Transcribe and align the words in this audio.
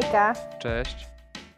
Hejka 0.00 0.34
Cześć. 0.58 1.06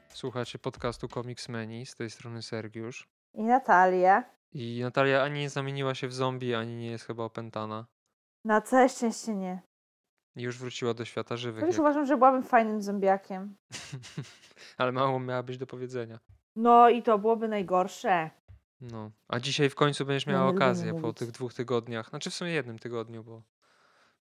Słuchacie 0.09 0.59
podcastu 0.59 1.09
Comics 1.09 1.49
Menu, 1.49 1.87
z 1.87 1.95
tej 1.95 2.11
strony 2.11 2.43
Sergiusz. 2.43 3.09
i 3.35 3.43
Natalia. 3.43 4.25
I 4.53 4.81
Natalia 4.83 5.23
ani 5.23 5.41
nie 5.41 5.51
zamieniła 5.51 5.95
się 5.95 6.09
w 6.09 6.15
zombie, 6.15 6.55
ani 6.55 6.77
nie 6.77 6.91
jest 6.91 7.05
chyba 7.05 7.25
opętana. 7.25 7.87
Na 8.45 8.61
całe 8.61 8.89
szczęście 8.89 9.35
nie. 9.35 9.63
I 10.37 10.43
już 10.43 10.59
wróciła 10.59 10.95
do 10.95 11.05
świata 11.05 11.37
żywych. 11.37 11.61
Chociaż 11.61 11.75
Jak... 11.75 11.81
uważam, 11.81 12.07
że 12.07 12.17
byłabym 12.17 12.43
fajnym 12.43 12.83
zombiakiem. 12.83 13.57
Ale 14.79 14.93
mało 14.93 15.21
miała 15.21 15.43
być 15.43 15.59
do 15.59 15.67
powiedzenia. 15.67 16.19
No 16.57 16.89
i 16.89 17.03
to 17.03 17.19
byłoby 17.19 17.49
najgorsze. 17.49 18.31
No. 18.81 19.11
A 19.29 19.41
dzisiaj 19.41 19.71
w 19.71 19.75
końcu 19.75 20.07
będziesz 20.07 20.27
miała 20.27 20.47
lubię 20.47 20.57
okazję 20.57 21.01
po 21.01 21.13
tych 21.13 21.31
dwóch 21.31 21.55
tygodniach. 21.55 22.09
Znaczy 22.09 22.31
w 22.31 22.35
sumie 22.35 22.53
jednym 22.53 22.79
tygodniu, 22.79 23.25
bo 23.25 23.43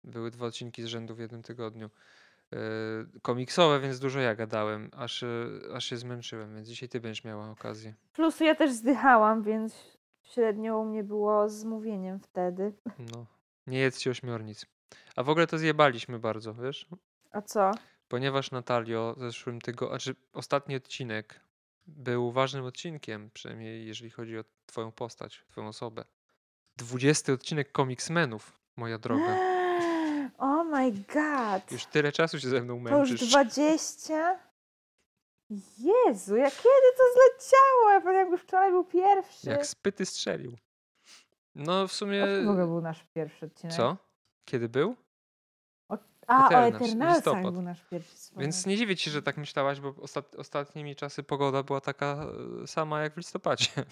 były 0.04 0.32
dwa 0.32 0.46
odcinki 0.46 0.84
z 0.84 0.86
rzędu 0.86 1.16
w 1.16 1.20
jednym 1.20 1.44
tygodniu. 1.44 1.90
Yy, 2.52 3.20
komiksowe, 3.22 3.80
więc 3.80 4.00
dużo 4.00 4.20
ja 4.20 4.36
gadałem, 4.36 4.90
aż, 4.94 5.22
yy, 5.22 5.70
aż 5.74 5.86
się 5.86 5.98
zmęczyłem, 5.98 6.56
więc 6.56 6.68
dzisiaj 6.68 6.90
ty 6.90 7.00
będziesz 7.00 7.24
miała 7.24 7.50
okazję. 7.50 7.94
Plus 8.14 8.40
ja 8.40 8.56
też 8.56 8.72
zdychałam, 8.72 9.44
więc 9.44 9.98
średnio 10.24 10.78
u 10.78 10.86
mnie 10.86 11.04
było 11.04 11.50
z 11.50 11.64
mówieniem 11.64 12.20
wtedy. 12.20 12.74
No. 13.00 13.26
Nie 13.68 13.80
jedzcie 13.80 14.12
ośmiornic. 14.12 14.66
A 15.16 15.24
w 15.24 15.30
ogóle 15.30 15.48
to 15.48 15.58
zjebaliśmy 15.58 16.20
bardzo, 16.20 16.54
wiesz? 16.54 16.88
A 17.32 17.42
co? 17.42 17.72
Ponieważ 18.08 18.52
Natalio 18.52 19.14
w 19.18 19.20
zeszłym 19.20 19.62
tygodniu, 19.62 19.90
znaczy 19.90 20.16
ostatni 20.34 20.76
odcinek 20.76 21.40
był 21.88 22.32
ważnym 22.32 22.66
odcinkiem, 22.66 23.30
przynajmniej 23.34 23.88
jeżeli 23.88 24.10
chodzi 24.10 24.38
o 24.38 24.44
twoją 24.66 24.92
postać, 24.92 25.46
twoją 25.50 25.68
osobę. 25.68 26.06
20 26.78 27.34
odcinek 27.34 27.72
Comicsmenów, 27.72 28.60
moja 28.76 28.98
droga. 28.98 29.38
Oh 30.38 30.64
my 30.64 30.92
god. 30.92 31.72
Już 31.72 31.86
tyle 31.86 32.12
czasu 32.12 32.40
się 32.40 32.50
ze 32.50 32.62
mną 32.62 32.84
To 32.84 33.00
już 33.00 33.10
męczysz. 33.10 33.30
20? 33.30 34.40
Jezu, 35.78 36.36
jak 36.36 36.54
kiedy 36.54 36.88
to 36.98 37.04
zleciało? 37.14 37.92
Ja 37.92 38.02
pamiętam, 38.02 38.16
jakby 38.16 38.38
wczoraj 38.38 38.72
był 38.72 38.84
pierwszy. 38.84 39.50
Jak 39.50 39.66
spyty 39.66 40.06
strzelił. 40.06 40.58
No 41.56 41.88
w 41.88 41.94
sumie... 41.94 42.24
A 42.24 42.26
to 42.26 42.44
w 42.46 42.50
ogóle 42.50 42.68
był 42.68 42.82
nasz 42.82 43.04
pierwszy 43.04 43.46
odcinek. 43.46 43.76
Co? 43.76 43.98
Kiedy 44.46 44.70
był? 44.70 44.96
A, 46.28 46.44
o 46.44 46.48
Eternals, 46.48 46.76
Eternalsach 46.76 47.16
listopad. 47.16 47.54
był 47.54 47.62
nasz 47.62 47.84
pierwszy. 47.84 48.16
Więc 48.38 48.56
wspomniany. 48.56 48.74
nie 48.74 48.78
dziwię 48.78 48.96
ci, 48.96 49.10
że 49.10 49.22
tak 49.22 49.38
myślałaś, 49.38 49.80
bo 49.80 49.94
ostat... 50.02 50.36
ostatnimi 50.36 50.96
czasy 50.96 51.24
pogoda 51.24 51.64
była 51.64 51.82
taka 51.82 52.26
e, 52.64 52.68
sama 52.68 53.02
jak 53.02 53.14
w 53.14 53.18
listopadzie. 53.18 53.70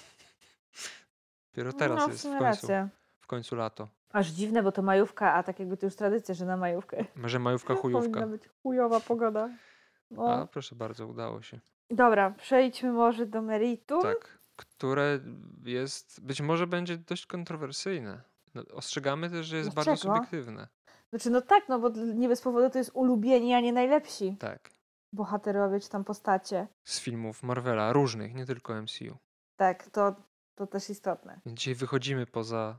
Dopiero 1.51 1.73
teraz 1.73 1.99
no, 1.99 2.07
jest 2.07 2.19
w 2.21 2.29
końcu, 2.29 2.43
racja. 2.43 2.89
w 3.19 3.27
końcu 3.27 3.55
lato. 3.55 3.87
Aż 4.15 4.27
dziwne, 4.27 4.63
bo 4.63 4.71
to 4.71 4.81
majówka, 4.81 5.33
a 5.33 5.43
tak 5.43 5.59
jakby 5.59 5.77
to 5.77 5.85
już 5.85 5.95
tradycja, 5.95 6.35
że 6.35 6.45
na 6.45 6.57
majówkę 6.57 7.05
Może 7.15 7.39
majówka 7.39 7.75
chujówka. 7.81 8.09
powinna 8.09 8.27
być 8.27 8.49
chujowa 8.63 8.99
pogoda. 8.99 9.49
No. 10.11 10.33
A 10.33 10.47
proszę 10.47 10.75
bardzo, 10.75 11.07
udało 11.07 11.41
się. 11.41 11.59
Dobra, 11.89 12.31
przejdźmy 12.31 12.91
może 12.91 13.25
do 13.25 13.41
meritum. 13.41 14.01
Tak, 14.01 14.37
które 14.55 15.19
jest, 15.63 16.21
być 16.25 16.41
może 16.41 16.67
będzie 16.67 16.97
dość 16.97 17.25
kontrowersyjne. 17.25 18.21
No, 18.55 18.61
ostrzegamy 18.73 19.29
też, 19.29 19.45
że 19.45 19.57
jest 19.57 19.73
bardzo 19.73 19.91
Dlaczego? 19.91 20.13
subiektywne. 20.15 20.67
Znaczy, 21.09 21.29
no 21.29 21.41
tak, 21.41 21.63
no 21.69 21.79
bo 21.79 21.89
nie 21.89 22.27
bez 22.27 22.41
powodu 22.41 22.69
to 22.69 22.77
jest 22.77 22.91
ulubieni, 22.93 23.53
a 23.53 23.59
nie 23.59 23.73
najlepsi 23.73 24.37
Tak, 24.39 24.69
bohaterowie 25.13 25.79
czy 25.79 25.89
tam 25.89 26.03
postacie. 26.03 26.67
z 26.83 26.99
filmów 26.99 27.43
Marvela, 27.43 27.93
różnych, 27.93 28.33
nie 28.35 28.45
tylko 28.45 28.81
MCU. 28.81 29.17
Tak, 29.55 29.89
to, 29.89 30.15
to 30.55 30.67
też 30.67 30.89
istotne. 30.89 31.39
Dzisiaj 31.45 31.75
wychodzimy 31.75 32.25
poza 32.25 32.77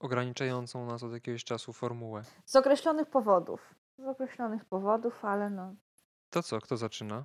ograniczającą 0.00 0.86
nas 0.86 1.02
od 1.02 1.12
jakiegoś 1.12 1.44
czasu 1.44 1.72
formułę. 1.72 2.22
Z 2.44 2.56
określonych 2.56 3.08
powodów. 3.10 3.74
Z 3.98 4.06
określonych 4.06 4.64
powodów, 4.64 5.24
ale 5.24 5.50
no. 5.50 5.74
To 6.30 6.42
co, 6.42 6.60
kto 6.60 6.76
zaczyna? 6.76 7.24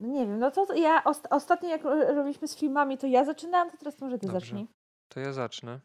No 0.00 0.08
nie 0.08 0.26
wiem, 0.26 0.38
no 0.38 0.50
to 0.50 0.74
ja 0.74 1.02
ost- 1.04 1.26
ostatnio 1.30 1.68
jak 1.68 1.84
ro- 1.84 2.14
robiliśmy 2.14 2.48
z 2.48 2.56
filmami, 2.56 2.98
to 2.98 3.06
ja 3.06 3.24
zaczynałam, 3.24 3.70
to 3.70 3.76
teraz 3.76 4.00
może 4.00 4.18
ty 4.18 4.26
Dobrze. 4.26 4.40
zacznij. 4.40 4.66
To 5.08 5.20
ja 5.20 5.32
zacznę. 5.32 5.80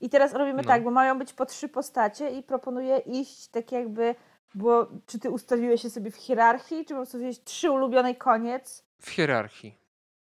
I 0.00 0.10
teraz 0.10 0.32
robimy 0.32 0.62
No. 0.62 0.68
tak, 0.68 0.84
bo 0.84 0.90
mają 0.90 1.18
być 1.18 1.32
po 1.32 1.46
trzy 1.46 1.68
postacie 1.68 2.30
i 2.30 2.42
proponuję 2.42 2.98
iść 2.98 3.48
tak 3.48 3.72
jakby, 3.72 4.14
bo 4.54 4.86
czy 5.06 5.18
ty 5.18 5.30
ustawiłeś 5.30 5.84
je 5.84 5.90
sobie 5.90 6.10
w 6.10 6.16
hierarchii, 6.16 6.84
czy 6.84 6.88
po 6.94 6.98
prostu 6.98 7.18
wziąłeś 7.18 7.44
trzy 7.44 7.70
ulubione 7.70 8.10
i 8.10 8.16
koniec? 8.16 8.84
W 9.00 9.10
hierarchii. 9.10 9.78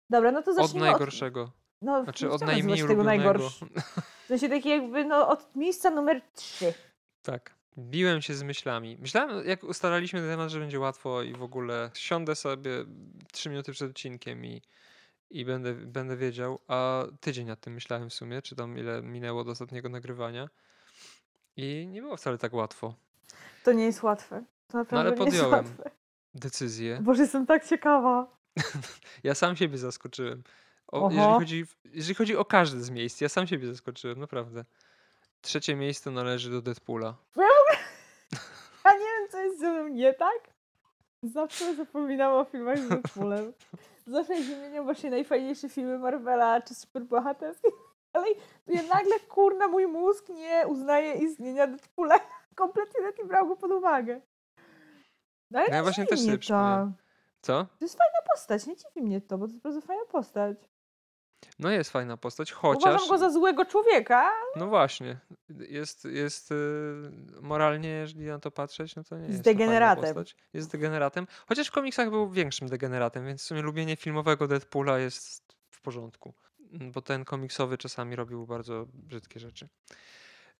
Dobra, 0.09 0.31
no 0.31 0.41
to 0.41 0.51
Od 0.51 0.57
zacznijmy 0.57 0.89
najgorszego. 0.89 1.51
no, 1.81 2.03
Znaczy 2.03 2.25
nie 2.25 2.31
od 2.31 2.41
najmniej 2.41 2.77
tego 2.77 2.93
ulubionego. 2.93 3.23
najgorszy. 3.23 3.65
W 4.23 4.27
sensie 4.27 4.49
takie 4.49 4.69
jakby, 4.69 5.05
no 5.05 5.29
od 5.29 5.55
miejsca 5.55 5.89
numer 5.89 6.21
trzy. 6.35 6.73
Tak. 7.21 7.55
Biłem 7.77 8.21
się 8.21 8.33
z 8.33 8.43
myślami. 8.43 8.97
Myślałem, 8.99 9.47
jak 9.47 9.63
ustalaliśmy 9.63 10.19
ten 10.19 10.29
temat, 10.29 10.49
że 10.49 10.59
będzie 10.59 10.79
łatwo 10.79 11.21
i 11.21 11.33
w 11.33 11.43
ogóle 11.43 11.91
siądę 11.93 12.35
sobie 12.35 12.71
trzy 13.31 13.49
minuty 13.49 13.71
przed 13.71 13.89
odcinkiem 13.89 14.45
i, 14.45 14.61
i 15.29 15.45
będę, 15.45 15.73
będę 15.73 16.17
wiedział, 16.17 16.59
a 16.67 17.03
tydzień 17.19 17.47
nad 17.47 17.59
tym 17.59 17.73
myślałem 17.73 18.09
w 18.09 18.13
sumie, 18.13 18.41
czy 18.41 18.55
tam 18.55 18.77
ile 18.77 19.01
minęło 19.01 19.43
do 19.43 19.51
ostatniego 19.51 19.89
nagrywania. 19.89 20.49
I 21.57 21.87
nie 21.87 22.01
było 22.01 22.17
wcale 22.17 22.37
tak 22.37 22.53
łatwo. 22.53 22.93
To 23.63 23.73
nie 23.73 23.85
jest 23.85 24.03
łatwe. 24.03 24.43
To 24.67 24.77
naprawdę 24.77 25.09
ale 25.09 25.19
nie 25.19 25.25
jest 25.25 25.37
podjąłem. 25.37 25.65
Decyzję. 26.35 26.99
Boże, 27.01 27.21
jestem 27.21 27.45
tak 27.45 27.67
ciekawa. 27.67 28.27
Ja 29.23 29.35
sam 29.35 29.55
siebie 29.55 29.77
zaskoczyłem. 29.77 30.43
O, 30.87 31.09
jeżeli, 31.11 31.33
chodzi, 31.33 31.65
jeżeli 31.85 32.15
chodzi 32.15 32.37
o 32.37 32.45
każde 32.45 32.79
z 32.79 32.89
miejsc, 32.89 33.21
ja 33.21 33.29
sam 33.29 33.47
siebie 33.47 33.67
zaskoczyłem, 33.67 34.19
naprawdę. 34.19 34.65
Trzecie 35.41 35.75
miejsce 35.75 36.11
należy 36.11 36.51
do 36.51 36.61
Deadpoola. 36.61 37.15
Ja 38.85 38.91
nie 38.99 38.99
wiem, 38.99 39.29
co 39.31 39.37
jest 39.37 39.59
ze 39.59 39.71
mną 39.71 39.87
nie 39.87 40.13
tak. 40.13 40.53
Zawsze 41.23 41.75
zapominam 41.75 42.33
o 42.33 42.45
filmach 42.45 42.77
z 42.77 42.87
Deadpoolem. 42.87 43.53
Zawsze 44.07 44.35
wymieniam 44.35 44.85
właśnie 44.85 45.09
najfajniejsze 45.09 45.69
filmy 45.69 45.99
Marvela 45.99 46.61
czy 46.61 46.75
superbohaterskie. 46.75 47.69
Ale 48.13 48.27
ja 48.67 48.83
nagle, 48.83 49.19
kurna, 49.19 49.67
mój 49.67 49.87
mózg 49.87 50.29
nie 50.29 50.67
uznaje 50.67 51.13
istnienia 51.13 51.67
Deadpoola. 51.67 52.19
Kompletnie 52.55 53.01
nie 53.19 53.25
brał 53.25 53.47
go 53.47 53.55
pod 53.55 53.71
uwagę. 53.71 54.21
No, 55.51 55.59
ale 55.59 55.67
No 55.67 55.73
ja 55.73 55.79
nie 55.79 55.83
właśnie 55.83 56.05
też 56.05 56.19
sobie 56.19 56.37
przypomniałem. 56.37 56.93
Co? 57.41 57.63
To 57.63 57.85
jest 57.85 57.97
fajna 57.97 58.17
postać, 58.33 58.67
nie 58.67 58.75
dziwi 58.75 59.01
mnie 59.01 59.21
to, 59.21 59.37
bo 59.37 59.45
to 59.47 59.51
jest 59.51 59.63
bardzo 59.63 59.81
fajna 59.81 60.05
postać. 60.05 60.57
No 61.59 61.71
jest 61.71 61.89
fajna 61.91 62.17
postać, 62.17 62.51
chociaż... 62.51 62.83
Uważam 62.83 63.09
go 63.09 63.17
za 63.17 63.29
złego 63.29 63.65
człowieka. 63.65 64.31
No 64.55 64.67
właśnie, 64.67 65.19
jest, 65.49 66.05
jest 66.05 66.51
y, 66.51 66.55
moralnie, 67.41 67.89
jeżeli 67.89 68.25
na 68.25 68.39
to 68.39 68.51
patrzeć, 68.51 68.95
no 68.95 69.03
to 69.03 69.15
nie 69.15 69.21
Jest 69.21 69.31
jest 69.31 69.43
to 69.43 69.49
fajna 69.49 69.59
degeneratem. 69.59 70.03
postać. 70.03 70.35
Jest 70.53 70.71
degeneratem, 70.71 71.27
chociaż 71.47 71.67
w 71.67 71.71
komiksach 71.71 72.09
był 72.09 72.29
większym 72.31 72.67
degeneratem, 72.67 73.25
więc 73.25 73.41
w 73.41 73.45
sumie 73.45 73.61
lubienie 73.61 73.95
filmowego 73.95 74.47
Deadpoola 74.47 74.99
jest 74.99 75.55
w 75.69 75.81
porządku, 75.81 76.33
bo 76.93 77.01
ten 77.01 77.25
komiksowy 77.25 77.77
czasami 77.77 78.15
robił 78.15 78.47
bardzo 78.47 78.85
brzydkie 78.93 79.39
rzeczy. 79.39 79.69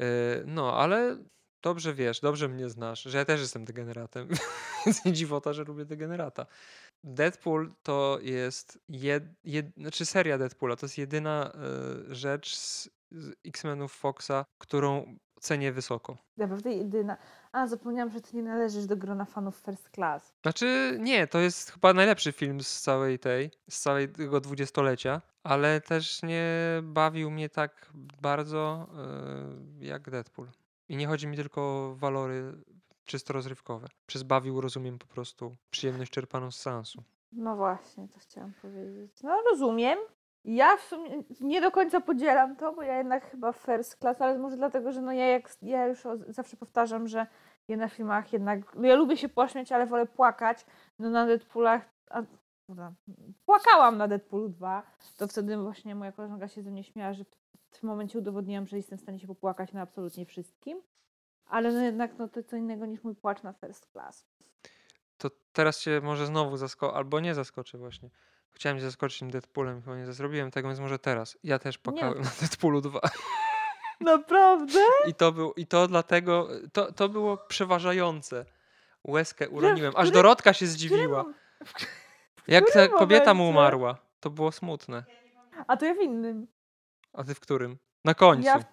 Y, 0.01 0.05
No, 0.45 0.77
ale 0.77 1.17
dobrze 1.61 1.93
wiesz, 1.93 2.19
dobrze 2.19 2.47
mnie 2.49 2.69
znasz, 2.69 3.01
że 3.03 3.17
ja 3.17 3.25
też 3.25 3.41
jestem 3.41 3.65
degeneratem, 3.65 4.27
więc 4.85 5.05
nie 5.05 5.13
dziwota, 5.13 5.53
że 5.53 5.63
lubię 5.63 5.85
degenerata. 5.85 6.45
Deadpool 7.03 7.71
to 7.83 8.19
jest, 8.21 8.79
jed, 8.89 9.23
jed, 9.43 9.65
znaczy 9.77 10.05
seria 10.05 10.37
Deadpoola, 10.37 10.75
to 10.75 10.85
jest 10.85 10.97
jedyna 10.97 11.51
y, 12.09 12.15
rzecz 12.15 12.55
z, 12.55 12.89
z 13.11 13.33
X-Menów 13.45 13.93
Foxa, 13.93 14.45
którą 14.57 15.15
cenię 15.39 15.71
wysoko. 15.71 16.17
Naprawdę 16.37 16.73
jedyna. 16.73 17.17
A, 17.51 17.67
zapomniałam, 17.67 18.11
że 18.11 18.21
ty 18.21 18.35
nie 18.35 18.43
należysz 18.43 18.85
do 18.85 18.97
grona 18.97 19.25
fanów 19.25 19.55
First 19.55 19.89
Class. 19.89 20.33
Znaczy, 20.41 20.97
nie, 20.99 21.27
to 21.27 21.39
jest 21.39 21.71
chyba 21.71 21.93
najlepszy 21.93 22.31
film 22.31 22.61
z 22.61 22.81
całej 22.81 23.19
tej, 23.19 23.51
z 23.69 23.79
całej 23.79 24.09
tego 24.09 24.41
dwudziestolecia, 24.41 25.21
ale 25.43 25.81
też 25.81 26.23
nie 26.23 26.55
bawił 26.83 27.31
mnie 27.31 27.49
tak 27.49 27.91
bardzo 28.21 28.87
y, 29.81 29.85
jak 29.85 30.09
Deadpool. 30.09 30.47
I 30.89 30.95
nie 30.95 31.07
chodzi 31.07 31.27
mi 31.27 31.35
tylko 31.37 31.61
o 31.61 31.95
walory 31.95 32.53
czysto 33.11 33.33
rozrywkowe. 33.33 33.87
Przez 34.05 34.23
bawił 34.23 34.61
rozumiem 34.61 34.99
po 34.99 35.07
prostu 35.07 35.55
przyjemność 35.69 36.11
czerpaną 36.11 36.51
z 36.51 36.59
seansu. 36.59 37.03
No 37.31 37.55
właśnie, 37.55 38.07
to 38.07 38.19
chciałam 38.19 38.53
powiedzieć. 38.61 39.23
No 39.23 39.41
rozumiem. 39.51 39.99
Ja 40.45 40.77
w 40.77 40.81
sumie 40.81 41.23
nie 41.41 41.61
do 41.61 41.71
końca 41.71 42.01
podzielam 42.01 42.55
to, 42.55 42.73
bo 42.73 42.81
ja 42.81 42.97
jednak 42.97 43.31
chyba 43.31 43.53
first 43.53 43.97
class, 43.97 44.21
ale 44.21 44.39
może 44.39 44.57
dlatego, 44.57 44.91
że 44.91 45.01
no 45.01 45.11
ja, 45.11 45.27
jak, 45.27 45.49
ja 45.61 45.87
już 45.87 46.03
zawsze 46.27 46.57
powtarzam, 46.57 47.07
że 47.07 47.27
ja 47.67 47.77
na 47.77 47.87
filmach 47.87 48.33
jednak, 48.33 48.75
no 48.75 48.87
ja 48.87 48.95
lubię 48.95 49.17
się 49.17 49.29
pośmiać, 49.29 49.71
ale 49.71 49.87
wolę 49.87 50.05
płakać. 50.05 50.65
No 50.99 51.09
na 51.09 51.25
Deadpoolach, 51.25 51.89
a, 52.09 52.23
dobra, 52.69 52.93
płakałam 53.45 53.97
na 53.97 54.07
Deadpoolu 54.07 54.49
2, 54.49 54.83
to 55.17 55.27
wtedy 55.27 55.57
właśnie 55.57 55.95
moja 55.95 56.11
koleżanka 56.11 56.47
się 56.47 56.61
ze 56.61 56.71
mnie 56.71 56.83
śmiała, 56.83 57.13
że 57.13 57.23
w 57.71 57.79
tym 57.79 57.89
momencie 57.89 58.19
udowodniłam, 58.19 58.67
że 58.67 58.77
jestem 58.77 58.97
w 58.97 59.01
stanie 59.01 59.19
się 59.19 59.27
popłakać 59.27 59.73
na 59.73 59.81
absolutnie 59.81 60.25
wszystkim. 60.25 60.81
Ale 61.51 61.71
no 61.71 61.81
jednak 61.81 62.11
no, 62.17 62.27
to 62.27 62.43
co 62.43 62.55
innego 62.55 62.85
niż 62.85 63.03
mój 63.03 63.15
płacz 63.15 63.43
na 63.43 63.53
first 63.53 63.87
class. 63.91 64.25
To 65.17 65.29
teraz 65.53 65.79
cię 65.79 66.01
może 66.03 66.25
znowu 66.25 66.57
zaskoczę, 66.57 66.93
albo 66.93 67.19
nie 67.19 67.35
zaskoczę 67.35 67.77
właśnie. 67.77 68.09
Chciałem 68.51 68.77
cię 68.77 68.83
zaskoczyć 68.83 69.19
tym 69.19 69.31
Deadpoolem, 69.31 69.81
chyba 69.81 69.97
nie 69.97 70.13
zrobiłem 70.13 70.51
tego, 70.51 70.67
więc 70.67 70.79
może 70.79 70.99
teraz. 70.99 71.37
Ja 71.43 71.59
też 71.59 71.77
płakałem 71.77 72.21
na 72.21 72.29
Deadpoolu 72.39 72.81
2. 72.81 72.99
Naprawdę? 74.01 74.79
I 75.07 75.13
to, 75.13 75.31
był, 75.31 75.53
I 75.53 75.67
to 75.67 75.87
dlatego, 75.87 76.47
to, 76.73 76.91
to 76.91 77.09
było 77.09 77.37
przeważające. 77.37 78.45
Łezkę 79.07 79.49
uroniłem. 79.49 79.93
Aż 79.95 80.11
Dorotka 80.11 80.53
się 80.53 80.67
zdziwiła. 80.67 81.25
Jak 82.47 82.71
ta 82.73 82.87
kobieta 82.87 83.33
mu 83.33 83.49
umarła, 83.49 83.97
to 84.19 84.29
było 84.29 84.51
smutne. 84.51 85.03
A 85.67 85.77
to 85.77 85.85
ja 85.85 85.93
w 85.93 86.01
innym. 86.01 86.47
A 87.13 87.23
ty 87.23 87.35
w 87.35 87.39
którym? 87.39 87.77
Na 88.05 88.13
końcu. 88.13 88.45
Ja 88.45 88.59
w, 88.59 88.65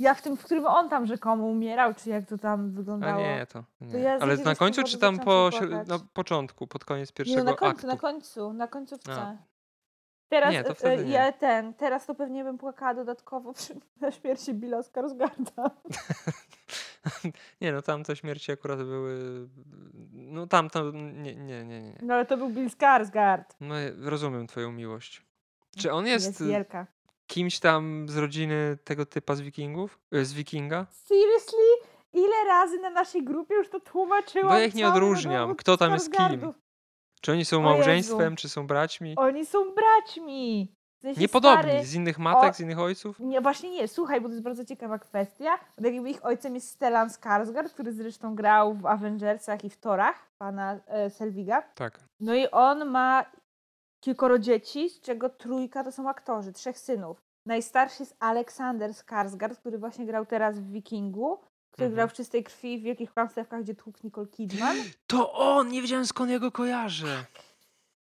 ja 0.00 0.14
w 0.14 0.22
tym, 0.22 0.36
w 0.36 0.44
którym 0.44 0.66
on 0.66 0.88
tam 0.88 1.06
rzekomo 1.06 1.44
umierał, 1.46 1.94
czy 1.94 2.10
jak 2.10 2.26
to 2.26 2.38
tam 2.38 2.60
A 2.60 2.76
wyglądało. 2.76 3.20
nie, 3.20 3.46
to 3.46 3.64
nie. 3.80 3.98
ja 3.98 4.18
z 4.18 4.22
Ale 4.22 4.36
na 4.36 4.54
końcu 4.54 4.82
czy 4.82 4.98
tam 4.98 5.18
po, 5.18 5.50
na 5.86 5.98
początku, 6.12 6.66
pod 6.66 6.84
koniec 6.84 7.08
Nie, 7.08 7.14
pierwszego 7.14 7.44
na 7.44 7.54
końcu, 7.54 7.76
aktu? 7.76 7.86
na 7.86 7.96
końcu, 7.96 8.52
na 8.52 8.68
końcówce. 8.68 9.12
A. 9.12 9.36
Teraz, 10.28 10.52
Nie, 10.52 10.64
to 10.64 10.70
e, 10.70 10.74
wtedy 10.74 11.04
nie. 11.04 11.12
ja 11.12 11.32
ten, 11.32 11.74
teraz 11.74 12.06
to 12.06 12.14
pewnie 12.14 12.44
bym 12.44 12.58
płakała 12.58 12.94
dodatkowo 12.94 13.52
przy, 13.58 13.74
na 14.00 14.10
śmierci 14.10 14.54
Billa 14.54 14.82
Skarsgarda. 14.82 15.70
nie, 17.60 17.72
no 17.72 17.82
tam 17.82 18.04
te 18.04 18.16
śmierci 18.16 18.52
akurat 18.52 18.78
były... 18.78 19.48
No 20.12 20.46
tam 20.46 20.70
to... 20.70 20.90
Nie, 20.90 21.34
nie, 21.34 21.64
nie, 21.64 21.82
nie. 21.82 21.98
No 22.02 22.14
ale 22.14 22.26
to 22.26 22.36
był 22.36 22.48
Bill 22.48 22.68
Skarsgard. 22.70 23.54
No 23.60 23.78
ja 23.78 23.90
rozumiem 23.98 24.46
twoją 24.46 24.72
miłość. 24.72 25.22
Czy 25.76 25.92
on 25.92 26.06
jest, 26.06 26.26
Jest 26.26 26.40
y, 26.40 26.46
wielka. 26.46 26.86
Kimś 27.34 27.58
tam 27.60 28.06
z 28.08 28.16
rodziny 28.16 28.78
tego 28.84 29.06
typa 29.06 29.34
z 29.34 29.40
wikingów? 29.40 29.98
Y, 30.14 30.24
Z 30.24 30.32
wikinga? 30.32 30.86
Seriously? 30.90 31.90
Ile 32.12 32.44
razy 32.48 32.78
na 32.78 32.90
naszej 32.90 33.24
grupie 33.24 33.54
już 33.54 33.68
to 33.68 33.80
tłumaczyłam? 33.80 34.48
Bo 34.48 34.58
ja 34.58 34.64
ich 34.64 34.74
nie 34.74 34.88
odróżniam. 34.88 35.54
Kto 35.54 35.76
tam 35.76 35.92
jest 35.92 36.12
kim? 36.12 36.52
Czy 37.20 37.32
oni 37.32 37.44
są 37.44 37.62
małżeństwem, 37.62 38.36
czy 38.36 38.48
są 38.48 38.66
braćmi? 38.66 39.14
Oni 39.16 39.46
są 39.46 39.58
braćmi. 39.74 40.72
W 40.98 41.02
sensie 41.02 41.20
Niepodobni, 41.20 41.62
stary- 41.72 41.84
z 41.84 41.94
innych 41.94 42.18
matek, 42.18 42.50
o- 42.50 42.54
z 42.54 42.60
innych 42.60 42.78
ojców? 42.78 43.18
Nie, 43.20 43.40
właśnie 43.40 43.70
nie, 43.70 43.88
słuchaj, 43.88 44.20
bo 44.20 44.28
to 44.28 44.32
jest 44.32 44.44
bardzo 44.44 44.64
ciekawa 44.64 44.98
kwestia. 44.98 45.58
Bo 45.78 45.84
tak 45.84 45.94
jakby 45.94 46.10
ich 46.10 46.24
ojcem 46.24 46.54
jest 46.54 46.68
Stellan 46.70 47.08
Skarsgård, 47.08 47.68
który 47.70 47.92
zresztą 47.92 48.34
grał 48.34 48.74
w 48.74 48.86
Avengersach 48.86 49.64
i 49.64 49.70
w 49.70 49.76
Torach, 49.76 50.30
pana 50.38 50.80
e, 50.86 51.10
Selviga. 51.10 51.62
Tak. 51.74 52.00
No 52.20 52.34
i 52.34 52.48
on 52.50 52.84
ma 52.90 53.24
kilkoro 54.04 54.38
dzieci, 54.38 54.88
z 54.90 55.00
czego 55.00 55.28
trójka 55.28 55.84
to 55.84 55.92
są 55.92 56.08
aktorzy, 56.08 56.52
trzech 56.52 56.78
synów. 56.78 57.22
Najstarszy 57.46 58.02
jest 58.02 58.16
Aleksander 58.20 58.90
Skarsgård, 58.90 59.56
który 59.56 59.78
właśnie 59.78 60.06
grał 60.06 60.26
teraz 60.26 60.58
w 60.58 60.70
Wikingu, 60.72 61.38
który 61.70 61.86
Mhm. 61.86 61.94
grał 61.94 62.08
w 62.08 62.12
Czystej 62.12 62.44
Krwi, 62.44 62.78
w 62.78 62.82
Wielkich 62.82 63.12
Kłamstewkach, 63.14 63.62
gdzie 63.62 63.74
tłukł 63.74 63.98
Nicole 64.04 64.26
Kidman. 64.26 64.76
To 65.06 65.32
on! 65.32 65.68
Nie 65.68 65.82
wiedziałem 65.82 66.06
skąd 66.06 66.30
ja 66.30 66.38
go 66.38 66.52
kojarzę. 66.52 67.24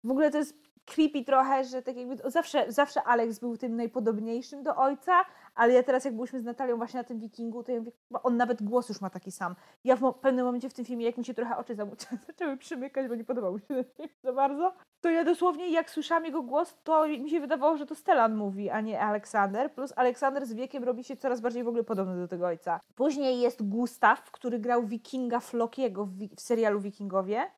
W 0.05 0.11
ogóle 0.11 0.31
to 0.31 0.39
jest 0.39 0.55
creepy 0.87 1.25
trochę, 1.25 1.65
że 1.65 1.83
tak 1.83 1.97
jakby 1.97 2.31
zawsze, 2.31 2.73
zawsze 2.73 3.03
Alex 3.03 3.39
był 3.39 3.57
tym 3.57 3.77
najpodobniejszym 3.77 4.63
do 4.63 4.77
ojca, 4.77 5.13
ale 5.55 5.73
ja 5.73 5.83
teraz 5.83 6.05
jak 6.05 6.17
byliśmy 6.17 6.41
z 6.41 6.45
Natalią 6.45 6.77
właśnie 6.77 6.99
na 7.01 7.05
tym 7.05 7.19
Wikingu, 7.21 7.63
to 7.65 7.73
ja 7.73 7.79
mówię, 7.79 7.93
"Chyba 8.09 8.23
on 8.23 8.37
nawet 8.37 8.63
głos 8.63 8.89
już 8.89 9.01
ma 9.01 9.11
taki 9.11 9.33
sam. 9.33 9.57
Ja 9.85 9.97
w 9.97 10.15
pewnym 10.15 10.45
momencie 10.47 10.69
w 10.71 10.75
tym 10.75 10.85
filmie, 10.85 11.07
jak 11.07 11.17
mi 11.19 11.25
się 11.25 11.35
trochę 11.35 11.57
oczy 11.57 11.77
zaczęły 12.27 12.57
przymykać, 12.57 13.09
bo 13.09 13.15
nie 13.15 13.25
podobał 13.25 13.55
mi 13.55 13.61
się 13.61 13.67
ten 13.67 13.85
film 13.85 14.09
za 14.25 14.33
bardzo, 14.33 14.73
to 15.01 15.11
ja 15.11 15.25
dosłownie 15.25 15.71
jak 15.71 15.91
słyszałam 15.91 16.25
jego 16.25 16.43
głos, 16.43 16.77
to 16.85 17.09
mi 17.09 17.31
się 17.31 17.41
wydawało, 17.41 17.77
że 17.77 17.87
to 17.87 17.95
Stellan 17.95 18.37
mówi, 18.37 18.71
a 18.71 18.81
nie 18.81 19.01
Aleksander. 19.01 19.73
Plus 19.75 19.93
Aleksander 19.97 20.47
z 20.47 20.53
wiekiem 20.53 20.85
robi 20.85 21.05
się 21.05 21.17
coraz 21.17 21.41
bardziej 21.41 21.65
w 21.65 21.69
ogóle 21.69 21.85
podobny 21.85 22.17
do 22.17 22.29
tego 22.29 22.47
ojca. 22.47 22.81
Później 22.95 23.41
jest 23.41 23.69
Gustaw, 23.69 24.31
który 24.31 24.59
grał 24.59 24.87
Wikinga 24.87 25.41
Flokiego 25.41 26.05
w, 26.07 26.11
w 26.37 26.41
serialu 26.41 26.81
Wikingowie 26.81 27.51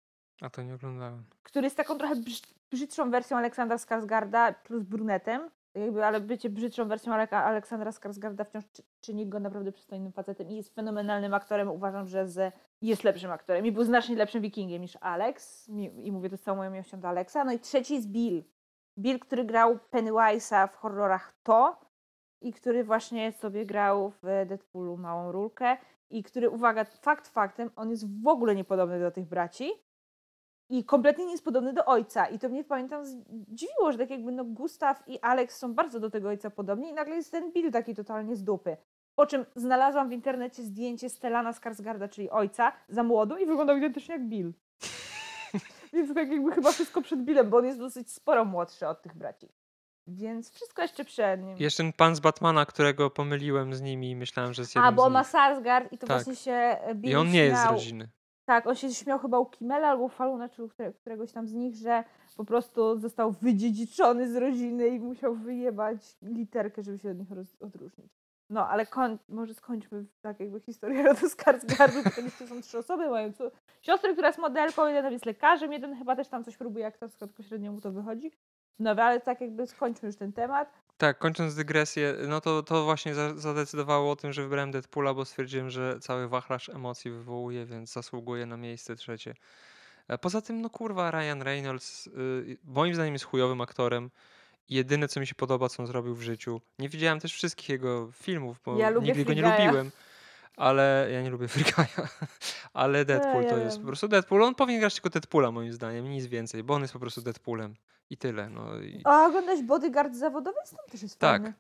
A 0.42 0.50
to 0.50 0.62
nie 0.62 0.74
oglądałem. 0.74 1.24
który 1.42 1.64
jest 1.66 1.76
taką 1.76 1.98
trochę 1.98 2.16
brz, 2.16 2.42
brzydszą 2.70 3.10
wersją 3.10 3.36
Aleksandra 3.36 3.78
Skarsgarda 3.78 4.52
plus 4.52 4.82
brunetem. 4.82 5.50
Jakby, 5.74 6.04
ale 6.04 6.20
bycie 6.20 6.50
brzydszą 6.50 6.88
wersją 6.88 7.14
Aleksandra 7.30 7.90
Skarsgarda 7.90 8.44
wciąż 8.44 8.64
czy, 8.72 8.82
czyni 9.00 9.26
go 9.26 9.40
naprawdę 9.40 9.72
przystojnym 9.72 10.12
facetem 10.12 10.48
i 10.48 10.56
jest 10.56 10.74
fenomenalnym 10.74 11.34
aktorem. 11.34 11.69
Uważam, 11.69 12.08
że 12.08 12.28
z, 12.28 12.54
jest 12.82 13.04
lepszym 13.04 13.30
aktorem 13.30 13.66
i 13.66 13.72
był 13.72 13.84
znacznie 13.84 14.16
lepszym 14.16 14.42
wikingiem 14.42 14.82
niż 14.82 14.98
Alex. 15.00 15.69
I 16.02 16.12
mówię 16.12 16.30
to 16.30 16.36
z 16.36 16.42
całą 16.42 16.56
moją 16.56 16.70
miłością 16.70 17.00
do 17.00 17.08
Alexa. 17.08 17.44
No 17.44 17.52
i 17.52 17.58
trzeci 17.58 17.94
jest 17.94 18.08
Bill. 18.08 18.44
Bill, 18.98 19.19
który 19.19 19.44
grał 19.44 19.78
Pennywise'a 19.90 20.69
w 20.69 20.76
horrorach 20.76 21.34
To 21.42 21.80
i 22.40 22.52
który 22.52 22.84
właśnie 22.84 23.32
sobie 23.32 23.66
grał 23.66 24.10
w 24.22 24.46
Deadpoolu 24.46 24.96
małą 24.96 25.32
rulkę 25.32 25.76
i 26.10 26.22
który, 26.22 26.50
uwaga, 26.50 26.84
fakt 26.84 27.28
faktem, 27.28 27.70
on 27.76 27.90
jest 27.90 28.22
w 28.22 28.26
ogóle 28.26 28.54
niepodobny 28.54 29.00
do 29.00 29.10
tych 29.10 29.25
braci 29.25 29.72
i 30.72 30.84
kompletnie 30.84 31.24
nie 31.24 31.32
jest 31.32 31.44
podobny 31.44 31.72
do 31.72 31.84
ojca. 31.84 32.26
I 32.26 32.38
to 32.38 32.48
mnie 32.48 32.64
pamiętam 32.64 33.06
zdziwiło, 33.06 33.92
że 33.92 33.98
tak 33.98 34.10
jakby 34.10 34.32
no 34.32 34.44
Gustaw 34.44 35.02
i 35.06 35.20
Alex 35.20 35.56
są 35.56 35.74
bardzo 35.74 36.00
do 36.00 36.10
tego 36.10 36.28
ojca 36.28 36.50
podobni 36.50 36.88
i 36.88 36.92
nagle 36.92 37.16
jest 37.16 37.30
ten 37.30 37.52
Bill 37.52 37.72
taki 37.72 37.94
totalnie 37.94 38.36
z 38.36 38.44
dupy. 38.44 38.76
Po 39.14 39.26
czym 39.26 39.46
znalazłam 39.56 40.08
w 40.08 40.12
internecie 40.12 40.62
zdjęcie 40.62 41.08
Stellana 41.08 41.52
Skarsgarda, 41.52 42.08
czyli 42.08 42.30
ojca, 42.30 42.72
za 42.88 43.02
młodu 43.02 43.36
i 43.36 43.46
wyglądał 43.46 43.76
identycznie 43.76 44.14
jak 44.14 44.24
Bill. 44.24 44.52
Więc 45.92 46.14
tak 46.14 46.30
jakby 46.30 46.52
chyba 46.52 46.72
wszystko 46.72 47.02
przed 47.02 47.25
Billem, 47.25 47.50
bo 47.50 47.56
on 47.56 47.64
jest 47.64 47.78
dosyć 47.78 48.12
sporo 48.12 48.44
młodszy 48.44 48.88
od 48.88 49.02
tych 49.02 49.16
braci. 49.16 49.48
Więc 50.06 50.50
wszystko 50.50 50.82
jeszcze 50.82 51.04
przed 51.04 51.42
nim. 51.42 51.58
Jeszcze 51.58 51.82
ten 51.82 51.92
pan 51.92 52.16
z 52.16 52.20
Batmana, 52.20 52.66
którego 52.66 53.10
pomyliłem 53.10 53.75
z 53.75 53.80
nimi 53.80 54.10
i 54.10 54.16
myślałem, 54.16 54.52
że 54.52 54.62
jest 54.62 54.75
jednym 54.75 54.88
A, 54.88 54.92
bo 54.92 55.02
on 55.02 55.12
ma 55.12 55.20
nich. 55.20 55.28
Sarsgaard 55.28 55.92
i 55.92 55.98
to 55.98 56.06
Tak. 56.06 56.16
właśnie 56.16 56.36
się 56.36 56.52
e, 56.52 56.94
Bill 56.94 57.12
I 57.12 57.16
on 57.16 57.30
nie 57.30 57.44
jest 57.44 57.62
z 57.62 57.66
rodziny. 57.66 58.08
Tak, 58.44 58.66
on 58.66 58.74
się 58.74 58.90
śmiał 58.94 59.18
chyba 59.18 59.38
u 59.38 59.46
Kimela 59.46 59.88
albo 59.88 60.04
u 60.04 60.08
Faluna, 60.08 60.48
czy 60.48 60.64
u 60.64 60.68
które- 60.68 60.92
któregoś 60.92 61.32
tam 61.32 61.46
z 61.48 61.52
nich, 61.52 61.76
że 61.76 62.04
po 62.36 62.44
prostu 62.44 62.98
został 62.98 63.32
wydziedziczony 63.32 64.28
z 64.32 64.36
rodziny 64.36 64.88
i 64.88 65.00
musiał 65.00 65.34
wyjebać 65.34 66.16
literkę, 66.22 66.82
żeby 66.82 66.98
się 66.98 67.10
od 67.10 67.18
nich 67.18 67.30
roz- 67.30 67.62
odróżnić. 67.62 68.12
No, 68.50 68.68
ale 68.68 68.86
może 69.28 69.54
skończmy 69.54 70.04
tak 70.22 70.40
jakby 70.40 70.60
historię 70.60 71.02
rodu 71.08 71.28
Skarsgardu, 71.28 71.98
to 72.38 72.46
są 72.46 72.60
trzy 72.62 72.78
osoby, 72.78 73.08
mają 73.10 73.32
co, 73.32 73.50
siostrę, 73.82 74.12
która 74.12 74.28
jest 74.28 74.38
modelką, 74.38 74.86
jeden 74.86 75.12
jest 75.12 75.26
lekarzem, 75.26 75.72
jeden 75.72 75.96
chyba 75.96 76.16
też 76.16 76.28
tam 76.28 76.44
coś 76.44 76.56
próbuje 76.56 76.86
aktorsko, 76.86 77.26
tylko 77.26 77.42
średnio 77.42 77.72
mu 77.72 77.80
to 77.80 77.92
wychodzi. 77.92 78.32
No, 78.78 78.90
ale 78.90 79.20
tak 79.20 79.40
jakby 79.40 79.66
skończmy 79.66 80.06
już 80.06 80.16
ten 80.16 80.32
temat. 80.32 80.81
Tak, 81.02 81.19
kończąc 81.19 81.54
dygresję, 81.54 82.14
no 82.28 82.40
to, 82.40 82.62
to 82.62 82.84
właśnie 82.84 83.14
za, 83.14 83.34
zadecydowało 83.34 84.10
o 84.10 84.16
tym, 84.16 84.32
że 84.32 84.43
wybrałem 84.43 84.70
Deadpoola, 84.70 85.14
bo 85.14 85.25
stwierdziłem, 85.25 85.70
że 85.70 86.00
cały 86.00 86.28
wachlarz 86.28 86.69
emocji 86.69 87.10
wywołuje, 87.10 87.66
więc 87.66 87.93
zasługuje 87.93 88.46
na 88.46 88.56
miejsce 88.56 88.96
trzecie. 88.96 89.34
E, 90.08 90.19
Poza 90.19 90.40
tym, 90.43 90.60
no 90.60 90.70
kurwa, 90.70 91.10
Ryan 91.10 91.43
Reynolds 91.43 92.06
y, 92.06 92.58
moim 92.64 92.94
zdaniem 92.94 93.12
jest 93.12 93.25
chujowym 93.25 93.60
aktorem. 93.60 94.10
Jedyne, 94.69 95.08
co 95.08 95.20
mi 95.20 95.26
się 95.26 95.34
podoba, 95.34 95.69
co 95.69 95.82
on 95.82 95.87
zrobił 95.87 96.14
w 96.14 96.22
życiu. 96.22 96.60
Nie 96.78 96.88
widziałem 96.88 97.20
też 97.20 97.34
wszystkich 97.34 97.69
jego 97.69 98.08
filmów, 98.12 98.60
bo 98.64 98.78
Ja 98.78 98.90
lubię 98.90 99.06
nigdy 99.06 99.25
go 99.25 99.32
nie 99.32 99.43
Free 99.43 99.50
Guy'a. 99.50 99.66
lubiłem. 99.66 99.90
Ale 100.56 101.08
ja 101.12 101.22
nie 101.22 101.31
lubię 101.31 101.46
Guy'a. 101.56 102.09
Ale 102.73 103.04
Deadpool 103.04 103.42
ja 103.42 103.50
to 103.50 103.59
jest 103.59 103.78
po 103.78 103.87
prostu 103.87 104.09
Deadpool. 104.09 104.42
On 104.42 104.54
powinien 104.54 104.80
grać 104.80 104.94
tylko 104.94 105.11
Deadpoola 105.11 105.50
moim 105.50 105.73
zdaniem, 105.73 106.11
nic 106.11 106.26
więcej, 106.26 106.62
bo 106.62 106.75
on 106.75 106.82
jest 106.82 106.92
po 106.92 107.00
prostu 107.00 107.23
Deadpoolem. 107.23 107.75
I 108.12 108.16
tyle. 108.16 108.50
No 108.50 108.81
i... 108.81 109.00
A 109.04 109.26
oglądać 109.26 109.62
Bodyguard 109.62 110.14
zawodowy? 110.14 110.59
Tam 110.71 110.87
też 110.90 111.02
jest 111.02 111.19
Tak. 111.19 111.42
fajny. 111.42 111.54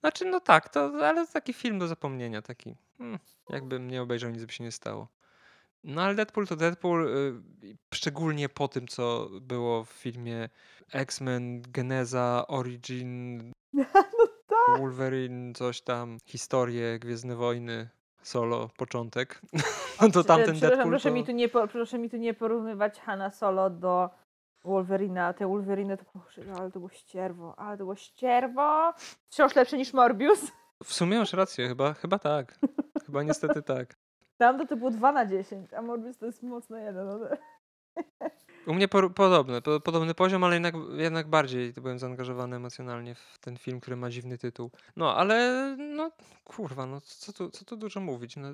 Znaczy, 0.00 0.24
no 0.24 0.40
tak, 0.40 0.68
to, 0.68 0.92
ale 1.06 1.26
taki 1.26 1.52
film 1.52 1.78
do 1.78 1.88
zapomnienia, 1.88 2.42
taki. 2.42 2.76
Hmm, 2.98 3.18
jakbym 3.50 3.90
nie 3.90 4.02
obejrzał, 4.02 4.30
nic 4.30 4.44
by 4.44 4.52
się 4.52 4.64
nie 4.64 4.72
stało. 4.72 5.08
No 5.84 6.02
ale 6.02 6.14
Deadpool 6.14 6.46
to 6.46 6.56
Deadpool, 6.56 7.08
y, 7.64 7.76
szczególnie 7.94 8.48
po 8.48 8.68
tym, 8.68 8.88
co 8.88 9.28
było 9.40 9.84
w 9.84 9.88
filmie 9.88 10.48
X-Men, 10.92 11.62
Geneza, 11.62 12.44
Origin, 12.48 13.38
No 13.72 13.84
tak. 14.46 14.78
Wolverine, 14.80 15.54
coś 15.54 15.80
tam, 15.80 16.18
historie, 16.26 16.98
Gwiezdne 16.98 17.36
Wojny, 17.36 17.88
solo, 18.22 18.70
początek. 18.76 19.40
No 20.00 20.10
to 20.10 20.24
tamten 20.24 20.58
Deadpool 20.58 20.88
proszę, 20.88 21.08
to... 21.08 21.14
mi 21.14 21.24
tu 21.24 21.32
nie, 21.32 21.48
proszę 21.48 21.98
mi 21.98 22.10
tu 22.10 22.16
nie 22.16 22.34
porównywać 22.34 23.00
Hanna 23.00 23.30
Solo 23.30 23.70
do 23.70 24.10
Wolverina. 24.64 25.32
Te 25.32 25.46
Wolverine 25.46 25.96
to, 25.96 26.04
Boże, 26.14 26.42
ale 26.58 26.70
to 26.70 26.78
było 26.78 26.88
ścierwo, 26.90 27.58
ale 27.58 27.76
to 27.78 27.84
było 27.84 27.96
ścierwo. 27.96 28.92
Wciąż 29.28 29.54
lepsze 29.54 29.76
niż 29.76 29.92
Morbius. 29.92 30.40
W 30.84 30.92
sumie 30.92 31.18
masz 31.18 31.32
rację, 31.32 31.68
chyba, 31.68 31.94
chyba 31.94 32.18
tak. 32.18 32.58
Chyba 33.06 33.22
niestety 33.22 33.62
tak. 33.62 33.96
Tam 34.38 34.66
to, 34.66 34.76
było 34.76 34.90
2 34.90 35.12
na 35.12 35.26
10, 35.26 35.74
a 35.74 35.82
Morbius 35.82 36.18
to 36.18 36.26
jest 36.26 36.42
mocno 36.42 36.76
jeden. 36.76 37.06
No. 37.06 37.18
to- 37.18 37.36
U 38.66 38.74
mnie 38.74 38.88
por- 38.88 39.14
podobne, 39.14 39.62
po- 39.62 39.80
podobny 39.80 40.14
poziom, 40.14 40.44
ale 40.44 40.54
jednak, 40.54 40.74
jednak 40.96 41.28
bardziej 41.28 41.72
byłem 41.72 41.98
zaangażowany 41.98 42.56
emocjonalnie 42.56 43.14
w 43.14 43.38
ten 43.40 43.56
film, 43.56 43.80
który 43.80 43.96
ma 43.96 44.10
dziwny 44.10 44.38
tytuł. 44.38 44.70
No, 44.96 45.16
ale 45.16 45.50
no 45.78 46.10
kurwa, 46.44 46.86
no 46.86 47.00
co 47.00 47.32
tu, 47.32 47.50
co 47.50 47.64
tu 47.64 47.76
dużo 47.76 48.00
mówić. 48.00 48.36
No, 48.36 48.48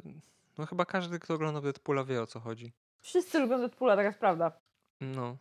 no 0.59 0.67
chyba 0.67 0.85
każdy, 0.85 1.19
kto 1.19 1.35
ogląda 1.35 1.61
Deadpoola 1.61 2.05
wie 2.05 2.23
o 2.23 2.27
co 2.27 2.41
chodzi. 2.41 2.73
Wszyscy 3.01 3.39
lubią 3.39 3.59
Deadpoola, 3.59 3.97
taka 3.97 4.07
jest 4.09 4.19
prawda. 4.19 4.53
No, 5.01 5.37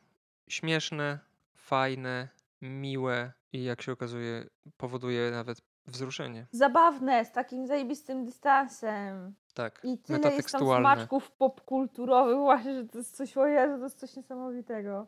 śmieszne, 0.50 1.20
fajne, 1.56 2.28
miłe 2.62 3.32
i 3.54 3.64
jak 3.64 3.82
się 3.82 3.92
okazuje 3.92 4.46
powoduje 4.78 5.32
nawet 5.32 5.62
wzruszenie. 5.88 6.46
Zabawne, 6.52 7.26
z 7.26 7.32
takim 7.32 7.68
zajebistym 7.68 8.26
dystansem. 8.26 9.34
Tak, 9.54 9.82
I 9.84 9.98
tyle 9.98 10.32
jest 10.32 10.52
tam 10.52 10.62
smaczków 10.62 11.32
popkulturowych 11.32 12.38
właśnie, 12.38 12.74
że 12.74 12.86
to 12.86 12.98
jest 12.98 13.16
coś, 13.16 13.38
o 13.38 13.46
Jezu, 13.46 13.78
to 13.78 13.84
jest 13.84 14.00
coś 14.00 14.16
niesamowitego. 14.16 15.08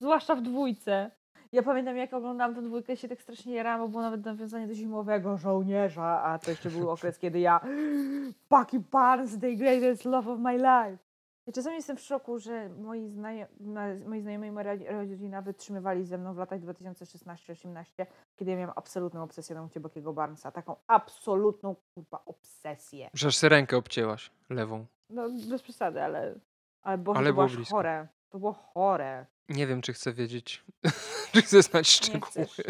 Zwłaszcza 0.00 0.34
w 0.34 0.42
dwójce. 0.42 1.10
Ja 1.52 1.62
pamiętam, 1.62 1.96
jak 1.96 2.14
oglądałam 2.14 2.54
tę 2.54 2.62
dwójkę 2.62 2.96
się 2.96 3.08
tak 3.08 3.22
strasznie 3.22 3.54
jarałam, 3.54 3.80
bo 3.80 3.88
było 3.88 4.02
nawet 4.02 4.24
nawiązanie 4.24 4.66
do 4.66 4.74
zimowego 4.74 5.38
żołnierza, 5.38 6.22
a 6.22 6.38
to 6.38 6.50
jeszcze 6.50 6.70
był 6.70 6.90
okres, 6.90 7.18
kiedy 7.22 7.40
ja 7.40 7.60
Bucky 8.50 8.80
Barnes, 8.80 9.38
the 9.38 9.56
greatest 9.56 10.04
love 10.04 10.32
of 10.32 10.38
my 10.40 10.56
life. 10.56 10.98
Ja 11.46 11.52
czasami 11.52 11.76
jestem 11.76 11.96
w 11.96 12.00
szoku, 12.00 12.38
że 12.38 12.68
moi, 12.68 13.08
znajo- 13.08 13.46
na- 13.60 14.08
moi 14.08 14.20
znajomi 14.20 14.48
i 14.48 14.52
moja 14.52 14.74
rodzina 14.90 15.42
wytrzymywali 15.42 16.04
ze 16.04 16.18
mną 16.18 16.34
w 16.34 16.38
latach 16.38 16.60
2016-18, 16.60 18.06
kiedy 18.36 18.50
ja 18.50 18.56
miałam 18.56 18.74
absolutną 18.76 19.22
obsesję 19.22 19.56
na 19.56 19.68
Bokiego 19.80 20.12
Barnesa. 20.12 20.50
Taką 20.52 20.76
absolutną 20.86 21.76
kurwa 21.94 22.22
obsesję. 22.26 23.10
Że 23.14 23.28
aż 23.28 23.36
sobie 23.36 23.48
rękę 23.48 23.76
obcięłaś 23.76 24.30
lewą. 24.50 24.86
No 25.10 25.28
bez 25.50 25.62
przesady, 25.62 26.02
ale, 26.02 26.34
ale 26.82 26.98
Boże, 26.98 27.18
Ale 27.18 27.28
to 27.28 27.34
było 27.34 27.46
blisko. 27.48 27.76
chore. 27.76 28.08
To 28.30 28.38
było 28.38 28.52
chore. 28.52 29.26
Nie 29.48 29.66
wiem, 29.66 29.82
czy 29.82 29.92
chcę 29.92 30.12
wiedzieć, 30.12 30.64
czy 31.32 31.42
chcę 31.42 31.62
znać 31.62 32.00
Nie 32.00 32.06
szczegóły. 32.06 32.30
chcesz. 32.30 32.60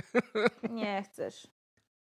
Nie 0.70 1.02
chcesz. 1.02 1.46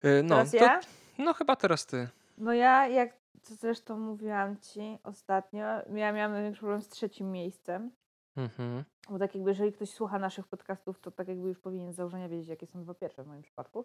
E, 0.03 0.23
No, 0.23 0.29
Teraz 0.37 0.51
to, 0.51 0.57
ja? 0.57 0.81
no 1.19 1.35
chyba 1.35 1.57
teraz 1.57 1.87
ty. 1.87 2.09
No 2.39 2.53
ja, 2.53 2.89
jak 2.89 3.22
to 3.41 3.55
zresztą 3.55 3.99
mówiłam 3.99 4.57
ci 4.61 4.99
ostatnio, 5.03 5.65
ja 5.95 6.13
miałam 6.13 6.33
największy 6.33 6.61
problem 6.61 6.83
z 6.83 6.89
trzecim 6.89 7.33
miejscem. 7.33 7.91
Mhm. 8.37 8.85
Bo 9.11 9.19
tak 9.19 9.35
jakby, 9.35 9.51
jeżeli 9.51 9.73
ktoś 9.73 9.91
słucha 9.91 10.19
naszych 10.19 10.47
podcastów, 10.47 11.01
to 11.01 11.11
tak 11.11 11.29
jakby 11.29 11.49
już 11.49 11.59
powinien 11.59 11.93
z 11.93 11.97
założenia 11.97 12.29
wiedzieć, 12.29 12.49
jakie 12.49 12.67
są 12.67 12.83
dwa 12.83 12.95
pierwsze 12.95 13.25
w 13.25 13.27
moim 13.27 13.43
przypadku. 13.43 13.85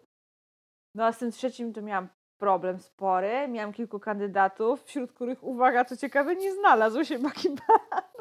No 0.94 1.04
a 1.04 1.12
z 1.12 1.18
tym 1.18 1.30
trzecim 1.30 1.72
to 1.72 1.82
miałam 1.82 2.08
problem 2.38 2.78
spory. 2.78 3.48
Miałam 3.48 3.72
kilku 3.72 4.00
kandydatów, 4.00 4.84
wśród 4.84 5.12
których, 5.12 5.44
uwaga, 5.44 5.84
co 5.84 5.96
ciekawe, 5.96 6.36
nie 6.36 6.54
znalazł 6.54 7.04
się 7.04 7.18
Bucky 7.18 7.48
Barnes. 7.48 8.18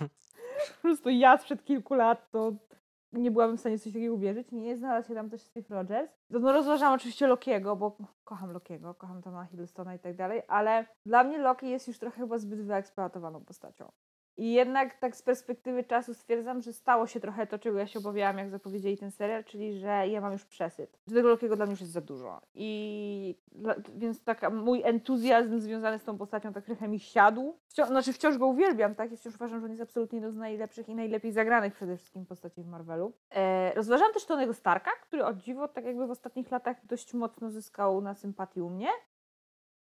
Po 0.76 0.82
prostu 0.82 1.10
ja 1.10 1.38
sprzed 1.38 1.64
kilku 1.64 1.94
lat 1.94 2.30
to 2.30 2.52
nie 3.12 3.30
byłabym 3.30 3.56
w 3.56 3.60
stanie 3.60 3.78
coś 3.78 3.92
takiego 3.92 4.14
uwierzyć. 4.14 4.52
Nie 4.52 4.76
znalazł 4.76 5.08
się 5.08 5.14
tam 5.14 5.30
też 5.30 5.42
Steve 5.42 5.74
Rogers. 5.74 6.10
No, 6.30 6.38
no 6.38 6.52
rozważałam 6.52 6.94
oczywiście 6.94 7.26
Lokiego, 7.26 7.76
bo 7.76 7.96
kocham 8.24 8.52
Lokiego, 8.52 8.94
kocham 8.94 9.22
Toma 9.22 9.44
Hiddlestona 9.44 9.94
i 9.94 9.98
tak 9.98 10.16
dalej, 10.16 10.42
ale 10.48 10.86
dla 11.06 11.24
mnie 11.24 11.38
Loki 11.38 11.68
jest 11.68 11.88
już 11.88 11.98
trochę 11.98 12.20
chyba 12.20 12.38
zbyt 12.38 12.62
wyeksploatowaną 12.62 13.44
postacią. 13.44 13.92
I 14.40 14.52
jednak 14.52 14.94
tak 14.94 15.16
z 15.16 15.22
perspektywy 15.22 15.84
czasu 15.84 16.14
stwierdzam, 16.14 16.62
że 16.62 16.72
stało 16.72 17.06
się 17.06 17.20
trochę 17.20 17.46
to, 17.46 17.58
czego 17.58 17.78
ja 17.78 17.86
się 17.86 17.98
obawiałam, 17.98 18.38
jak 18.38 18.50
zapowiedzieli 18.50 18.98
ten 18.98 19.10
serial, 19.10 19.44
czyli 19.44 19.78
że 19.78 20.08
ja 20.08 20.20
mam 20.20 20.32
już 20.32 20.44
przesyt. 20.44 20.98
Że 21.06 21.14
tego 21.14 21.28
Lokiego 21.28 21.56
dla 21.56 21.66
mnie 21.66 21.72
już 21.72 21.80
jest 21.80 21.92
za 21.92 22.00
dużo. 22.00 22.40
I 22.54 23.38
więc 23.96 24.24
taka 24.24 24.50
mój 24.50 24.82
entuzjazm 24.84 25.60
związany 25.60 25.98
z 25.98 26.04
tą 26.04 26.18
postacią 26.18 26.52
tak 26.52 26.64
trochę 26.64 26.88
mi 26.88 27.00
siadł. 27.00 27.58
Wciąż, 27.68 27.88
znaczy 27.88 28.12
wciąż 28.12 28.38
go 28.38 28.46
uwielbiam, 28.46 28.94
tak? 28.94 29.10
Wciąż 29.10 29.34
uważam, 29.34 29.60
że 29.60 29.64
on 29.64 29.70
jest 29.70 29.82
absolutnie 29.82 30.16
jedną 30.16 30.32
z 30.32 30.36
najlepszych 30.36 30.88
i 30.88 30.94
najlepiej 30.94 31.32
zagranych 31.32 31.74
przede 31.74 31.96
wszystkim 31.96 32.26
postaci 32.26 32.62
w 32.62 32.66
Marvelu. 32.66 33.12
E, 33.30 33.74
rozważam 33.74 34.12
też 34.12 34.24
Tonego 34.24 34.54
Starka, 34.54 34.90
który 35.02 35.24
od 35.24 35.36
dziwo 35.36 35.68
tak 35.68 35.84
jakby 35.84 36.06
w 36.06 36.10
ostatnich 36.10 36.50
latach 36.50 36.86
dość 36.86 37.14
mocno 37.14 37.50
zyskał 37.50 38.00
na 38.00 38.14
sympatii 38.14 38.60
u 38.60 38.70
mnie. 38.70 38.88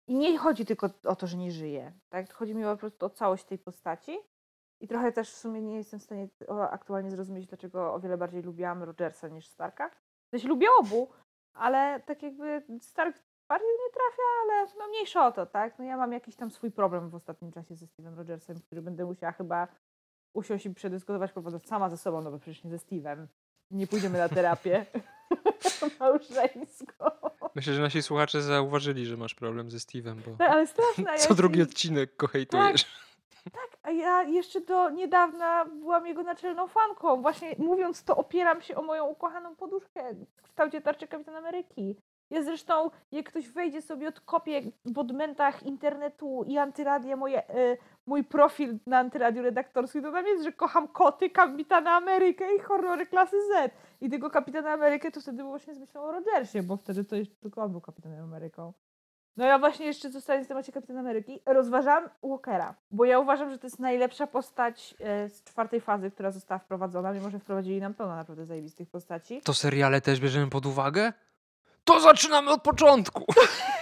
I 0.08 0.16
nie 0.16 0.38
chodzi 0.38 0.66
tylko 0.66 0.90
o 1.06 1.16
to, 1.16 1.28
że 1.28 1.38
nie 1.38 1.52
żyje. 1.52 1.92
Tak? 2.10 2.34
Chodzi 2.34 2.56
mi 2.56 2.64
po 2.64 2.78
prostu 2.78 3.06
o 3.06 3.10
całość 3.10 3.46
tej 3.46 3.58
postaci. 3.58 4.18
I 4.81 4.88
trochę 4.88 5.12
też 5.12 5.31
w 5.31 5.38
sumie 5.38 5.62
nie 5.62 5.75
jestem 5.75 6.00
w 6.00 6.03
stanie 6.03 6.27
aktualnie 6.72 7.12
zrozumieć, 7.12 7.46
dlaczego 7.48 7.93
o 7.93 8.00
wiele 8.00 8.17
bardziej 8.17 8.41
lubiłam 8.41 8.84
Rogersa 8.84 9.27
niż 9.27 9.48
Starka. 9.48 9.91
Sensie 10.31 10.48
lubię 10.48 10.67
obu, 10.79 11.12
ale 11.53 12.00
tak 12.05 12.24
jakby 12.24 12.62
Stark 12.81 13.17
bardziej 13.50 13.69
mnie 13.69 13.89
trafia, 13.93 14.24
ale 14.43 14.67
no 14.79 14.88
mniejsza 14.88 15.27
o 15.27 15.31
to, 15.31 15.46
tak? 15.46 15.79
No 15.79 15.86
ja 15.86 15.98
mam 15.98 16.12
jakiś 16.13 16.36
tam 16.36 16.51
swój 16.51 16.72
problem 16.72 17.10
w 17.10 17.15
ostatnim 17.15 17.51
czasie 17.51 17.75
ze 17.75 17.86
Steve'em 17.86 18.17
Rogersem, 18.17 18.60
który 18.60 18.81
będę 18.81 19.05
musiała 19.05 19.31
chyba 19.31 19.67
usiąść 20.34 20.65
i 20.65 20.74
przedyskutować 20.74 21.31
po 21.31 21.60
sama 21.60 21.89
ze 21.89 21.98
sobą, 21.98 22.22
no 22.22 22.31
bo 22.31 22.39
przecież 22.39 22.63
nie 22.63 22.69
ze 22.72 22.77
Steve'em. 22.77 23.27
Nie 23.72 23.88
pójdziemy 23.88 24.17
na 24.17 24.29
terapię 24.29 24.86
małżeńską. 26.00 27.05
Myślę, 27.55 27.74
że 27.74 27.81
nasi 27.81 28.01
słuchacze 28.03 28.41
zauważyli, 28.41 29.05
że 29.05 29.17
masz 29.17 29.36
problem 29.36 29.72
ze 29.72 29.77
Steve'em, 29.77 30.15
bo 30.15 30.38
Tak, 30.38 30.51
ale 30.51 30.67
straszna. 30.67 31.12
ja 31.13 31.17
co 31.17 31.36
drugi 31.36 31.60
jestem- 31.60 31.72
odcinek 31.72 32.15
go 32.17 32.27
hejtujesz. 32.27 32.84
Tak, 32.84 32.91
a 33.84 33.92
ja 33.92 34.24
jeszcze 34.24 34.62
do 34.62 34.89
niedawna 34.89 35.66
byłam 35.66 36.08
jego 36.08 36.24
naczelną 36.24 36.68
fanką. 36.68 37.22
Właśnie 37.22 37.56
mówiąc 37.58 38.04
to, 38.04 38.18
opieram 38.18 38.62
się 38.62 38.75
o 38.75 38.82
moją 38.82 39.06
ukochaną 39.06 39.56
poduszkę 39.56 40.13
w 40.36 40.42
kształcie 40.42 40.82
tarczy 40.82 41.08
Kapitan 41.08 41.36
Ameryki. 41.36 41.96
Ja 42.30 42.44
zresztą, 42.44 42.92
jak 43.12 43.25
ktoś 43.25 43.50
wejdzie 43.50 43.82
sobie, 43.82 44.08
odkopie 44.08 44.62
w 44.86 44.98
odmętach 44.98 45.63
internetu 45.63 46.44
i 46.48 46.58
antyradia 46.58 47.16
moje, 47.16 47.50
e, 47.50 47.77
mój 48.06 48.24
profil 48.24 48.80
na 48.86 48.98
antyradiu 48.98 49.44
redaktorskim, 49.44 50.04
to 50.04 50.12
tam 50.12 50.27
jest, 50.27 50.44
że 50.44 50.51
kocham 50.51 50.88
koty, 50.88 51.30
Kapitana 51.30 51.92
Amerykę 51.92 52.56
i 52.56 52.60
horrory 52.60 53.06
klasy 53.06 53.38
Z. 53.42 53.72
I 54.01 54.10
tego 54.10 54.30
Kapitana 54.30 54.72
Amerykę 54.72 55.12
to 55.12 55.22
wtedy 55.22 55.44
właśnie 55.44 55.75
z 55.75 55.80
myślą 55.80 56.01
o 56.01 56.12
Rogersie, 56.12 56.63
bo 56.63 56.77
wtedy 56.77 57.04
to 57.04 57.16
jeszcze 57.16 57.36
tylko 57.36 57.62
on 57.62 57.72
był 57.72 57.82
Kapitanem 57.82 58.24
Ameryką. 58.24 58.74
No 59.38 59.46
ja 59.46 59.60
właśnie 59.60 59.86
jeszcze 59.86 60.12
zostaję 60.12 60.44
w 60.44 60.48
temacie 60.48 60.72
Kapitana 60.72 61.00
Ameryki. 61.00 61.39
Rozważam 61.46 62.10
Walkera, 62.24 62.75
bo 62.91 63.06
ja 63.06 63.20
uważam, 63.20 63.51
że 63.51 63.58
to 63.58 63.67
jest 63.67 63.79
najlepsza 63.79 64.27
postać 64.27 64.96
e, 65.00 65.29
z 65.29 65.44
czwartej 65.44 65.82
fazy, 65.82 66.12
która 66.12 66.32
została 66.32 66.60
wprowadzona, 66.60 67.13
mimo 67.13 67.29
że 67.29 67.39
wprowadzili 67.39 67.82
nam 67.82 67.94
pełno 67.94 68.15
naprawdę 68.15 68.46
zajebistych 68.46 68.89
postaci. 68.89 69.41
To 69.41 69.53
seriale 69.53 70.01
też 70.01 70.20
bierzemy 70.20 70.50
pod 70.50 70.65
uwagę? 70.65 71.13
To 71.84 72.00
zaczynamy 72.00 72.51
od 72.51 72.62
początku! 72.62 73.25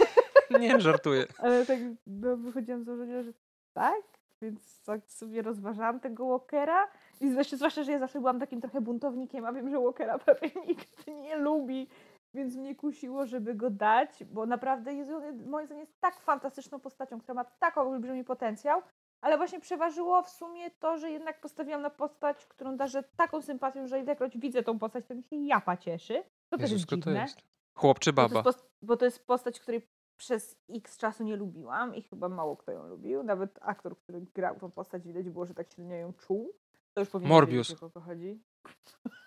Nie, 0.60 0.82
żartuję. 0.82 1.26
Ale 1.38 1.66
tak 1.66 1.80
no, 2.08 2.38
wychodziłam 2.38 2.84
z 2.84 2.86
założenia, 2.86 3.24
że 3.24 3.32
tak, 3.74 4.02
więc 4.42 4.82
tak 4.84 5.02
sobie 5.08 5.42
rozważałam 5.42 6.00
tego 6.00 6.28
Walkera. 6.28 6.88
I 7.22 7.30
zwłaszcza, 7.30 7.58
zwłaszcza, 7.58 7.84
że 7.84 7.92
ja 7.92 8.00
zawsze 8.00 8.20
byłam 8.20 8.40
takim 8.40 8.62
trochę 8.62 8.82
buntownikiem, 8.82 9.46
a 9.46 9.54
wiem, 9.54 9.70
że 9.70 9.80
Walkera 9.80 10.20
prawie 10.20 10.52
nikt 10.68 11.08
nie 11.08 11.38
lubi. 11.38 11.88
Więc 12.36 12.56
mnie 12.56 12.76
kusiło, 12.76 13.26
żeby 13.26 13.56
go 13.56 13.70
dać, 13.70 14.24
bo 14.24 14.46
naprawdę 14.46 14.94
jest, 14.94 15.12
on, 15.12 15.50
moim 15.50 15.66
zdaniem 15.66 15.82
jest 15.82 16.02
tak 16.02 16.20
fantastyczną 16.20 16.80
postacią, 16.80 17.20
która 17.20 17.34
ma 17.34 17.46
tak 17.46 17.78
olbrzymi 17.78 18.24
potencjał, 18.24 18.82
ale 19.22 19.38
właśnie 19.38 19.60
przeważyło 19.60 20.22
w 20.22 20.30
sumie 20.30 20.72
to, 20.72 20.98
że 20.98 21.12
jednak 21.12 21.42
postawiłam 21.42 21.82
na 21.82 21.90
postać, 21.90 22.46
którą 22.46 22.78
darzę 22.78 23.04
taką 23.04 23.42
sympatią, 23.42 23.88
że 23.88 24.00
ilekroć 24.00 24.38
widzę 24.38 24.64
tą 24.64 24.80
postać, 24.80 25.06
to 25.06 25.16
mi 25.16 25.24
się 25.24 25.36
japa 25.36 25.78
cieszy. 25.78 26.24
To 26.50 26.58
też 26.58 26.72
jest 26.72 26.86
to 26.86 26.96
dziwne. 26.96 27.20
jest. 27.22 27.38
Chłop 27.74 28.00
czy 28.00 28.14
Bo 28.14 28.22
to, 28.22 28.30
baba? 28.30 28.44
post- 28.44 28.70
bo 28.82 28.98
to 28.98 29.06
jest 29.06 29.28
postać, 29.28 29.60
której 29.60 29.88
przez 30.18 30.58
x 30.70 30.98
czasu 30.98 31.24
nie 31.24 31.36
lubiłam 31.36 31.96
i 31.96 32.02
chyba 32.02 32.30
mało 32.30 32.58
kto 32.58 32.72
ją 32.72 32.88
lubił. 32.88 33.24
Nawet 33.24 33.60
aktor, 33.62 33.98
który 33.98 34.22
grał 34.22 34.60
tą 34.60 34.72
postać, 34.72 35.04
widać 35.04 35.30
było, 35.30 35.46
że 35.46 35.54
tak 35.54 35.72
średnio 35.72 35.96
ją 35.96 36.14
czuł. 36.14 36.54
To 36.94 37.00
już 37.02 37.10
powinien 37.10 37.30
Morbius. 37.30 37.68
wiedzieć, 37.68 37.84
o 37.84 37.90
kogo 37.90 38.06
chodzi. 38.06 38.42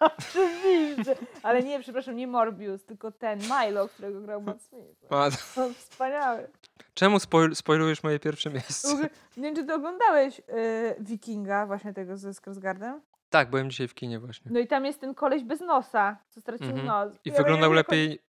Oczywiście. 0.01 1.17
Ale 1.43 1.63
nie, 1.63 1.81
przepraszam, 1.81 2.17
nie 2.17 2.27
Morbius, 2.27 2.85
tylko 2.85 3.11
ten 3.13 3.39
Milo, 3.41 3.89
którego 3.89 4.21
grał 4.21 4.43
Matt 4.43 4.63
Smith. 4.63 5.05
A, 5.11 5.25
On 5.63 5.75
wspaniały. 5.75 6.49
czemu 6.95 7.19
spoil 7.21 7.55
spoilujesz 7.55 8.03
moje 8.03 8.19
pierwsze 8.19 8.51
W 8.51 8.55
miejsce? 8.55 8.89
ogóle, 8.93 9.09
Nie 9.37 9.43
wiem, 9.43 9.55
czy 9.57 9.65
ty 9.65 9.75
oglądałeś 9.75 10.39
y, 10.39 10.43
Wikinga, 11.01 11.67
właśnie 11.67 11.93
tego 11.95 12.17
ze 12.17 12.35
Skarsgardem? 12.35 13.01
Tak, 13.31 13.51
byłem 13.51 13.71
dzisiaj 13.71 13.89
w 13.89 13.95
kinie 13.95 14.19
właśnie. 14.19 14.51
No 14.55 14.61
i 14.61 14.67
tam 14.67 14.85
jest 14.85 15.01
ten 15.01 15.15
koleś 15.15 15.45
bez 15.45 15.61
nosa, 15.61 16.17
co 16.29 16.41
stracił 16.41 16.67
Mhm. 16.67 16.87
nos. 16.87 17.15
I 17.25 17.29
Ja 17.31 17.37
wyglądał 17.37 17.75
jak 17.75 17.77
lepiej. 17.89 18.23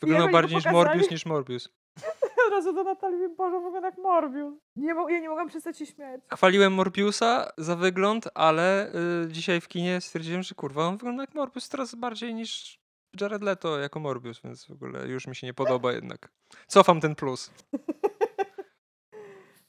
Wyglądał 0.00 0.28
go 0.28 0.32
bardziej 0.32 0.56
niż 0.56 0.64
pokazali. 0.64 0.86
Morbius 0.88 1.10
niż 1.10 1.26
Morbius. 1.26 1.68
Razu 2.52 2.72
do 2.72 2.84
Natalii 2.84 3.28
Boże, 3.28 3.60
wygląda 3.60 3.88
jak 3.88 3.98
Morbius. 3.98 4.54
Nie, 4.76 4.94
ja 5.08 5.20
nie 5.20 5.28
mogłam 5.28 5.48
przestać 5.48 5.78
się 5.78 5.86
śmiać. 5.86 6.20
Chwaliłem 6.32 6.72
Morbiusa 6.72 7.48
za 7.58 7.76
wygląd, 7.76 8.28
ale 8.34 8.92
y, 9.24 9.28
dzisiaj 9.28 9.60
w 9.60 9.68
kinie 9.68 10.00
stwierdziłem, 10.00 10.42
że 10.42 10.54
kurwa, 10.54 10.86
on 10.86 10.96
wygląda 10.96 11.22
jak 11.22 11.34
Morbius 11.34 11.68
coraz 11.68 11.94
bardziej 11.94 12.34
niż 12.34 12.80
Jared 13.20 13.42
Leto 13.42 13.78
jako 13.78 14.00
Morbius, 14.00 14.40
więc 14.44 14.66
w 14.66 14.70
ogóle 14.70 15.08
już 15.08 15.26
mi 15.26 15.36
się 15.36 15.46
nie 15.46 15.54
podoba 15.54 15.92
jednak. 15.98 16.28
Cofam 16.66 17.00
ten 17.00 17.14
plus. 17.14 17.50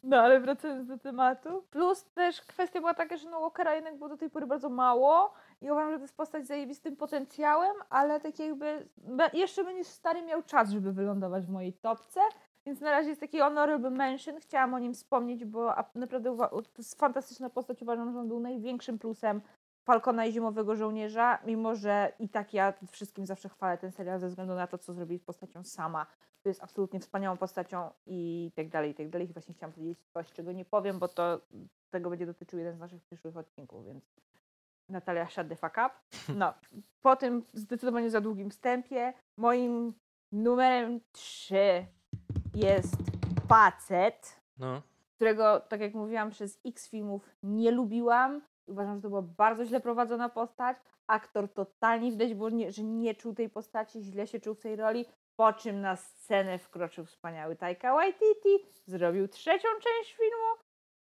No, 0.03 0.17
ale 0.17 0.39
wracając 0.39 0.87
do 0.87 0.97
tematu. 0.97 1.63
Plus 1.69 2.05
też 2.13 2.41
kwestia 2.41 2.79
była 2.79 2.93
taka, 2.93 3.17
że 3.17 3.29
no 3.29 3.41
Walkera 3.41 3.75
jednak 3.75 3.97
było 3.97 4.09
do 4.09 4.17
tej 4.17 4.29
pory 4.29 4.47
bardzo 4.47 4.69
mało 4.69 5.33
i 5.61 5.71
uważam, 5.71 5.91
że 5.91 5.97
to 5.97 6.03
jest 6.03 6.17
postać 6.17 6.45
z 6.45 6.47
zajebistym 6.47 6.95
potencjałem, 6.95 7.75
ale 7.89 8.19
tak 8.19 8.39
jakby 8.39 8.89
jeszcze 9.33 9.63
będziesz 9.63 9.87
stary 9.87 10.21
miał 10.21 10.43
czas, 10.43 10.69
żeby 10.69 10.93
wylądować 10.93 11.45
w 11.45 11.49
mojej 11.49 11.73
topce, 11.73 12.19
więc 12.65 12.81
na 12.81 12.91
razie 12.91 13.09
jest 13.09 13.21
taki 13.21 13.39
honorable 13.39 13.89
mention, 13.89 14.39
chciałam 14.39 14.73
o 14.73 14.79
nim 14.79 14.93
wspomnieć, 14.93 15.45
bo 15.45 15.75
naprawdę 15.95 16.37
to 16.37 16.63
jest 16.77 16.99
fantastyczna 16.99 17.49
postać, 17.49 17.81
uważam, 17.81 18.11
że 18.13 18.19
on 18.19 18.27
był 18.27 18.39
największym 18.39 18.99
plusem 18.99 19.41
Falcona 19.85 20.25
i 20.25 20.31
Zimowego 20.31 20.75
Żołnierza, 20.75 21.39
mimo 21.45 21.75
że 21.75 22.13
i 22.19 22.29
tak 22.29 22.53
ja 22.53 22.73
wszystkim 22.91 23.25
zawsze 23.25 23.49
chwalę 23.49 23.77
ten 23.77 23.91
serial 23.91 24.19
ze 24.19 24.27
względu 24.27 24.55
na 24.55 24.67
to, 24.67 24.77
co 24.77 24.93
zrobili 24.93 25.19
z 25.19 25.23
postacią 25.23 25.63
sama. 25.63 26.05
To 26.43 26.49
jest 26.49 26.63
absolutnie 26.63 26.99
wspaniałą 26.99 27.37
postacią 27.37 27.89
i 28.05 28.51
tak 28.55 28.69
dalej, 28.69 28.91
i 28.91 28.95
tak 28.95 29.09
dalej. 29.09 29.29
I 29.29 29.33
właśnie 29.33 29.53
chciałam 29.53 29.73
powiedzieć 29.73 29.99
coś, 30.13 30.31
czego 30.31 30.51
nie 30.51 30.65
powiem, 30.65 30.99
bo 30.99 31.07
to 31.07 31.41
tego 31.89 32.09
będzie 32.09 32.25
dotyczył 32.25 32.59
jeden 32.59 32.75
z 32.75 32.79
naszych 32.79 33.01
przyszłych 33.01 33.37
odcinków, 33.37 33.85
więc 33.85 34.03
Natalia, 34.89 35.29
shut 35.29 35.49
the 35.49 35.55
fuck 35.55 35.77
up. 35.77 35.89
No, 36.39 36.53
po 37.01 37.15
tym 37.15 37.43
zdecydowanie 37.53 38.09
za 38.09 38.21
długim 38.21 38.49
wstępie, 38.49 39.13
moim 39.37 39.93
numerem 40.31 40.99
3 41.11 41.85
jest 42.55 42.95
facet, 43.47 44.41
No. 44.59 44.81
którego, 45.15 45.59
tak 45.59 45.81
jak 45.81 45.93
mówiłam, 45.93 46.29
przez 46.29 46.59
x 46.65 46.89
filmów 46.89 47.29
nie 47.43 47.71
lubiłam. 47.71 48.41
Uważam, 48.67 48.95
że 48.95 49.01
to 49.01 49.09
była 49.09 49.21
bardzo 49.21 49.65
źle 49.65 49.79
prowadzona 49.79 50.29
postać. 50.29 50.77
Aktor 51.07 51.53
totalnie 51.53 52.11
widać 52.11 52.33
było, 52.33 52.49
nie, 52.49 52.71
że 52.71 52.83
nie 52.83 53.15
czuł 53.15 53.33
tej 53.33 53.49
postaci, 53.49 54.01
źle 54.01 54.27
się 54.27 54.39
czuł 54.39 54.55
w 54.55 54.59
tej 54.59 54.75
roli. 54.75 55.05
Po 55.35 55.53
czym 55.53 55.81
na 55.81 55.95
scenę 55.95 56.57
wkroczył 56.57 57.05
wspaniały 57.05 57.55
Taika 57.55 57.93
Waititi, 57.93 58.65
zrobił 58.85 59.27
trzecią 59.27 59.67
część 59.81 60.13
filmu 60.13 60.63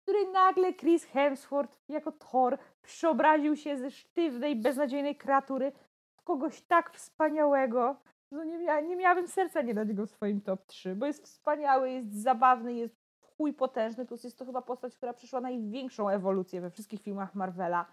której 0.09 0.29
nagle 0.29 0.75
Chris 0.75 1.05
Hemsworth 1.05 1.79
jako 1.89 2.13
Thor 2.13 2.59
przeobraził 2.83 3.57
się 3.57 3.77
ze 3.77 3.91
sztywnej, 3.91 4.57
beznadziejnej 4.57 5.17
kreatury 5.17 5.73
w 6.17 6.23
kogoś 6.23 6.61
tak 6.63 6.93
wspaniałego, 6.93 7.97
że 8.33 8.47
nie, 8.47 8.59
mia 8.59 8.81
nie 8.81 8.97
miałabym 8.97 9.29
serca 9.29 9.63
nie 9.63 9.75
dać 9.75 9.93
go 9.93 10.07
w 10.07 10.11
swoim 10.11 10.41
top 10.41 10.67
3, 10.67 10.97
bo 10.97 11.07
jest 11.07 11.25
wspaniały, 11.25 11.91
jest 11.91 12.23
zabawny, 12.23 12.75
jest 12.75 12.97
chuj 13.21 13.53
potężny, 13.53 14.07
plus 14.07 14.25
jest 14.25 14.39
to 14.39 14.45
chyba 14.45 14.63
postać, 14.63 14.97
która 14.97 15.13
przeszła 15.13 15.41
największą 15.41 16.09
ewolucję 16.09 16.61
we 16.61 16.71
wszystkich 16.71 17.03
filmach 17.03 17.35
Marvela. 17.35 17.87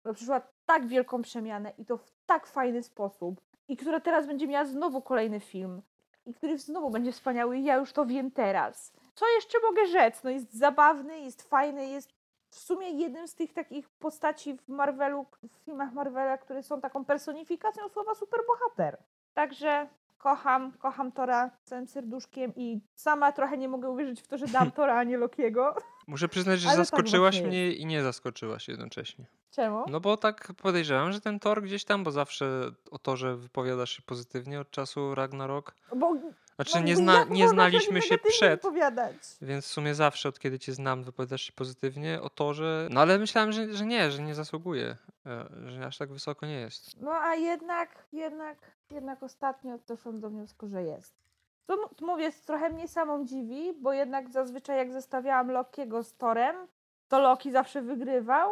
Która 0.00 0.14
przeszła 0.14 0.42
tak 0.66 0.86
wielką 0.86 1.22
przemianę 1.22 1.72
i 1.78 1.84
to 1.84 1.96
w 1.96 2.10
tak 2.26 2.46
fajny 2.46 2.82
sposób 2.82 3.40
i 3.68 3.76
która 3.76 4.00
teraz 4.00 4.26
będzie 4.26 4.46
miała 4.46 4.64
znowu 4.64 5.02
kolejny 5.02 5.40
film 5.40 5.82
i 6.26 6.34
który 6.34 6.58
znowu 6.58 6.90
będzie 6.90 7.12
wspaniały 7.12 7.58
i 7.58 7.64
ja 7.64 7.76
już 7.76 7.92
to 7.92 8.06
wiem 8.06 8.30
teraz. 8.30 8.92
Co 9.14 9.26
jeszcze 9.34 9.58
mogę 9.68 9.86
rzec? 9.86 10.22
No 10.24 10.30
jest 10.30 10.52
zabawny, 10.52 11.20
jest 11.20 11.42
fajny, 11.42 11.86
jest 11.86 12.10
w 12.50 12.58
sumie 12.58 12.90
jednym 12.90 13.28
z 13.28 13.34
tych 13.34 13.52
takich 13.52 13.88
postaci 13.88 14.58
w 14.58 14.68
Marvelu, 14.68 15.26
w 15.42 15.64
filmach 15.64 15.92
Marvela, 15.92 16.38
które 16.38 16.62
są 16.62 16.80
taką 16.80 17.04
personifikacją 17.04 17.88
słowa 17.88 18.14
superbohater. 18.14 18.98
Także 19.38 19.88
kocham, 20.18 20.72
kocham 20.72 21.12
Tora 21.12 21.50
całym 21.64 21.88
serduszkiem 21.88 22.52
i 22.56 22.80
sama 22.94 23.32
trochę 23.32 23.58
nie 23.58 23.68
mogę 23.68 23.90
uwierzyć 23.90 24.22
w 24.22 24.26
to, 24.26 24.38
że 24.38 24.46
dam 24.46 24.70
Tora, 24.76 24.98
a 24.98 25.04
nie 25.04 25.16
Lokiego. 25.16 25.74
Muszę 26.06 26.28
przyznać, 26.28 26.60
że 26.60 26.68
Ale 26.68 26.76
tak 26.76 26.86
zaskoczyłaś 26.86 27.34
właśnie 27.34 27.48
mnie 27.48 27.72
i 27.72 27.86
nie 27.86 28.02
zaskoczyłaś 28.02 28.68
jednocześnie. 28.68 29.26
Czemu? 29.50 29.84
No 29.88 30.00
bo 30.00 30.16
tak 30.16 30.52
podejrzewam, 30.62 31.12
że 31.12 31.20
ten 31.20 31.40
Thor 31.40 31.62
gdzieś 31.62 31.84
tam, 31.84 32.04
bo 32.04 32.10
zawsze 32.10 32.70
o 32.90 32.98
Torze 32.98 33.36
wypowiadasz 33.36 33.90
się 33.90 34.02
pozytywnie 34.02 34.60
od 34.60 34.70
czasu 34.70 35.14
Ragnarok. 35.14 35.74
Bo 35.96 36.14
Znaczy 36.58 36.78
no, 36.78 36.84
nie, 36.84 36.96
zna, 36.96 37.24
nie 37.24 37.48
znaliśmy 37.48 38.02
się 38.02 38.18
przed, 38.18 38.60
Wypowiadać? 38.60 39.14
więc 39.42 39.64
w 39.64 39.68
sumie 39.68 39.94
zawsze 39.94 40.28
od 40.28 40.38
kiedy 40.38 40.58
cię 40.58 40.72
znam 40.72 41.04
wypowiadasz 41.04 41.42
się 41.42 41.52
pozytywnie 41.52 42.22
o 42.22 42.30
Torze. 42.30 42.88
No 42.90 43.00
ale 43.00 43.18
myślałem, 43.18 43.52
że, 43.52 43.72
że 43.72 43.86
nie, 43.86 44.10
że 44.10 44.22
nie 44.22 44.34
zasługuje, 44.34 44.96
e, 45.26 45.48
że 45.66 45.86
aż 45.86 45.98
tak 45.98 46.12
wysoko 46.12 46.46
nie 46.46 46.60
jest. 46.60 47.00
No 47.00 47.12
a 47.12 47.34
jednak, 47.34 48.06
jednak, 48.12 48.58
jednak 48.90 49.22
ostatnio 49.22 49.78
doszłam 49.86 50.20
do 50.20 50.30
wniosku, 50.30 50.68
że 50.68 50.82
jest. 50.82 51.14
To 51.66 51.88
to 51.96 52.06
mówię, 52.06 52.32
trochę 52.46 52.70
mnie 52.70 52.88
samą 52.88 53.24
dziwi, 53.26 53.72
bo 53.80 53.92
jednak 53.92 54.30
zazwyczaj 54.30 54.76
jak 54.76 54.92
zestawiałam 54.92 55.50
Lokiego 55.50 56.02
z 56.02 56.16
Torem, 56.16 56.56
to 57.08 57.20
Loki 57.20 57.50
zawsze 57.50 57.82
wygrywał, 57.82 58.50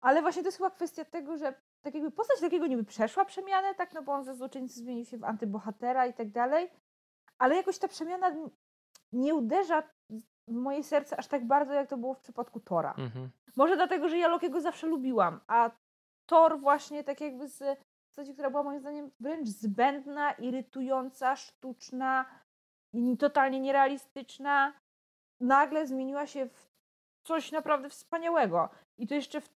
ale 0.00 0.22
właśnie 0.22 0.42
to 0.42 0.48
jest 0.48 0.58
chyba 0.58 0.70
kwestia 0.70 1.04
tego, 1.04 1.36
że 1.36 1.54
tak 1.82 1.94
jakby 1.94 2.10
postać 2.10 2.40
takiego 2.40 2.66
niby 2.66 2.84
przeszła 2.84 3.24
przemianę, 3.24 3.74
tak, 3.74 3.92
no 3.92 4.02
bo 4.02 4.12
on 4.12 4.24
ze 4.24 4.34
złoczyńcy 4.34 4.74
zmienił 4.74 5.04
się 5.04 5.18
w 5.18 5.24
antybohatera 5.24 6.06
i 6.06 6.14
tak 6.14 6.30
dalej, 6.30 6.70
ale 7.40 7.56
jakoś 7.56 7.78
ta 7.78 7.88
przemiana 7.88 8.32
nie 9.12 9.34
uderza 9.34 9.82
w 10.10 10.52
moje 10.52 10.84
serce 10.84 11.16
aż 11.16 11.26
tak 11.26 11.46
bardzo, 11.46 11.72
jak 11.72 11.88
to 11.88 11.96
było 11.96 12.14
w 12.14 12.20
przypadku 12.20 12.60
Tora. 12.60 12.94
Mhm. 12.98 13.30
Może 13.56 13.76
dlatego, 13.76 14.08
że 14.08 14.18
ja 14.18 14.28
Lokiego 14.28 14.60
zawsze 14.60 14.86
lubiłam, 14.86 15.40
a 15.46 15.70
Thor 16.26 16.60
właśnie 16.60 17.04
tak 17.04 17.20
jakby 17.20 17.48
z 17.48 17.78
postaci, 18.08 18.32
która 18.32 18.50
była 18.50 18.62
moim 18.62 18.80
zdaniem 18.80 19.10
wręcz 19.20 19.48
zbędna, 19.48 20.32
irytująca, 20.32 21.36
sztuczna 21.36 22.24
i 22.92 23.16
totalnie 23.16 23.60
nierealistyczna, 23.60 24.72
nagle 25.40 25.86
zmieniła 25.86 26.26
się 26.26 26.46
w 26.46 26.70
coś 27.24 27.52
naprawdę 27.52 27.88
wspaniałego. 27.88 28.68
I 28.98 29.06
to 29.06 29.14
jeszcze 29.14 29.40
w, 29.40 29.48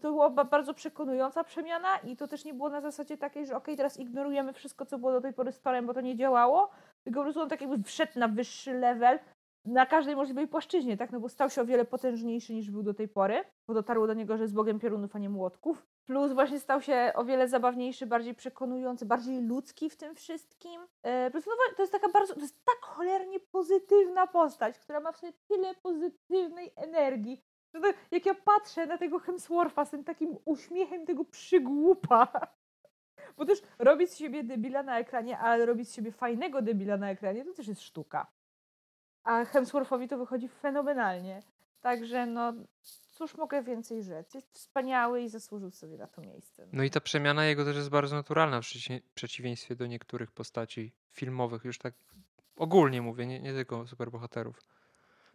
to 0.00 0.10
była 0.10 0.30
ba- 0.30 0.44
bardzo 0.44 0.74
przekonująca 0.74 1.44
przemiana 1.44 1.98
i 1.98 2.16
to 2.16 2.28
też 2.28 2.44
nie 2.44 2.54
było 2.54 2.70
na 2.70 2.80
zasadzie 2.80 3.18
takiej, 3.18 3.46
że 3.46 3.56
okej, 3.56 3.76
teraz 3.76 3.96
ignorujemy 3.96 4.52
wszystko, 4.52 4.86
co 4.86 4.98
było 4.98 5.12
do 5.12 5.20
tej 5.20 5.32
pory 5.32 5.52
z 5.52 5.60
Torem, 5.60 5.86
bo 5.86 5.94
to 5.94 6.00
nie 6.00 6.16
działało, 6.16 6.70
tylko 7.04 7.20
po 7.20 7.24
prostu 7.24 7.40
on 7.40 7.48
tak 7.48 7.60
jakby 7.60 7.82
wszedł 7.82 8.18
na 8.18 8.28
wyższy 8.28 8.72
level, 8.74 9.18
na 9.64 9.86
każdej 9.86 10.16
możliwej 10.16 10.48
płaszczyźnie, 10.48 10.96
tak? 10.96 11.12
No 11.12 11.20
bo 11.20 11.28
stał 11.28 11.50
się 11.50 11.62
o 11.62 11.66
wiele 11.66 11.84
potężniejszy 11.84 12.54
niż 12.54 12.70
był 12.70 12.82
do 12.82 12.94
tej 12.94 13.08
pory, 13.08 13.44
bo 13.68 13.74
dotarło 13.74 14.06
do 14.06 14.14
niego, 14.14 14.36
że 14.36 14.42
jest 14.44 14.54
bogiem 14.54 14.80
piorunów, 14.80 15.16
a 15.16 15.18
nie 15.18 15.30
młotków. 15.30 15.86
Plus 16.06 16.32
właśnie 16.32 16.60
stał 16.60 16.82
się 16.82 17.12
o 17.14 17.24
wiele 17.24 17.48
zabawniejszy, 17.48 18.06
bardziej 18.06 18.34
przekonujący, 18.34 19.06
bardziej 19.06 19.42
ludzki 19.42 19.90
w 19.90 19.96
tym 19.96 20.14
wszystkim. 20.14 20.80
E, 21.02 21.30
plus 21.30 21.46
no, 21.46 21.52
to 21.76 21.82
jest 21.82 21.92
taka 21.92 22.08
bardzo, 22.08 22.34
to 22.34 22.40
jest 22.40 22.64
tak 22.64 22.78
cholernie 22.82 23.40
pozytywna 23.40 24.26
postać, 24.26 24.78
która 24.78 25.00
ma 25.00 25.12
w 25.12 25.16
sobie 25.16 25.32
tyle 25.48 25.74
pozytywnej 25.74 26.72
energii. 26.76 27.44
że 27.74 27.80
jak 28.10 28.26
ja 28.26 28.34
patrzę 28.34 28.86
na 28.86 28.98
tego 28.98 29.18
Hemswortha 29.18 29.84
z 29.84 29.90
tym 29.90 30.04
takim 30.04 30.36
uśmiechem 30.44 31.06
tego 31.06 31.24
przygłupa, 31.24 32.46
bo 33.36 33.44
też 33.44 33.62
robić 33.78 34.10
z 34.10 34.16
siebie 34.16 34.44
debila 34.44 34.82
na 34.82 34.98
ekranie, 34.98 35.38
ale 35.38 35.66
robić 35.66 35.88
z 35.88 35.94
siebie 35.94 36.12
fajnego 36.12 36.62
debila 36.62 36.96
na 36.96 37.10
ekranie, 37.10 37.44
to 37.44 37.54
też 37.54 37.68
jest 37.68 37.82
sztuka. 37.82 38.26
A 39.24 39.44
Hemsworthowi 39.44 40.08
to 40.08 40.18
wychodzi 40.18 40.48
fenomenalnie. 40.48 41.42
Także 41.80 42.26
no, 42.26 42.52
cóż 43.12 43.34
mogę 43.34 43.62
więcej 43.62 44.02
rzec. 44.02 44.34
Jest 44.34 44.52
wspaniały 44.52 45.22
i 45.22 45.28
zasłużył 45.28 45.70
sobie 45.70 45.96
na 45.96 46.06
to 46.06 46.20
miejsce. 46.22 46.66
No 46.72 46.82
i 46.82 46.90
ta 46.90 47.00
przemiana 47.00 47.44
jego 47.44 47.64
też 47.64 47.76
jest 47.76 47.88
bardzo 47.88 48.16
naturalna 48.16 48.60
w 48.60 48.64
przeci- 48.64 49.00
przeciwieństwie 49.14 49.76
do 49.76 49.86
niektórych 49.86 50.32
postaci 50.32 50.92
filmowych, 51.10 51.64
już 51.64 51.78
tak 51.78 51.94
ogólnie 52.56 53.02
mówię, 53.02 53.26
nie, 53.26 53.40
nie 53.40 53.52
tylko 53.52 53.86
superbohaterów. 53.86 54.60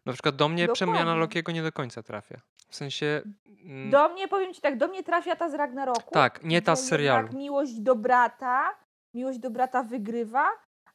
Na 0.06 0.14
przykład 0.14 0.36
do 0.36 0.50
mnie 0.50 0.68
przemiana 0.68 1.00
Dokładnie. 1.00 1.20
Lokiego 1.22 1.52
nie 1.52 1.64
do 1.64 1.72
końca 1.72 2.04
trafia. 2.04 2.42
W 2.70 2.76
sensie... 2.76 3.22
mm, 3.66 3.90
Do 3.90 4.10
mnie, 4.10 4.28
powiem 4.28 4.54
Ci 4.54 4.62
tak, 4.62 4.78
do 4.78 4.88
mnie 4.88 5.04
trafia 5.04 5.36
ta 5.36 5.50
z 5.50 5.54
Ragnaroku. 5.54 6.12
Tak, 6.14 6.44
nie 6.44 6.62
ta 6.62 6.76
z 6.76 6.88
serialu. 6.88 7.18
jednak 7.22 7.38
miłość 7.40 7.80
do 7.80 7.96
brata, 7.96 8.70
miłość 9.14 9.40
do 9.40 9.50
brata 9.50 9.84
wygrywa, 9.84 10.48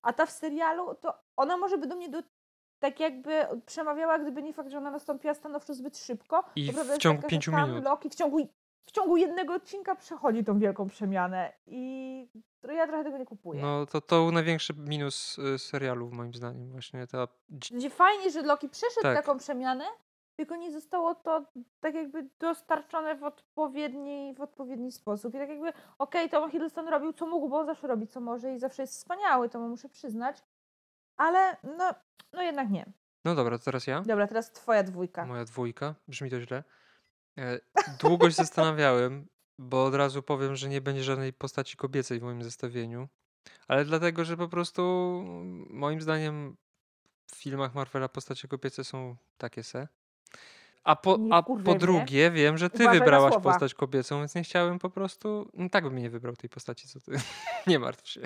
a 0.02 0.12
ta 0.12 0.26
w 0.26 0.30
serialu, 0.30 0.94
to 0.94 1.14
ona 1.36 1.56
może 1.56 1.78
by 1.78 1.86
do 1.86 1.96
mnie 1.96 2.08
do, 2.08 2.22
tak 2.78 3.00
jakby 3.00 3.46
przemawiała, 3.66 4.18
gdyby 4.18 4.42
nie 4.42 4.52
fakt, 4.52 4.70
że 4.70 4.78
ona 4.78 4.90
nastąpiła 4.90 5.34
stanowczo 5.34 5.74
zbyt 5.74 5.98
szybko. 5.98 6.44
I 6.56 6.72
w 6.72 6.98
ciągu 6.98 7.22
taka, 7.22 7.28
pięciu 7.30 7.52
minut. 7.52 7.84
Loki 7.84 8.10
w 8.10 8.14
ciągu, 8.14 8.48
w 8.86 8.92
ciągu 8.92 9.16
jednego 9.16 9.54
odcinka 9.54 9.94
przechodzi 9.94 10.44
tą 10.44 10.58
wielką 10.58 10.88
przemianę 10.88 11.52
i 11.66 12.28
ja 12.68 12.86
trochę 12.86 13.04
tego 13.04 13.18
nie 13.18 13.26
kupuję. 13.26 13.62
No 13.62 13.86
to 13.86 14.00
to 14.00 14.16
był 14.16 14.32
największy 14.32 14.74
minus 14.76 15.38
y, 15.38 15.58
serialu 15.58 16.10
moim 16.12 16.34
zdaniem 16.34 16.70
właśnie 16.70 17.06
ta... 17.06 17.28
Będzie 17.70 17.90
fajnie, 17.90 18.30
że 18.30 18.42
Loki 18.42 18.68
przeszedł 18.68 19.02
Tak. 19.02 19.16
taką 19.16 19.38
przemianę, 19.38 19.84
tylko 20.36 20.56
nie 20.56 20.72
zostało 20.72 21.14
to 21.14 21.44
tak 21.80 21.94
jakby 21.94 22.28
dostarczone 22.38 23.14
w 23.16 23.24
odpowiedni, 23.24 24.34
w 24.38 24.40
odpowiedni 24.40 24.92
sposób. 24.92 25.34
I 25.34 25.38
tak 25.38 25.48
jakby, 25.48 25.72
okej, 25.98 26.30
Tom 26.30 26.50
Hiddleston 26.50 26.88
robił 26.88 27.12
co 27.12 27.26
mógł, 27.26 27.48
bo 27.48 27.58
on 27.58 27.66
zawsze 27.66 27.86
robi 27.86 28.06
co 28.06 28.20
może 28.20 28.54
i 28.54 28.58
zawsze 28.58 28.82
jest 28.82 28.94
wspaniały, 28.94 29.48
to 29.48 29.58
mu 29.60 29.68
muszę 29.68 29.88
przyznać, 29.88 30.42
ale 31.16 31.56
no, 31.78 31.94
no 32.32 32.42
jednak 32.42 32.70
nie. 32.70 32.92
No 33.24 33.34
dobra, 33.34 33.58
to 33.58 33.64
teraz 33.64 33.86
ja. 33.86 34.00
Dobra, 34.00 34.26
teraz 34.26 34.52
twoja 34.52 34.82
dwójka. 34.82 35.26
Moja 35.26 35.44
dwójka. 35.44 35.94
Brzmi 36.08 36.30
to 36.30 36.40
źle. 36.40 36.64
E, 37.38 37.60
Długo 38.00 38.26
się 38.30 38.34
zastanawiałem, 38.36 39.26
bo 39.58 39.84
od 39.84 39.94
razu 39.94 40.22
powiem, 40.22 40.56
że 40.56 40.68
nie 40.68 40.80
będzie 40.80 41.02
żadnej 41.04 41.32
postaci 41.32 41.76
kobiecej 41.76 42.20
w 42.20 42.22
moim 42.22 42.42
zestawieniu. 42.42 43.08
Ale 43.68 43.84
dlatego, 43.84 44.24
że 44.24 44.36
po 44.36 44.48
prostu 44.48 44.82
mm, 45.26 45.66
moim 45.70 46.00
zdaniem 46.00 46.56
w 47.26 47.36
filmach 47.36 47.74
Marvela 47.74 48.08
postacie 48.08 48.48
kobiece 48.48 48.84
są 48.84 49.16
takie 49.38 49.62
se. 49.62 49.88
A 50.84 50.96
po, 50.96 51.16
Nie 51.16 51.34
a 51.34 51.42
po 51.42 51.54
mnie. 51.56 51.74
drugie 51.78 52.30
wiem, 52.30 52.58
że 52.58 52.70
ty 52.70 52.76
Uważaj 52.76 52.98
na 52.98 53.04
wybrałaś 53.04 53.32
słowa. 53.32 53.50
postać 53.50 53.74
kobiecą, 53.74 54.18
więc 54.18 54.34
nie 54.34 54.42
chciałem 54.42 54.78
po 54.78 54.90
prostu. 54.90 55.50
No 55.54 55.68
tak 55.68 55.84
bym 55.84 55.98
nie 55.98 56.10
wybrał 56.10 56.36
tej 56.36 56.50
postaci, 56.50 56.88
co 56.88 57.00
ty. 57.00 57.12
nie 57.66 57.78
martw 57.78 58.08
się. 58.08 58.20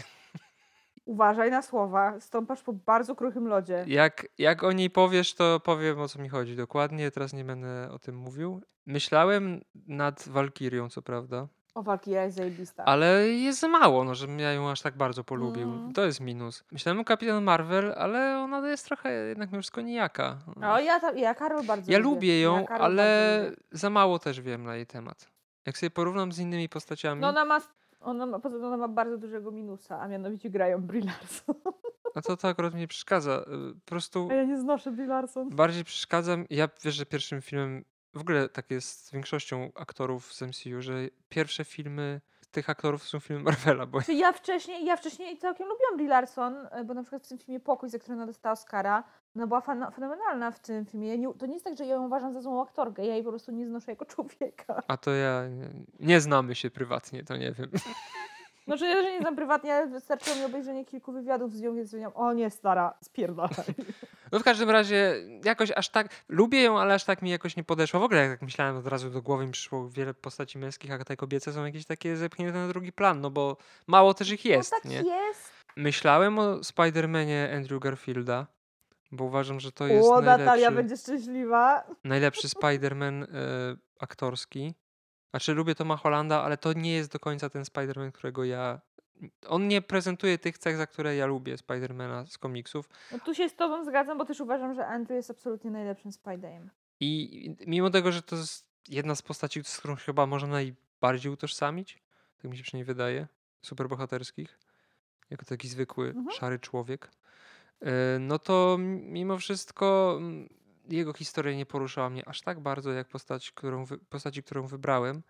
Uważaj 1.05 1.51
na 1.51 1.63
słowa, 1.63 2.21
stąpasz 2.21 2.63
po 2.63 2.73
bardzo 2.73 3.15
kruchym 3.17 3.49
lodzie. 3.49 3.85
Jak, 3.89 4.27
jak 4.39 4.63
o 4.65 4.73
niej 4.73 4.91
powiesz, 4.91 5.35
to 5.35 5.61
powiem 5.61 6.01
o 6.01 6.09
co 6.09 6.19
mi 6.23 6.29
chodzi 6.29 6.57
dokładnie. 6.57 7.11
Teraz 7.11 7.33
nie 7.33 7.45
będę 7.45 7.91
o 7.93 7.99
tym 7.99 8.17
mówił. 8.17 8.63
Myślałem 8.87 9.61
nad 9.87 10.29
Walkirią, 10.29 10.89
co 10.89 11.03
prawda, 11.03 11.47
O, 11.75 11.83
Valkyria 11.83 12.23
jest 12.25 12.37
zajebista. 12.37 12.85
ale 12.85 13.29
jest 13.29 13.61
za 13.61 13.69
mało, 13.69 14.05
no, 14.05 14.15
żebym 14.15 14.39
ja 14.39 14.53
ją 14.53 14.71
aż 14.71 14.81
tak 14.83 14.97
bardzo 14.97 15.25
polubił. 15.25 15.73
Mm. 15.73 15.93
To 15.93 16.05
jest 16.05 16.21
minus. 16.21 16.65
Myślałem 16.73 17.01
o 17.01 17.05
Kapitan 17.05 17.45
Marvel, 17.45 17.95
ale 17.97 18.39
ona 18.39 18.69
jest 18.69 18.85
trochę 18.87 19.13
jednak 19.13 19.51
mimo 19.53 19.63
wszystko 19.63 19.81
nijaka. 19.81 20.39
O, 20.63 20.79
ja, 20.79 21.01
ta, 21.01 21.13
ja 21.13 21.35
Karol 21.35 21.65
bardzo 21.67 21.93
Ja 21.93 21.99
lubię. 21.99 22.41
ją, 22.41 22.61
ja 22.61 22.69
ale 22.69 23.39
lubię. 23.45 23.57
za 23.73 23.91
mało 23.91 24.19
też 24.19 24.41
wiem 24.41 24.65
na 24.65 24.77
jej 24.77 24.87
temat. 24.87 25.27
Jak 25.67 25.79
sobie 25.79 25.91
porównam 25.91 26.33
z 26.33 26.39
innymi 26.39 26.69
postaciami, 26.69 27.21
No 27.21 27.29
ona 27.29 27.45
ma, 27.45 27.61
ona 28.05 28.27
ma, 28.27 28.39
poza 28.41 28.57
tym 28.57 28.65
ona 28.65 28.77
ma 28.77 28.89
bardzo 28.89 29.19
dużego 29.19 29.51
minusa, 29.51 30.01
a 30.01 30.09
mianowicie 30.09 30.51
grają 30.51 30.83
Brie 30.83 31.03
Larson. 31.05 31.55
no 32.17 32.23
to 32.23 32.37
to 32.37 32.49
akurat 32.49 32.75
mi 32.75 32.81
nie 32.81 32.89
przeszkadza. 32.89 33.45
Y, 33.71 33.75
Po 33.75 33.87
prostu 33.91 34.29
A 34.31 34.35
ja 34.35 34.45
nie 34.45 34.59
znoszę 34.61 34.93
Brie 34.93 35.07
Larson. 35.07 35.49
bardziej 35.51 35.85
przeszkadza. 35.85 36.37
mi- 36.37 36.47
Ja 36.51 36.69
wiesz, 36.85 36.95
że 36.95 37.07
pierwszym 37.07 37.43
filmem, 37.43 37.85
w 38.15 38.21
ogóle 38.21 38.49
tak 38.49 38.71
jest 38.71 39.07
z 39.07 39.13
większością 39.13 39.71
aktorów 39.75 40.33
z 40.35 40.43
MCU, 40.43 40.83
że 40.83 41.09
pierwsze 41.29 41.65
filmy 41.65 42.21
tych 42.55 42.71
aktorów 42.71 43.03
są 43.03 43.21
filmy 43.21 43.43
Marvela, 43.43 43.87
bo 43.87 44.03
Czy 44.03 44.15
ja 44.15 44.33
wcześniej, 44.33 44.85
ja 44.85 44.97
wcześniej 44.97 45.39
całkiem 45.39 45.69
lubiłam 45.69 45.97
Brie 45.97 46.09
Larson, 46.09 46.69
e, 46.71 46.85
bo 46.85 46.95
na 46.95 47.03
przykład 47.03 47.25
w 47.25 47.29
tym 47.29 47.39
filmie 47.39 47.61
Pokój, 47.61 47.91
za 47.91 47.99
który 47.99 48.15
ona 48.15 48.27
dostała 48.27 48.53
Oscara, 48.53 49.05
ona 49.37 49.47
była 49.47 49.61
fenomenalna 49.95 50.51
w 50.51 50.59
tym 50.59 50.87
filmie. 50.87 51.09
Ja 51.09 51.17
nie, 51.17 51.35
to 51.39 51.47
nie 51.47 51.53
jest 51.53 51.65
tak, 51.65 51.77
że 51.77 51.87
ja 51.87 51.95
ją 51.95 52.07
uważam 52.07 52.33
za 52.33 52.41
złą 52.41 52.63
aktorkę, 52.63 53.07
ja 53.07 53.15
jej 53.15 53.25
po 53.25 53.31
prostu 53.31 53.53
nie 53.53 53.67
znoszę 53.67 53.93
jako 53.93 54.05
człowieka. 54.05 54.83
a 54.89 54.97
to 54.97 55.11
ja 55.11 55.49
nie, 55.49 55.71
nie 56.01 56.21
znamy 56.21 56.55
się 56.55 56.71
prywatnie, 56.71 57.25
to 57.25 57.37
nie 57.37 57.53
wiem. 57.53 57.71
Znaczy 58.67 58.87
ja, 58.87 59.03
że 59.03 59.13
nie 59.13 59.21
znam 59.21 59.37
prywatnie, 59.37 59.75
ale 59.75 59.87
wystarczyło 59.87 60.37
mi 60.37 60.45
obejrzenie 60.45 60.85
kilku 60.85 61.13
wywiadów 61.13 61.55
z 61.55 61.61
nią, 61.61 61.75
więc 61.75 61.93
wiedziałam, 61.93 62.17
o 62.17 62.33
nie, 62.33 62.51
stara, 62.51 62.95
spierdalaj. 63.01 63.75
No 64.35 64.41
w 64.41 64.45
każdym 64.45 64.71
razie 64.71 65.15
jakoś 65.45 65.71
aż 65.71 65.89
tak, 65.89 66.09
lubię 66.29 66.63
ją, 66.63 66.79
ale 66.79 66.95
aż 66.95 67.05
tak 67.05 67.23
mi 67.23 67.31
jakoś 67.31 67.57
nie 67.57 67.65
podeszło. 67.65 68.01
W 68.01 68.03
ogóle 68.03 68.29
jak 68.29 68.43
myślałem 68.43 68.77
od 68.77 68.87
razu 68.87 69.11
do 69.11 69.23
głowy 69.23 69.47
mi 69.47 69.53
przyszło 69.53 69.89
wiele 69.89 70.15
postaci 70.15 70.59
męskich, 70.59 70.91
a 70.93 71.05
te 71.05 71.17
kobiece 71.17 71.53
są 71.53 71.65
jakieś 71.65 71.87
takie 71.87 72.17
zepchnięte 72.17 72.59
na 72.59 72.69
drugi 72.69 72.93
plan, 72.93 73.21
no 73.21 73.31
bo 73.31 73.57
mało 73.87 74.15
też 74.15 74.31
ich 74.31 74.45
jest, 74.45 74.73
no 74.73 74.79
tak 74.79 74.91
nie? 74.91 74.97
jest. 74.97 75.53
Myślałem 75.77 76.39
o 76.39 76.57
Spider-Manie 76.57 77.57
Andrew 77.57 77.81
Garfielda, 77.81 78.47
bo 79.13 79.25
uważam, 79.25 79.61
że 79.61 79.73
to 79.73 79.87
jest 79.87 80.09
O, 80.09 80.21
Natalia 80.21 80.71
będzie 80.71 80.97
szczęśliwa. 80.97 81.85
najlepszy 82.05 82.49
Spider-Man 82.49 83.23
e, 83.23 83.27
aktorski. 84.01 84.75
Znaczy 85.31 85.55
lubię 85.55 85.75
Toma 85.75 85.97
Hollanda, 85.97 86.43
ale 86.43 86.57
to 86.57 86.73
nie 86.73 86.95
jest 86.95 87.13
do 87.13 87.19
końca 87.19 87.51
ten 87.51 87.63
Spider-Man, 87.63 88.13
którego 88.13 88.45
ja... 88.45 88.81
On 89.49 89.69
nie 89.69 89.83
prezentuje 89.83 90.39
tych 90.39 90.59
cech, 90.59 90.77
za 90.77 90.87
które 90.87 91.17
ja 91.17 91.27
lubię 91.27 91.57
Spider-Mana 91.57 92.27
z 92.27 92.39
komiksów. 92.39 92.89
No 93.13 93.19
tu 93.19 93.35
się 93.35 93.49
z 93.49 93.55
tobą 93.57 93.85
zgadzam, 93.85 94.19
bo 94.19 94.25
też 94.25 94.41
uważam, 94.41 94.75
że 94.75 94.87
Andrew 94.87 95.17
jest 95.17 95.31
absolutnie 95.31 95.71
najlepszym 95.71 96.13
Spiderem. 96.13 96.71
I 97.01 97.57
mimo 97.67 97.91
tego, 97.91 98.13
że 98.13 98.23
to 98.23 98.37
jest 98.37 98.67
jedna 98.89 99.15
z 99.15 99.23
postaci, 99.23 99.65
z 99.65 99.79
którą 99.79 99.97
chyba 99.97 100.27
można 100.27 100.49
najbardziej 100.49 101.33
utożsamić, 101.33 102.03
tak 102.43 102.51
mi 102.51 102.57
się 102.57 102.63
przynajmniej 102.63 102.85
wydaje, 102.87 103.27
superbohaterskich, 103.63 104.59
jako 105.31 105.45
taki 105.45 105.69
zwykły, 105.69 106.09
Mhm. 106.09 106.31
szary 106.31 106.59
człowiek, 106.59 107.11
e, 107.81 108.19
no 108.19 108.39
to 108.39 108.77
mimo 109.03 109.39
wszystko 109.39 110.21
jego 110.89 111.13
historia 111.13 111.57
nie 111.57 111.67
poruszała 111.67 112.11
mnie 112.11 112.29
aż 112.29 112.41
tak 112.43 112.61
bardzo, 112.61 112.93
jak 112.93 113.09
postać, 113.09 113.51
którą 113.51 113.85
postaci, 114.09 114.43
którą 114.43 114.67
wybrałem. 114.67 115.23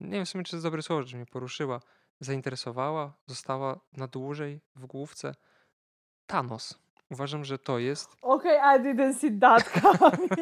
Nie 0.00 0.10
wiem 0.10 0.26
w 0.26 0.28
sumie, 0.28 0.44
czy 0.44 0.50
to 0.50 0.56
jest 0.56 0.66
dobre 0.66 0.82
słowo, 0.82 1.02
że 1.02 1.16
mnie 1.16 1.26
poruszyła. 1.26 1.80
Zainteresowała, 2.22 3.12
została 3.26 3.80
na 3.92 4.06
dłużej 4.06 4.60
w 4.76 4.86
główce. 4.86 5.34
Thanos. 6.26 6.78
Uważam, 7.10 7.44
że 7.44 7.58
to 7.58 7.78
jest 7.78 8.16
Okej, 8.22 8.58
I 8.58 8.82
didn't 8.82 9.14
see 9.14 9.38
that 9.40 9.62
coming. 9.70 10.32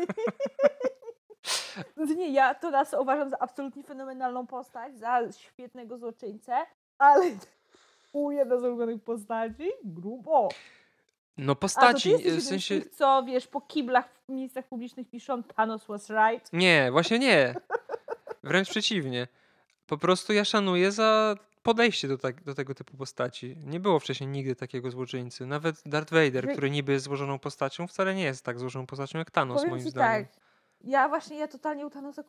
Znaczy 1.97 2.17
nie, 2.17 2.33
ja 2.33 2.55
to 2.55 2.71
nas 2.71 2.95
uważam 3.01 3.31
za 3.31 3.39
absolutnie 3.39 3.83
fenomenalną 3.83 4.47
postać, 4.47 4.99
za 4.99 5.33
świetnego 5.33 5.99
złoczyńcę, 5.99 6.57
ale 6.99 7.31
u 8.13 8.31
jedna 8.31 8.59
z 8.59 8.63
ulubionych 8.63 9.03
postaci, 9.05 9.71
grubo. 9.85 10.49
no 11.37 11.53
A 11.53 11.55
to 11.55 11.55
ty 11.55 11.61
postaci, 11.61 12.15
e, 12.15 12.37
w 12.37 12.43
sensie... 12.43 12.81
tych, 12.81 12.91
co 12.95 13.23
wiesz, 13.23 13.47
po 13.47 13.61
kiblach 13.61 14.09
w 14.29 14.33
miejscach 14.33 14.69
publicznych 14.69 15.11
piszą 15.11 15.43
Thanos 15.43 15.87
was 15.87 16.11
right. 16.11 16.53
Nie, 16.53 16.89
właśnie 16.93 17.19
nie. 17.19 17.55
Wręcz 18.43 18.71
przeciwnie. 18.71 19.29
Po 19.87 19.99
prostu 19.99 20.33
ja 20.33 20.45
szanuję 20.45 20.93
za 20.93 21.37
podejście 21.63 22.09
do, 22.09 22.19
tak, 22.19 22.45
do 22.45 22.55
tego 22.55 22.75
typu 22.75 22.97
postaci. 22.97 23.57
Nie 23.67 23.81
było 23.81 23.99
wcześniej 24.01 24.29
nigdy 24.31 24.57
takiego 24.57 24.91
złoczyńcy. 24.91 25.47
Nawet 25.47 25.83
Darth 25.87 26.13
Vader, 26.13 26.53
który 26.53 26.71
niby 26.71 26.93
jest 26.93 27.05
złożoną 27.05 27.39
postacią, 27.39 27.87
wcale 27.87 28.15
nie 28.15 28.23
jest 28.25 28.45
tak 28.45 28.59
złożoną 28.59 28.87
postacią 28.87 29.19
jak 29.19 29.31
Thanos, 29.31 29.57
Powiem 29.57 29.71
moim 29.71 29.85
ci 29.85 29.91
zdaniem. 29.91 30.27
tak, 30.27 30.37
ja 30.81 31.09
właśnie, 31.09 31.39
ja 31.39 31.49
totalnie 31.49 31.87
u 31.87 31.91
Thanosa, 31.91 32.25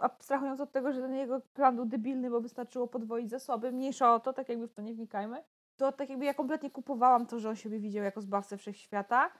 abstrahując 0.00 0.60
od 0.60 0.72
tego, 0.72 0.92
że 0.92 1.00
ten 1.00 1.14
jego 1.14 1.40
plan 1.40 1.76
był 1.76 1.84
debilny, 1.84 2.30
bo 2.30 2.40
wystarczyło 2.40 2.88
podwoić 2.88 3.30
zasoby, 3.30 3.72
mniejsza 3.72 4.14
o 4.14 4.20
to, 4.20 4.32
tak 4.32 4.48
jakby 4.48 4.68
w 4.68 4.72
to 4.72 4.82
nie 4.82 4.94
wnikajmy, 4.94 5.44
to 5.76 5.92
tak 5.92 6.10
jakby 6.10 6.24
ja 6.24 6.34
kompletnie 6.34 6.70
kupowałam 6.70 7.26
to, 7.26 7.40
że 7.40 7.48
on 7.48 7.56
siebie 7.56 7.78
widział 7.78 8.04
jako 8.04 8.20
zbawcę 8.20 8.56
wszechświata 8.56 9.32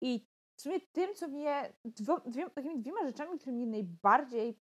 i 0.00 0.26
w 0.56 0.60
sumie 0.62 0.80
tym, 0.80 1.14
co 1.14 1.28
mnie, 1.28 1.72
dwie, 2.26 2.50
takimi 2.50 2.78
dwiema 2.80 3.06
rzeczami, 3.06 3.38
które 3.38 3.52
mnie 3.52 3.66
najbardziej 3.66 4.58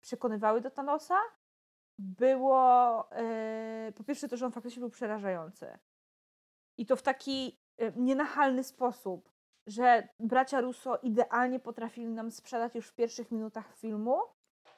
przekonywały 0.00 0.60
do 0.60 0.70
Thanosa, 0.70 1.14
było 1.98 3.10
e, 3.12 3.92
po 3.96 4.04
pierwsze 4.04 4.28
to, 4.28 4.36
że 4.36 4.46
on 4.46 4.52
faktycznie 4.52 4.80
był 4.80 4.90
przerażający. 4.90 5.78
I 6.78 6.86
to 6.86 6.96
w 6.96 7.02
taki 7.02 7.58
e, 7.78 7.92
nienachalny 7.92 8.64
sposób, 8.64 9.30
że 9.66 10.08
bracia 10.20 10.60
Russo 10.60 10.96
idealnie 11.02 11.60
potrafili 11.60 12.08
nam 12.08 12.30
sprzedać 12.30 12.74
już 12.74 12.88
w 12.88 12.94
pierwszych 12.94 13.30
minutach 13.30 13.76
filmu, 13.76 14.20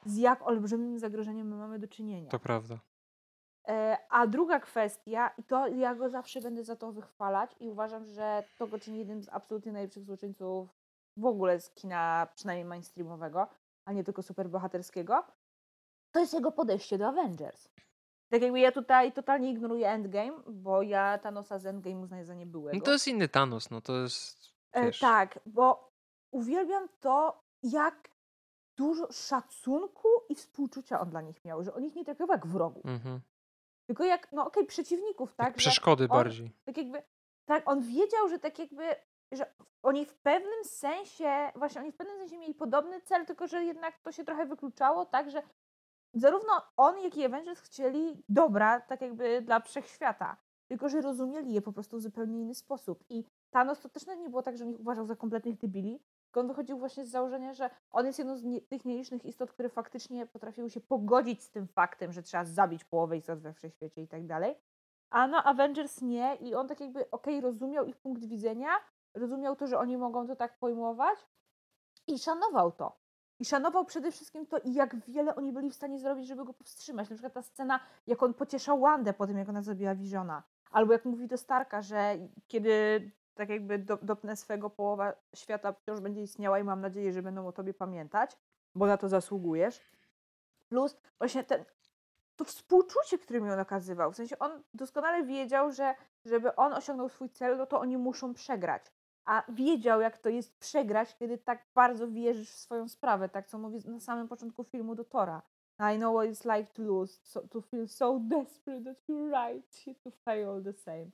z 0.05 0.17
jak 0.17 0.47
olbrzymim 0.47 0.99
zagrożeniem 0.99 1.47
my 1.47 1.55
mamy 1.55 1.79
do 1.79 1.87
czynienia. 1.87 2.29
To 2.29 2.39
prawda. 2.39 2.79
E, 3.67 3.97
A 4.09 4.27
druga 4.27 4.59
kwestia, 4.59 5.31
i 5.37 5.43
to 5.43 5.67
ja 5.67 5.95
go 5.95 6.09
zawsze 6.09 6.41
będę 6.41 6.63
za 6.63 6.75
to 6.75 6.91
wychwalać 6.91 7.55
i 7.59 7.69
uważam, 7.69 8.05
że 8.05 8.43
to 8.57 8.67
go 8.67 8.79
czyni 8.79 8.99
jednym 8.99 9.23
z 9.23 9.29
absolutnie 9.29 9.71
najlepszych 9.71 10.03
złoczyńców 10.03 10.69
w 11.17 11.25
ogóle 11.25 11.59
z 11.59 11.69
kina, 11.69 12.27
przynajmniej 12.35 12.65
mainstreamowego, 12.65 13.47
a 13.85 13.93
nie 13.93 14.03
tylko 14.03 14.21
superbohaterskiego, 14.21 15.23
to 16.11 16.19
jest 16.19 16.33
jego 16.33 16.51
podejście 16.51 16.97
do 16.97 17.07
Avengers. 17.07 17.69
Tak 18.29 18.41
jakby 18.41 18.59
ja 18.59 18.71
tutaj 18.71 19.11
totalnie 19.13 19.51
ignoruję 19.51 19.89
Endgame, 19.89 20.41
bo 20.47 20.81
ja 20.81 21.17
Thanosa 21.17 21.59
z 21.59 21.65
Endgame 21.65 21.99
uznaję 21.99 22.25
za 22.25 22.33
niebyłego. 22.33 22.77
No 22.77 22.83
to 22.85 22.91
jest 22.91 23.07
inny 23.07 23.27
Thanos, 23.27 23.69
no 23.69 23.81
to 23.81 23.97
jest... 23.97 24.49
E, 24.71 24.91
tak, 24.91 25.39
bo 25.45 25.91
uwielbiam 26.31 26.89
to, 26.99 27.43
jak 27.63 28.09
dużo 28.77 29.11
szacunku 29.11 30.07
i 30.29 30.35
współczucia 30.35 30.99
on 30.99 31.09
dla 31.09 31.21
nich 31.21 31.45
miał, 31.45 31.63
że 31.63 31.73
on 31.73 31.83
ich 31.85 31.95
nie 31.95 32.05
traktował 32.05 32.35
jak 32.35 32.47
wrogów, 32.47 32.85
Mhm. 32.85 33.21
tylko 33.87 34.03
jak, 34.03 34.31
no 34.31 34.45
okej, 34.47 34.65
przeciwników, 34.65 35.35
tak? 35.35 35.47
Jak 35.47 35.55
przeszkody 35.55 36.03
on- 36.03 36.09
bardziej. 36.09 36.51
tak 36.65 36.77
jakby, 36.77 37.03
tak, 37.45 37.69
on 37.69 37.81
wiedział, 37.81 38.29
że 38.29 38.39
tak 38.39 38.59
jakby, 38.59 38.95
że 39.31 39.53
oni 39.83 40.05
w 40.05 40.15
pewnym 40.15 40.63
sensie, 40.63 41.51
właśnie 41.55 41.81
oni 41.81 41.91
w 41.91 41.95
pewnym 41.95 42.19
sensie 42.19 42.37
mieli 42.37 42.53
podobny 42.53 43.01
cel, 43.01 43.25
tylko 43.25 43.47
że 43.47 43.63
jednak 43.63 43.99
to 43.99 44.11
się 44.11 44.23
trochę 44.25 44.45
wykluczało, 44.45 45.05
tak, 45.05 45.31
że 45.31 45.43
zarówno 46.13 46.53
on, 46.77 46.99
jak 46.99 47.17
i 47.17 47.25
Avengers 47.25 47.59
chcieli 47.59 48.23
dobra, 48.29 48.81
tak 48.81 49.01
jakby 49.01 49.41
dla 49.41 49.59
wszechświata, 49.59 50.37
tylko 50.67 50.89
że 50.89 51.01
rozumieli 51.01 51.53
je 51.53 51.61
po 51.61 51.73
prostu 51.73 51.97
w 51.97 52.01
zupełnie 52.01 52.41
inny 52.41 52.55
sposób. 52.55 53.03
I 53.09 53.23
Thanos 53.51 53.79
to 53.79 53.89
też 53.89 54.07
nie 54.07 54.29
było 54.29 54.43
tak, 54.43 54.57
że 54.57 54.63
on 54.63 54.69
ich 54.69 54.79
uważał 54.79 55.05
za 55.05 55.15
kompletnych 55.15 55.57
debili, 55.57 55.99
tylko 56.25 56.39
on 56.39 56.47
wychodził 56.47 56.77
właśnie 56.77 57.05
z 57.05 57.09
założenia, 57.09 57.53
że 57.53 57.69
on 57.91 58.05
jest 58.05 58.19
jedną 58.19 58.37
z 58.37 58.43
nie, 58.43 58.61
tych 58.61 58.85
nielicznych 58.85 59.25
istot, 59.25 59.51
które 59.51 59.69
faktycznie 59.69 60.25
potrafiły 60.25 60.69
się 60.69 60.81
pogodzić 60.81 61.43
z 61.43 61.51
tym 61.51 61.67
faktem, 61.67 62.11
że 62.11 62.23
trzeba 62.23 62.45
zabić 62.45 62.83
połowę 62.83 63.17
istot 63.17 63.39
we 63.39 63.53
wszechświecie 63.53 64.01
i 64.01 64.07
tak 64.07 64.25
dalej. 64.25 64.55
A 65.09 65.27
no 65.27 65.43
Avengers 65.43 66.01
nie 66.01 66.35
i 66.35 66.55
on 66.55 66.67
tak 66.67 66.79
jakby, 66.79 67.11
okej, 67.11 67.41
rozumiał 67.41 67.85
ich 67.85 67.97
punkt 67.97 68.25
widzenia, 68.25 68.69
rozumiał 69.13 69.55
to, 69.55 69.67
że 69.67 69.79
oni 69.79 69.97
mogą 69.97 70.27
to 70.27 70.35
tak 70.35 70.57
pojmować 70.57 71.19
i 72.07 72.19
szanował 72.19 72.71
to. 72.71 72.97
I 73.39 73.45
szanował 73.45 73.85
przede 73.85 74.11
wszystkim 74.11 74.45
to, 74.45 74.57
jak 74.65 74.95
wiele 74.95 75.35
oni 75.35 75.51
byli 75.51 75.69
w 75.69 75.75
stanie 75.75 75.99
zrobić, 75.99 76.27
żeby 76.27 76.45
go 76.45 76.53
powstrzymać. 76.53 77.09
Na 77.09 77.15
przykład 77.15 77.33
ta 77.33 77.41
scena, 77.41 77.79
jak 78.07 78.23
on 78.23 78.33
pocieszał 78.33 78.79
Wandę 78.79 79.13
po 79.13 79.27
tym, 79.27 79.37
jak 79.37 79.49
ona 79.49 79.61
zabiła 79.61 79.95
Visiona. 79.95 80.43
Albo 80.71 80.93
jak 80.93 81.05
mówi 81.05 81.27
do 81.27 81.37
Starka, 81.37 81.81
że 81.81 82.17
kiedy 82.47 83.11
tak 83.33 83.49
jakby 83.49 83.79
do, 83.79 83.97
dopnę 84.01 84.35
swego 84.35 84.69
połowa 84.69 85.13
świata 85.35 85.73
wciąż 85.73 85.99
będzie 85.99 86.21
istniała 86.21 86.59
i 86.59 86.63
mam 86.63 86.81
nadzieję, 86.81 87.13
że 87.13 87.21
będą 87.21 87.47
o 87.47 87.51
tobie 87.51 87.73
pamiętać, 87.73 88.37
bo 88.75 88.85
na 88.85 88.97
to 88.97 89.09
zasługujesz. 89.09 89.81
Plus 90.69 90.97
właśnie 91.17 91.43
ten, 91.43 91.65
to 92.35 92.45
współczucie, 92.45 93.17
które 93.17 93.41
mi 93.41 93.51
on 93.51 93.59
okazywał. 93.59 94.11
W 94.11 94.15
sensie 94.15 94.39
on 94.39 94.63
doskonale 94.73 95.23
wiedział, 95.23 95.71
że 95.71 95.95
żeby 96.25 96.55
on 96.55 96.73
osiągnął 96.73 97.09
swój 97.09 97.29
cel, 97.29 97.57
no 97.57 97.65
to 97.65 97.79
oni 97.79 97.97
muszą 97.97 98.33
przegrać. 98.33 98.83
A 99.29 99.43
wiedział, 99.49 100.01
jak 100.01 100.17
to 100.17 100.29
jest 100.29 100.59
przegrać, 100.59 101.15
kiedy 101.15 101.37
tak 101.37 101.65
bardzo 101.75 102.07
wierzysz 102.07 102.49
w 102.49 102.57
swoją 102.57 102.87
sprawę, 102.87 103.29
tak 103.29 103.47
co 103.47 103.57
mówi 103.57 103.89
na 103.89 103.99
samym 103.99 104.27
początku 104.27 104.63
filmu 104.63 104.95
do 104.95 105.05
Tora. 105.05 105.41
I 105.79 105.97
know 105.97 106.15
what 106.15 106.29
it's 106.29 106.57
like 106.57 106.73
to 106.73 106.83
lose, 106.83 107.19
so, 107.23 107.47
to 107.47 107.61
feel 107.61 107.87
so 107.87 108.19
desperate 108.19 108.83
that 108.83 108.97
you're 109.09 109.47
right, 109.47 109.85
to 110.03 110.11
fail 110.11 110.49
all 110.49 110.63
the 110.63 110.73
same. 110.73 111.05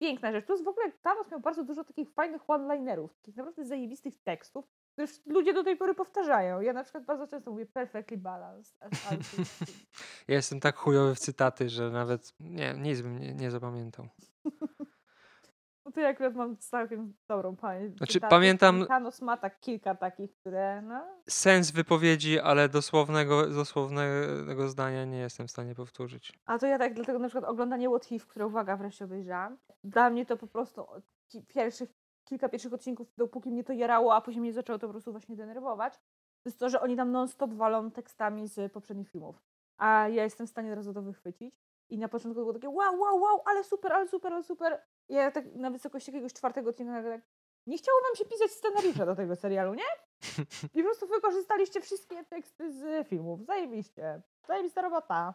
Piękna 0.00 0.32
rzecz. 0.32 0.46
Plus 0.46 0.62
w 0.62 0.68
ogóle 0.68 0.92
Thanos 0.92 1.30
miał 1.30 1.40
bardzo 1.40 1.64
dużo 1.64 1.84
takich 1.84 2.10
fajnych 2.10 2.50
one-linerów, 2.50 3.14
takich 3.14 3.36
naprawdę 3.36 3.64
zajebistych 3.64 4.22
tekstów, 4.22 4.64
które 4.92 5.06
już 5.06 5.26
ludzie 5.26 5.54
do 5.54 5.64
tej 5.64 5.76
pory 5.76 5.94
powtarzają. 5.94 6.60
Ja 6.60 6.72
na 6.72 6.82
przykład 6.82 7.04
bardzo 7.04 7.26
często 7.26 7.50
mówię 7.50 7.66
perfectly 7.66 8.16
balanced. 8.16 8.76
Ja 10.28 10.34
jestem 10.34 10.60
tak 10.60 10.76
chujowy 10.76 11.14
w 11.14 11.18
cytaty, 11.18 11.68
że 11.68 11.90
nawet 11.90 12.34
nie, 12.40 12.74
nic 12.74 13.00
bym 13.00 13.18
nie, 13.18 13.34
nie 13.34 13.50
zapamiętał. 13.50 14.06
No 15.84 15.92
to 15.92 16.00
ja 16.00 16.08
akurat 16.08 16.34
mam 16.34 16.56
całkiem 16.56 17.14
dobrą 17.28 17.56
pamięć. 17.56 17.96
Znaczy, 17.96 18.20
pamiętam- 18.20 18.86
Thanos 18.86 19.22
ma 19.22 19.36
tak 19.36 19.60
kilka 19.60 19.94
takich, 19.94 20.34
które 20.34 20.82
no... 20.82 21.04
Sens 21.28 21.70
wypowiedzi, 21.70 22.40
ale 22.40 22.68
dosłownego, 22.68 23.46
dosłownego 23.46 24.68
zdania 24.68 25.04
nie 25.04 25.18
jestem 25.18 25.46
w 25.46 25.50
stanie 25.50 25.74
powtórzyć. 25.74 26.32
A 26.46 26.58
to 26.58 26.66
ja 26.66 26.78
tak, 26.78 26.94
dlatego 26.94 27.18
na 27.18 27.28
przykład 27.28 27.50
oglądanie 27.50 27.88
What 27.88 28.12
If, 28.12 28.26
które 28.26 28.46
uwaga, 28.46 28.76
wreszcie 28.76 29.04
obejrzałam, 29.04 29.58
dla 29.84 30.10
mnie 30.10 30.26
to 30.26 30.36
po 30.36 30.46
prostu 30.46 30.86
pierwszych, 31.48 31.90
kilka 32.24 32.48
pierwszych 32.48 32.72
odcinków, 32.72 33.12
dopóki 33.16 33.50
mnie 33.50 33.64
to 33.64 33.72
jarało, 33.72 34.14
a 34.14 34.20
później 34.20 34.40
mnie 34.40 34.52
zaczęło 34.52 34.78
to 34.78 34.86
po 34.86 34.92
prostu 34.92 35.12
właśnie 35.12 35.36
denerwować, 35.36 35.94
to 36.42 36.48
jest 36.48 36.58
to, 36.58 36.68
że 36.68 36.80
oni 36.80 36.96
tam 36.96 37.10
non-stop 37.12 37.52
walą 37.54 37.90
tekstami 37.90 38.48
z 38.48 38.72
poprzednich 38.72 39.10
filmów. 39.10 39.42
A 39.78 40.08
ja 40.08 40.24
jestem 40.24 40.46
w 40.46 40.50
stanie 40.50 40.70
od 40.70 40.76
razu 40.76 40.94
to 40.94 41.02
wychwycić. 41.02 41.54
I 41.90 41.98
na 41.98 42.08
początku 42.08 42.40
było 42.40 42.52
takie 42.52 42.68
wow, 42.68 43.00
wow, 43.00 43.20
wow, 43.20 43.42
ale 43.46 43.64
super, 43.64 43.92
ale 43.92 44.08
super, 44.08 44.32
ale 44.32 44.42
super. 44.42 44.82
Ja 45.12 45.30
tak 45.30 45.44
na 45.54 45.70
wysokości 45.70 46.10
jakiegoś 46.10 46.32
czwartego 46.32 46.70
odcinka 46.70 47.02
tak, 47.02 47.20
nie 47.66 47.78
chciało 47.78 47.98
wam 48.02 48.16
się 48.16 48.24
pisać 48.24 48.50
scenariusza 48.50 49.06
do 49.06 49.16
tego 49.16 49.36
serialu, 49.36 49.74
nie? 49.74 49.84
I 50.74 50.82
po 50.82 50.82
prostu 50.82 51.06
wykorzystaliście 51.08 51.80
wszystkie 51.80 52.24
teksty 52.24 52.72
z 52.72 53.08
filmów. 53.08 53.46
Zajebiście. 53.46 54.22
Zajebista 54.48 54.82
robota. 54.82 55.34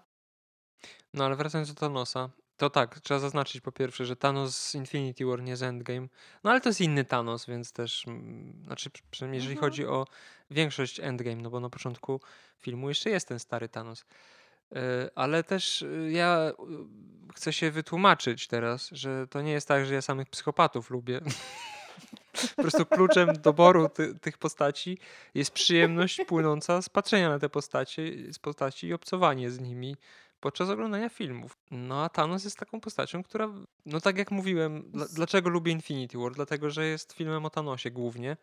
No 1.13 1.25
ale 1.25 1.35
wracając 1.35 1.73
do 1.73 1.79
Thanosa, 1.79 2.29
To 2.57 2.69
tak, 2.69 2.99
trzeba 2.99 3.19
zaznaczyć 3.19 3.61
po 3.61 3.71
pierwsze, 3.71 4.05
że 4.05 4.15
Thanos 4.15 4.57
z 4.57 4.75
Infinity 4.75 5.25
War 5.25 5.41
nie 5.41 5.57
z 5.57 5.63
Endgame. 5.63 6.07
No 6.43 6.51
ale 6.51 6.61
to 6.61 6.69
jest 6.69 6.81
inny 6.81 7.05
Thanos, 7.05 7.45
więc 7.45 7.71
też, 7.73 8.07
mm, 8.07 8.61
znaczy 8.65 8.89
przy- 8.89 9.03
przynajmniej 9.11 9.37
jeżeli 9.39 9.55
Mhm. 9.55 9.71
chodzi 9.71 9.85
o 9.85 10.05
większość 10.51 10.99
Endgame, 10.99 11.35
no 11.35 11.49
bo 11.49 11.59
na 11.59 11.69
początku 11.69 12.21
filmu 12.59 12.89
jeszcze 12.89 13.09
jest 13.09 13.27
ten 13.27 13.39
stary 13.39 13.69
Thanos. 13.69 14.05
E, 14.75 15.09
Ale 15.15 15.43
też 15.43 15.81
e, 15.81 16.11
ja 16.11 16.37
e, 16.37 16.53
chcę 17.35 17.53
się 17.53 17.71
wytłumaczyć 17.71 18.47
teraz, 18.47 18.89
że 18.91 19.27
to 19.27 19.41
nie 19.41 19.51
jest 19.51 19.67
tak, 19.67 19.85
że 19.85 19.93
ja 19.93 20.01
samych 20.01 20.29
psychopatów 20.29 20.89
lubię. 20.89 21.21
Po 22.55 22.61
prostu 22.61 22.85
kluczem 22.85 23.33
doboru 23.41 23.89
ty, 23.89 24.19
tych 24.19 24.37
postaci 24.37 24.97
jest 25.33 25.51
przyjemność 25.51 26.21
płynąca 26.27 26.81
z 26.81 26.89
patrzenia 26.89 27.29
na 27.29 27.39
te 27.39 27.49
postacie, 27.49 28.33
z 28.33 28.39
postaci 28.39 28.87
i 28.87 28.93
obcowanie 28.93 29.51
z 29.51 29.59
nimi 29.59 29.95
podczas 30.39 30.69
oglądania 30.69 31.09
filmów. 31.09 31.57
No 31.71 32.03
a 32.03 32.09
Thanos 32.09 32.43
jest 32.43 32.57
taką 32.57 32.81
postacią, 32.81 33.23
która, 33.23 33.49
no 33.85 34.01
tak 34.01 34.17
jak 34.17 34.31
mówiłem, 34.31 34.91
dla, 34.91 35.05
dlaczego 35.05 35.49
lubię 35.49 35.71
Infinity 35.71 36.17
War? 36.17 36.31
Dlatego, 36.31 36.69
że 36.69 36.85
jest 36.85 37.13
filmem 37.13 37.45
o 37.45 37.49
Thanosie 37.49 37.91
głównie, 37.91 38.37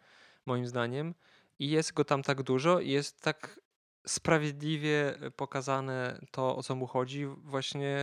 moim 0.47 0.67
zdaniem. 0.67 1.15
I 1.59 1.71
jest 1.71 1.93
go 1.93 2.05
tam 2.05 2.23
tak 2.23 2.43
dużo 2.43 2.81
i 2.81 2.91
jest 2.91 3.21
tak 3.21 3.61
sprawiedliwie 4.07 5.15
pokazane 5.37 6.19
to, 6.31 6.57
o 6.57 6.63
co 6.63 6.75
mu 6.75 6.87
chodzi. 6.87 7.27
Właśnie 7.27 7.99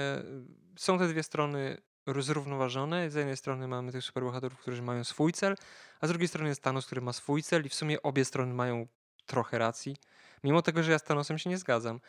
y, 0.76 0.80
są 0.82 1.00
te 1.00 1.08
dwie 1.08 1.24
strony 1.24 1.78
zrównoważone. 2.20 3.10
Z 3.10 3.16
jednej 3.16 3.38
strony 3.38 3.68
mamy 3.68 3.92
tych 3.92 4.04
superbohaterów, 4.04 4.60
którzy 4.60 4.82
mają 4.82 5.04
swój 5.04 5.32
cel, 5.34 5.56
a 6.02 6.08
z 6.08 6.10
drugiej 6.10 6.28
strony 6.28 6.50
jest 6.50 6.62
Thanos, 6.64 6.86
który 6.86 7.02
ma 7.02 7.14
swój 7.14 7.44
cel 7.44 7.66
i 7.66 7.70
w 7.70 7.74
sumie 7.74 8.02
obie 8.02 8.26
strony 8.26 8.54
mają 8.54 8.88
trochę 9.26 9.58
racji. 9.58 9.98
Mimo 10.44 10.62
tego, 10.62 10.84
że 10.84 10.92
ja 10.92 11.00
z 11.00 11.04
Thanosem 11.04 11.38
się 11.38 11.50
nie 11.50 11.58
zgadzam. 11.58 12.00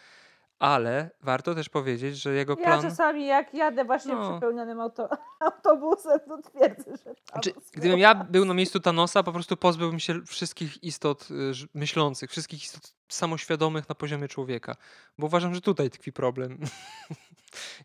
Ale 0.58 1.10
warto 1.20 1.54
też 1.54 1.68
powiedzieć, 1.68 2.16
że 2.16 2.34
jego 2.34 2.52
Ja 2.58 2.64
plan... 2.64 2.82
czasami 2.82 3.26
jak 3.26 3.54
jadę 3.54 3.84
właśnie 3.84 4.14
No. 4.14 4.30
przepełnionym 4.30 4.80
auto, 4.80 5.08
autobusem, 5.40 6.20
to 6.28 6.38
twierdzę, 6.42 6.96
że 6.96 7.14
Znaczy, 7.32 7.52
gdybym 7.72 7.98
ja 7.98 8.14
był 8.14 8.44
na 8.44 8.54
miejscu 8.54 8.80
Thanosa, 8.80 9.22
po 9.22 9.32
prostu 9.32 9.56
pozbyłbym 9.56 10.00
się 10.00 10.22
wszystkich 10.26 10.84
istot 10.84 11.28
ż- 11.52 11.68
myślących, 11.74 12.30
wszystkich 12.30 12.64
istot 12.64 12.94
samoświadomych 13.14 13.88
na 13.88 13.94
poziomie 13.94 14.28
człowieka. 14.28 14.74
Bo 15.18 15.26
uważam, 15.26 15.54
że 15.54 15.60
tutaj 15.60 15.90
tkwi 15.90 16.12
problem. 16.12 16.58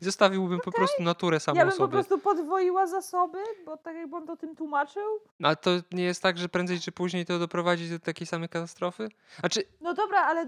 I 0.02 0.06
zostawiłbym 0.06 0.60
po 0.60 0.72
prostu 0.72 1.04
naturę 1.04 1.40
samą 1.40 1.58
Ja 1.58 1.64
bym 1.66 1.72
po 1.72 1.78
sobie. 1.78 1.92
prostu 1.92 2.20
podwoiła 2.20 2.88
zasoby, 2.88 3.38
bo 3.66 3.78
tak 3.78 3.96
jakby 3.96 4.16
on 4.16 4.28
to 4.28 4.38
tym 4.38 4.56
tłumaczył. 4.56 5.04
No, 5.40 5.48
ale 5.48 5.56
to 5.56 5.72
nie 5.92 6.04
jest 6.04 6.22
tak, 6.24 6.38
że 6.38 6.50
prędzej 6.50 6.80
czy 6.80 6.92
później 6.92 7.26
to 7.26 7.40
doprowadzi 7.40 7.90
do 7.90 8.00
takiej 8.00 8.28
samej 8.28 8.50
katastrofy? 8.50 9.10
Znaczy, 9.40 9.64
No 9.82 9.94
dobra, 9.94 10.22
ale 10.22 10.46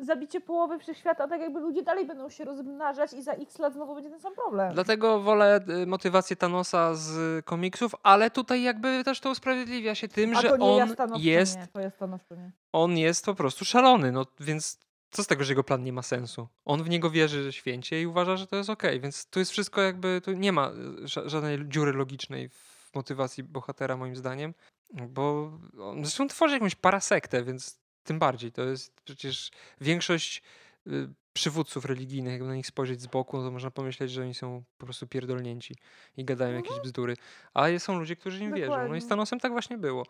zabicie 0.00 0.40
połowy 0.40 0.78
wszechświata, 0.78 1.28
tak 1.28 1.40
jakby 1.40 1.60
ludzie 1.60 1.82
dalej 1.82 2.06
będą 2.06 2.28
się 2.28 2.44
rozmnażać 2.44 3.12
i 3.12 3.22
za 3.22 3.32
x 3.32 3.58
lat 3.58 3.72
znowu 3.72 3.94
będzie 3.94 4.10
ten 4.10 4.20
sam 4.20 4.34
problem. 4.34 4.74
dlatego 4.74 5.20
wolę 5.20 5.60
y, 5.82 5.86
motywację 5.86 6.36
Thanosa 6.36 6.94
z 6.94 7.44
komiksów, 7.44 7.92
ale 8.02 8.30
tutaj 8.30 8.62
jakby 8.62 9.04
też 9.04 9.20
to 9.20 9.30
usprawiedliwia 9.30 9.94
się 9.94 10.08
tym, 10.08 10.36
A 10.36 10.40
że 10.40 10.58
on 10.58 10.80
jest 11.18 11.58
nie, 11.58 11.66
to 11.72 11.80
jest 11.80 11.96
stanowczo 11.96 12.34
nie. 12.34 12.50
On 12.72 12.98
jest 12.98 13.24
po 13.24 13.34
prostu 13.34 13.64
szalony, 13.64 14.12
no 14.12 14.26
więc 14.40 14.78
co 15.10 15.24
z 15.24 15.26
tego, 15.26 15.44
że 15.44 15.52
jego 15.52 15.64
plan 15.64 15.84
nie 15.84 15.92
ma 15.92 16.02
sensu? 16.02 16.48
On 16.64 16.82
w 16.82 16.88
niego 16.88 17.10
wierzy 17.10 17.52
święcie 17.52 18.02
i 18.02 18.06
uważa, 18.06 18.36
że 18.36 18.46
to 18.46 18.56
jest 18.56 18.70
okej, 18.70 19.00
więc 19.00 19.26
tu 19.26 19.38
jest 19.38 19.52
wszystko 19.52 19.80
jakby, 19.80 20.20
tu 20.24 20.32
nie 20.32 20.52
ma 20.52 20.70
ża- 21.04 21.28
żadnej 21.28 21.58
dziury 21.68 21.92
logicznej 21.92 22.48
w 22.48 22.90
motywacji 22.94 23.42
bohatera 23.42 23.96
moim 23.96 24.16
zdaniem, 24.16 24.54
bo 24.92 25.52
on 25.80 26.04
zresztą 26.04 26.28
tworzy 26.28 26.54
jakąś 26.54 26.74
parasektę, 26.74 27.42
więc 27.42 27.80
tym 28.04 28.18
bardziej, 28.18 28.52
to 28.52 28.62
jest 28.62 29.00
przecież 29.04 29.50
większość 29.80 30.42
y, 30.86 31.08
przywódców 31.32 31.84
religijnych, 31.84 32.32
jakby 32.32 32.48
na 32.48 32.54
nich 32.54 32.66
spojrzeć 32.66 33.00
z 33.00 33.06
boku, 33.06 33.36
no 33.36 33.44
to 33.44 33.50
można 33.50 33.70
pomyśleć, 33.70 34.10
że 34.10 34.22
oni 34.22 34.34
są 34.34 34.62
po 34.78 34.86
prostu 34.86 35.06
pierdolnięci 35.06 35.74
i 36.16 36.24
gadają 36.24 36.56
jakieś 36.56 36.80
bzdury, 36.80 37.16
a 37.54 37.78
są 37.78 37.98
ludzie, 37.98 38.16
którzy 38.16 38.44
im 38.44 38.54
wierzą, 38.54 38.70
no 38.70 38.76
i 38.76 38.82
z 38.82 38.86
Dokładnie. 38.86 39.08
Thanosem 39.08 39.40
tak 39.40 39.52
właśnie 39.52 39.78
było. 39.78 40.06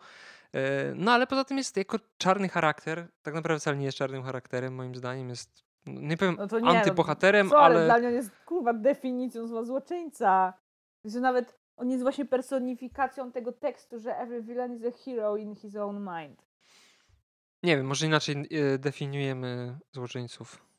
E, 0.53 0.93
No 0.95 1.11
ale 1.11 1.27
poza 1.27 1.43
tym 1.43 1.57
jest 1.57 1.77
jako 1.77 1.97
czarny 2.17 2.49
charakter, 2.49 3.07
tak 3.21 3.33
naprawdę 3.33 3.59
wcale 3.59 3.77
nie 3.77 3.85
jest 3.85 3.97
czarnym 3.97 4.23
charakterem, 4.23 4.75
moim 4.75 4.95
zdaniem 4.95 5.29
jest, 5.29 5.63
no, 5.85 6.01
nie 6.01 6.17
powiem 6.17 6.35
No 6.39 6.47
to 6.47 6.59
nie, 6.59 6.65
no, 6.65 6.71
antybohaterem, 6.71 7.49
Sorry, 7.49 7.61
ale 7.61 7.85
dla 7.85 7.97
mnie 7.97 8.07
on 8.07 8.13
jest 8.13 8.31
kurwa 8.45 8.73
definicją 8.73 9.47
zła 9.47 9.63
złoczyńca. 9.63 10.53
Że 11.05 11.19
nawet 11.19 11.59
on 11.77 11.89
jest 11.89 12.03
właśnie 12.03 12.25
personifikacją 12.25 13.31
tego 13.31 13.51
tekstu, 13.51 13.99
że 13.99 14.17
every 14.17 14.43
villain 14.43 14.75
is 14.75 14.85
a 14.85 14.91
hero 15.05 15.37
in 15.37 15.55
his 15.55 15.75
own 15.75 15.99
mind. 15.99 16.45
nie 17.63 17.77
wiem, 17.77 17.85
może 17.85 18.05
inaczej 18.05 18.47
e, 18.51 18.77
definiujemy 18.77 19.79
złoczyńców. 19.91 20.70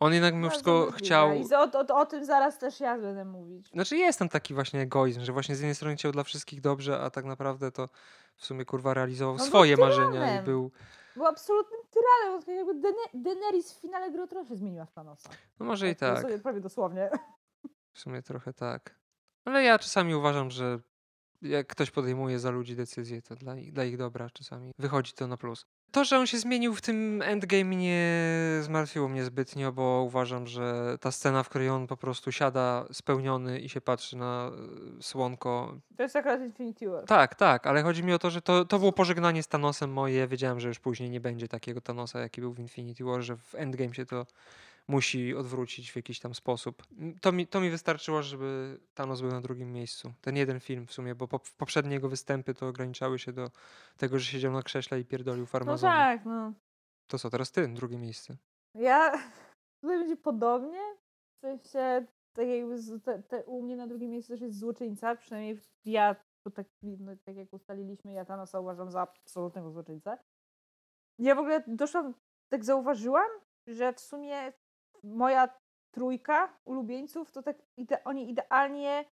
On 0.00 0.12
jednak 0.14 0.34
mimo 0.34 0.48
wszystko 0.50 0.70
możliwe. 0.72 0.98
chciał, 0.98 1.34
I 1.34 1.54
o, 1.54 1.62
o, 1.94 2.00
o 2.00 2.06
tym 2.06 2.24
zaraz 2.24 2.58
też 2.58 2.80
ja 2.80 2.98
będę 2.98 3.24
mówić. 3.24 3.68
znaczy 3.70 3.96
jest 3.96 4.18
tam 4.18 4.28
taki 4.28 4.54
właśnie 4.54 4.80
egoizm, 4.80 5.20
że 5.24 5.32
właśnie 5.32 5.56
z 5.56 5.60
jednej 5.60 5.74
strony 5.74 5.96
chciał 5.96 6.12
dla 6.12 6.22
wszystkich 6.24 6.60
dobrze, 6.60 7.00
a 7.00 7.10
tak 7.10 7.24
naprawdę 7.24 7.72
to 7.72 7.88
w 8.36 8.44
sumie 8.46 8.64
kurwa 8.64 8.94
realizował 8.94 9.36
No 9.36 9.44
swoje 9.44 9.76
marzenia 9.76 10.40
i 10.40 10.44
był, 10.44 10.70
Był 11.16 11.26
absolutnym 11.26 11.80
tyranem. 11.90 12.42
tak 12.42 12.54
Jakby 12.54 12.74
Daenerys 13.14 13.72
w 13.74 13.80
finale 13.80 14.10
gry 14.12 14.26
się 14.48 14.56
zmieniła 14.56 14.86
w 14.86 14.92
Thanosa. 14.92 15.30
no 15.60 15.66
może 15.66 15.90
i 15.90 15.96
to 15.96 16.00
tak. 16.14 16.22
Sobie 16.22 16.38
prawie 16.38 16.60
dosłownie. 16.60 17.10
W 17.92 17.98
sumie 18.00 18.22
trochę 18.22 18.52
tak. 18.52 19.00
Ale 19.44 19.62
ja 19.64 19.78
czasami 19.78 20.14
uważam, 20.14 20.50
że 20.50 20.78
jak 21.42 21.66
ktoś 21.66 21.90
podejmuje 21.90 22.38
za 22.38 22.50
ludzi 22.50 22.76
decyzje, 22.76 23.22
to 23.22 23.36
dla 23.36 23.56
ich, 23.56 23.72
dla 23.72 23.84
ich 23.84 23.96
dobra 23.96 24.30
czasami 24.30 24.72
wychodzi 24.78 25.12
to 25.12 25.26
na 25.26 25.36
plus. 25.36 25.66
To, 25.92 26.04
że 26.04 26.18
on 26.18 26.26
się 26.26 26.38
zmienił 26.38 26.74
w 26.74 26.80
tym 26.80 27.22
endgame 27.22 27.76
nie 27.76 28.12
zmartwiło 28.60 29.08
mnie 29.08 29.24
zbytnio, 29.24 29.72
bo 29.72 30.02
uważam, 30.06 30.46
że 30.46 30.96
ta 31.00 31.12
scena, 31.12 31.42
w 31.42 31.48
której 31.48 31.68
on 31.68 31.86
po 31.86 31.96
prostu 31.96 32.32
siada 32.32 32.84
spełniony 32.92 33.60
i 33.60 33.68
się 33.68 33.80
patrzy 33.80 34.16
na 34.16 34.50
e, 34.98 35.02
słonko. 35.02 35.74
To 35.96 36.02
jest 36.02 36.16
akurat 36.16 36.40
Infinity 36.40 36.88
War. 36.88 37.04
Tak, 37.04 37.34
tak, 37.34 37.66
ale 37.66 37.82
chodzi 37.82 38.04
mi 38.04 38.12
o 38.12 38.18
to, 38.18 38.30
że 38.30 38.42
to, 38.42 38.64
to 38.64 38.78
było 38.78 38.92
pożegnanie 38.92 39.42
z 39.42 39.48
Thanosem 39.48 39.92
moje. 39.92 40.28
Wiedziałem, 40.28 40.60
że 40.60 40.68
już 40.68 40.78
później 40.78 41.10
nie 41.10 41.20
będzie 41.20 41.48
takiego 41.48 41.80
Thanosa, 41.80 42.20
jaki 42.20 42.40
był 42.40 42.52
w 42.54 42.58
Infinity 42.58 43.04
War, 43.04 43.22
że 43.22 43.36
w 43.36 43.54
endgame 43.54 43.94
się 43.94 44.06
to 44.06 44.26
musi 44.90 45.34
odwrócić 45.34 45.92
w 45.92 45.96
jakiś 45.96 46.20
tam 46.20 46.34
sposób. 46.34 46.82
To 47.20 47.32
mi, 47.32 47.46
to 47.46 47.60
mi 47.60 47.70
wystarczyło, 47.70 48.22
żeby 48.22 48.78
Thanos 48.94 49.20
był 49.20 49.30
na 49.30 49.40
drugim 49.40 49.72
miejscu. 49.72 50.12
Ten 50.20 50.36
jeden 50.36 50.60
film 50.60 50.86
w 50.86 50.92
sumie, 50.92 51.14
bo 51.14 51.28
po, 51.28 51.40
poprzednie 51.58 51.94
jego 51.94 52.08
występy 52.08 52.54
to 52.54 52.68
ograniczały 52.68 53.18
się 53.18 53.32
do 53.32 53.50
tego, 53.96 54.18
że 54.18 54.24
siedział 54.24 54.52
na 54.52 54.62
krześle 54.62 55.00
i 55.00 55.04
pierdolił 55.04 55.42
No 55.42 55.46
farmazony. 55.46 55.92
tak, 55.92 56.24
no. 56.24 56.52
To 57.06 57.18
co, 57.18 57.30
teraz 57.30 57.52
ty, 57.52 57.68
drugie 57.68 57.98
miejsce. 57.98 58.36
Ja 58.74 59.12
tutaj 59.80 59.98
będzie 59.98 60.16
podobnie. 60.16 60.80
W 61.36 61.40
sensie, 61.40 62.06
tak 62.32 62.46
jakby 62.48 62.78
z, 62.78 63.04
te, 63.04 63.22
te, 63.22 63.44
u 63.44 63.62
mnie 63.62 63.76
na 63.76 63.86
drugim 63.86 64.10
miejscu 64.10 64.32
też 64.32 64.40
jest 64.40 64.58
złoczyńca, 64.58 65.16
przynajmniej 65.16 65.58
ja, 65.84 66.16
bo 66.44 66.50
tak, 66.50 66.66
no, 66.82 67.12
tak 67.24 67.36
jak 67.36 67.52
ustaliliśmy, 67.52 68.12
ja 68.12 68.24
Thanosa 68.24 68.60
uważam 68.60 68.90
za 68.90 69.00
absolutnego 69.00 69.70
złoczyńcę. 69.70 70.18
Ja 71.18 71.34
w 71.34 71.38
ogóle 71.38 71.64
doszłam, 71.66 72.14
tak 72.48 72.64
zauważyłam, 72.64 73.30
że 73.66 73.92
w 73.92 74.00
sumie 74.00 74.52
moja 75.04 75.48
trójka 75.90 76.48
ulubieńców 76.64 77.32
to 77.32 77.42
tak 77.42 77.56
ide, 77.76 78.04
oni 78.04 78.30
idealnie 78.30 79.04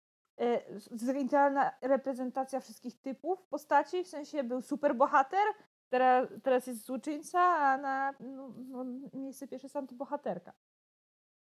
z- 0.76 1.16
idealna 1.16 1.72
reprezentacja 1.80 2.60
wszystkich 2.60 3.00
typów 3.00 3.42
postaci, 3.42 4.04
w 4.04 4.08
sensie 4.08 4.44
był 4.44 4.62
super 4.62 4.96
bohater, 4.96 5.46
teraz, 5.88 6.28
teraz 6.42 6.66
jest 6.66 6.84
złoczyńca, 6.84 7.40
a 7.40 7.78
na 7.78 8.14
no, 8.20 8.52
no, 8.56 8.84
miejsce 9.12 9.48
pierwsze 9.48 9.66
jest 9.66 9.76
antybohaterka. 9.76 10.52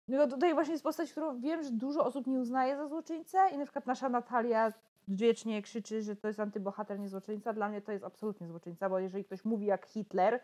No 0.08 0.28
tutaj 0.28 0.54
właśnie 0.54 0.72
jest 0.72 0.84
postać, 0.84 1.12
którą 1.12 1.40
wiem, 1.40 1.64
że 1.64 1.72
dużo 1.72 2.06
osób 2.06 2.28
nie 2.28 2.40
uznaje 2.40 2.78
za 2.78 2.88
złoczyńcę 2.88 3.50
i 3.54 3.58
na 3.58 3.66
przykład 3.66 3.86
nasza 3.86 4.10
Natalia 4.10 4.74
wiecznie 5.08 5.62
krzyczy, 5.62 6.02
że 6.02 6.16
to 6.16 6.28
jest 6.28 6.40
antybohater, 6.40 7.00
nie 7.00 7.10
złoczyńca. 7.10 7.54
Dla 7.54 7.70
mnie 7.70 7.82
to 7.82 7.92
jest 7.92 8.04
absolutnie 8.04 8.48
złoczyńca, 8.48 8.90
bo 8.90 9.00
jeżeli 9.00 9.26
ktoś 9.26 9.46
mówi 9.46 9.66
jak 9.66 9.86
Hitler, 9.86 10.40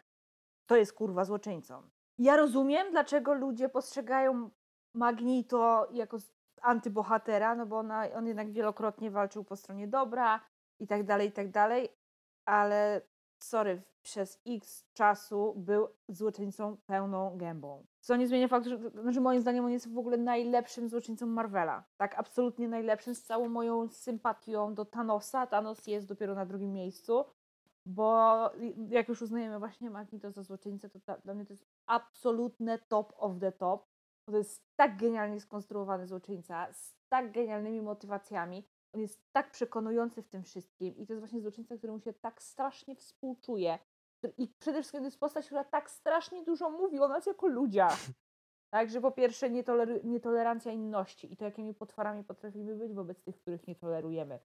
to 0.65 0.75
jest 0.75 0.93
kurwa 0.93 1.25
złoczyńcą. 1.25 1.89
Ja 2.21 2.37
rozumiem, 2.37 2.91
dlaczego 2.91 3.33
ludzie 3.33 3.69
postrzegają 3.69 4.49
Magnito 4.93 5.87
jako 5.91 6.17
antybohatera, 6.61 7.55
no 7.55 7.65
bo 7.65 7.77
ona, 7.77 8.11
on 8.15 8.27
jednak 8.27 8.51
wielokrotnie 8.51 9.11
walczył 9.11 9.43
po 9.43 9.55
stronie 9.55 9.87
dobra 9.87 10.39
i 10.79 10.87
tak 10.87 11.03
dalej, 11.03 11.29
i 11.29 11.31
tak 11.31 11.51
dalej, 11.51 11.89
ale 12.45 13.01
sorry, 13.43 13.81
przez 14.01 14.41
x 14.47 14.85
czasu 14.93 15.53
był 15.57 15.87
złoczyńcą 16.09 16.77
pełną 16.85 17.37
gębą. 17.37 17.85
Co 17.99 18.15
nie 18.15 18.27
zmienia 18.27 18.47
faktu, 18.47 18.69
że 18.69 18.77
znaczy 18.89 19.21
moim 19.21 19.41
zdaniem 19.41 19.65
on 19.65 19.71
jest 19.71 19.93
w 19.93 19.97
ogóle 19.97 20.17
najlepszym 20.17 20.89
złoczyńcą 20.89 21.25
Marvela. 21.25 21.83
Tak, 21.97 22.19
absolutnie 22.19 22.67
najlepszym, 22.67 23.15
z 23.15 23.23
całą 23.23 23.49
moją 23.49 23.89
sympatią 23.89 24.73
do 24.73 24.85
Thanosa. 24.85 25.47
Thanos 25.47 25.87
jest 25.87 26.07
dopiero 26.07 26.35
na 26.35 26.45
drugim 26.45 26.73
miejscu, 26.73 27.25
bo 27.85 28.35
jak 28.89 29.09
już 29.09 29.21
uznajemy 29.21 29.59
właśnie 29.59 29.89
Magneto 29.89 30.31
za 30.31 30.43
złoczyńcę, 30.43 30.89
to 30.89 30.99
dla 31.23 31.33
mnie 31.33 31.45
to 31.45 31.53
jest 31.53 31.65
absolutne 31.91 32.79
top 32.79 33.13
of 33.17 33.39
the 33.39 33.51
top. 33.51 33.87
To 34.25 34.37
jest 34.37 34.65
tak 34.75 34.97
genialnie 34.97 35.39
skonstruowany 35.39 36.07
złoczyńca, 36.07 36.73
z 36.73 36.95
tak 37.09 37.31
genialnymi 37.31 37.81
motywacjami. 37.81 38.67
On 38.93 39.01
jest 39.01 39.31
tak 39.31 39.51
przekonujący 39.51 40.23
w 40.23 40.29
tym 40.29 40.43
wszystkim 40.43 40.97
i 40.97 41.07
to 41.07 41.13
jest 41.13 41.21
właśnie 41.21 41.41
złoczyńca, 41.41 41.77
któremu 41.77 41.99
się 41.99 42.13
tak 42.13 42.43
strasznie 42.43 42.95
współczuje. 42.95 43.79
I 44.37 44.47
przede 44.47 44.81
wszystkim 44.81 45.01
to 45.01 45.05
jest 45.05 45.19
postać, 45.19 45.45
która 45.45 45.63
tak 45.63 45.91
strasznie 45.91 46.43
dużo 46.43 46.69
mówi 46.69 46.99
o 46.99 47.07
nas 47.07 47.25
jako 47.25 47.47
ludziach. 47.47 47.97
Tak, 48.73 48.89
że 48.89 49.01
po 49.01 49.11
pierwsze 49.11 49.49
nietoleru- 49.49 50.03
nietolerancja 50.03 50.71
inności 50.71 51.33
i 51.33 51.37
to, 51.37 51.45
jakimi 51.45 51.73
potworami 51.73 52.23
potrafimy 52.23 52.75
być 52.75 52.93
wobec 52.93 53.23
tych, 53.23 53.41
których 53.41 53.67
nie 53.67 53.75
tolerujemy. 53.75 54.39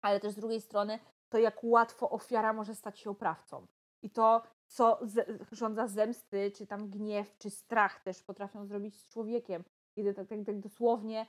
Ale 0.00 0.20
też 0.20 0.32
z 0.32 0.36
drugiej 0.36 0.60
strony 0.60 0.98
to, 1.28 1.38
jak 1.38 1.64
łatwo 1.64 2.10
ofiara 2.10 2.52
może 2.52 2.74
stać 2.74 2.98
się 2.98 3.10
oprawcą. 3.10 3.66
I 4.02 4.10
to, 4.10 4.42
co 4.66 4.98
z- 5.02 5.90
zemsty, 5.90 6.50
czy 6.50 6.66
tam 6.66 6.90
gniew, 6.90 7.38
czy 7.38 7.50
strach 7.50 8.00
też 8.02 8.22
potrafią 8.22 8.66
zrobić 8.66 9.00
z 9.00 9.08
człowiekiem. 9.08 9.64
Kiedy 9.94 10.14
tak, 10.14 10.28
tak, 10.28 10.38
tak 10.46 10.60
dosłownie 10.60 11.26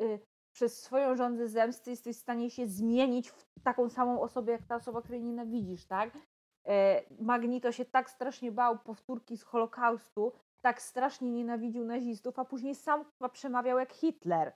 y, 0.00 0.18
przez 0.52 0.82
swoją 0.82 1.16
żądzę 1.16 1.48
zemsty 1.48 1.90
jesteś 1.90 2.16
w 2.16 2.20
stanie 2.20 2.50
się 2.50 2.66
zmienić 2.66 3.30
w 3.30 3.46
taką 3.64 3.88
samą 3.88 4.20
osobę, 4.20 4.52
jak 4.52 4.66
ta 4.66 4.76
osoba, 4.76 5.02
której 5.02 5.22
nienawidzisz, 5.22 5.86
tak? 5.86 6.18
E, 6.66 7.02
Magnito 7.20 7.72
się 7.72 7.84
tak 7.84 8.10
strasznie 8.10 8.52
bał 8.52 8.78
powtórki 8.78 9.36
z 9.36 9.42
Holokaustu, 9.42 10.32
tak 10.60 10.82
strasznie 10.82 11.30
nienawidził 11.30 11.84
nazistów, 11.84 12.38
a 12.38 12.44
później 12.44 12.74
sam 12.74 13.04
przemawiał 13.32 13.78
jak 13.78 13.92
Hitler. 13.92 14.52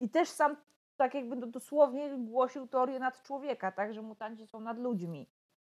I 0.00 0.10
też 0.10 0.28
sam 0.28 0.56
tak 0.96 1.14
jakby 1.14 1.36
do- 1.36 1.46
dosłownie 1.46 2.16
głosił 2.18 2.66
teorię 2.66 2.98
nad 2.98 3.22
człowieka, 3.22 3.72
tak, 3.72 3.94
że 3.94 4.02
mutanci 4.02 4.46
są 4.46 4.60
nad 4.60 4.78
ludźmi 4.78 5.30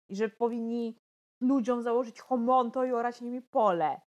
i 0.08 0.16
że 0.16 0.28
powinni 0.28 0.98
ludziom 1.40 1.82
założyć 1.82 2.20
homonto 2.20 2.84
i 2.84 2.92
orać 2.92 3.20
nimi 3.20 3.42
pole. 3.42 4.00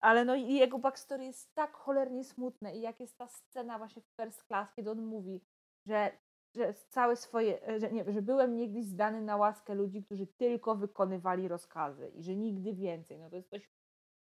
Ale 0.00 0.24
no 0.24 0.34
i 0.34 0.54
jego 0.54 0.78
backstory 0.78 1.24
jest 1.24 1.54
tak 1.54 1.72
cholernie 1.72 2.24
smutne 2.24 2.76
i 2.76 2.80
jak 2.80 3.00
jest 3.00 3.18
ta 3.18 3.26
scena 3.26 3.78
właśnie 3.78 4.02
w 4.02 4.06
First 4.16 4.44
Class, 4.46 4.72
kiedy 4.72 4.90
on 4.90 5.02
mówi, 5.02 5.40
że, 5.86 6.12
że 6.54 6.74
całe 6.74 7.16
swoje, 7.16 7.68
e, 7.68 7.80
że, 7.80 7.92
nie, 7.92 8.12
że 8.12 8.22
byłem 8.22 8.56
niegdyś 8.56 8.84
zdany 8.84 9.20
na 9.20 9.36
łaskę 9.36 9.74
ludzi, 9.74 10.04
którzy 10.04 10.26
tylko 10.26 10.74
wykonywali 10.74 11.48
rozkazy 11.48 12.08
i 12.08 12.22
że 12.22 12.36
nigdy 12.36 12.74
więcej. 12.74 13.18
No 13.18 13.30
to 13.30 13.36
jest 13.36 13.50
coś 13.50 13.70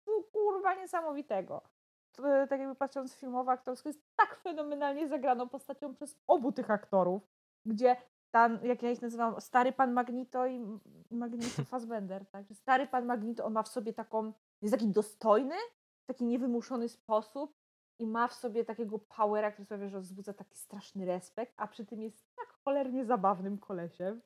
no, 0.07 0.23
kurwa 0.33 0.75
niesamowitego. 0.75 1.63
To, 2.13 2.43
e, 2.43 2.47
tak 2.47 2.61
jakby 2.61 2.75
patrząc 2.75 3.15
filmowo, 3.15 3.51
aktorsko 3.51 3.89
jest 3.89 4.01
tak 4.17 4.37
fenomenalnie 4.37 5.09
zagraną 5.09 5.49
postacią 5.49 5.95
przez 5.95 6.19
obu 6.27 6.53
tych 6.53 6.71
aktorów, 6.71 7.23
gdzie 7.67 7.97
tam, 8.37 8.59
jak 8.65 8.83
ja 8.83 8.91
ich 8.91 9.03
nazywam, 9.03 9.41
stary 9.41 9.73
pan 9.73 9.93
Magnito 9.93 10.47
i 10.47 10.61
Magnito 11.11 11.65
Fassbender, 11.71 12.27
tak? 12.27 12.45
Stary 12.53 12.87
pan 12.87 13.07
Magnito, 13.07 13.45
on 13.45 13.53
ma 13.53 13.63
w 13.63 13.69
sobie 13.69 13.93
taką, 13.93 14.33
jest 14.63 14.75
taki 14.75 14.89
dostojny, 14.89 15.55
w 16.03 16.07
taki 16.07 16.25
niewymuszony 16.25 16.89
sposób 16.89 17.57
i 17.99 18.07
ma 18.07 18.29
w 18.29 18.35
sobie 18.35 18.65
takiego 18.65 18.99
powera, 18.99 19.51
który 19.51 19.65
sprawia, 19.65 19.89
że 19.89 20.01
wzbudza 20.01 20.33
taki 20.33 20.57
straszny 20.57 21.07
respekt, 21.07 21.55
a 21.57 21.67
przy 21.67 21.87
tym 21.87 22.03
jest 22.03 22.27
tak 22.37 22.49
cholernie 22.65 23.05
zabawnym 23.05 23.59
kolesiem. 23.59 24.21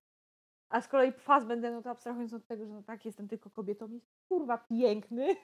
A 0.69 0.81
z 0.81 0.89
kolei 0.89 1.13
Fassbender, 1.13 1.73
no 1.73 1.83
to 1.83 1.91
abstrahując 1.91 2.33
od 2.33 2.47
tego, 2.47 2.67
że 2.67 2.73
no 2.73 2.83
tak, 2.83 3.05
jestem 3.05 3.29
tylko 3.29 3.51
kobietą, 3.51 3.89
jest 3.91 4.07
kurwa 4.29 4.59
piękny, 4.59 5.37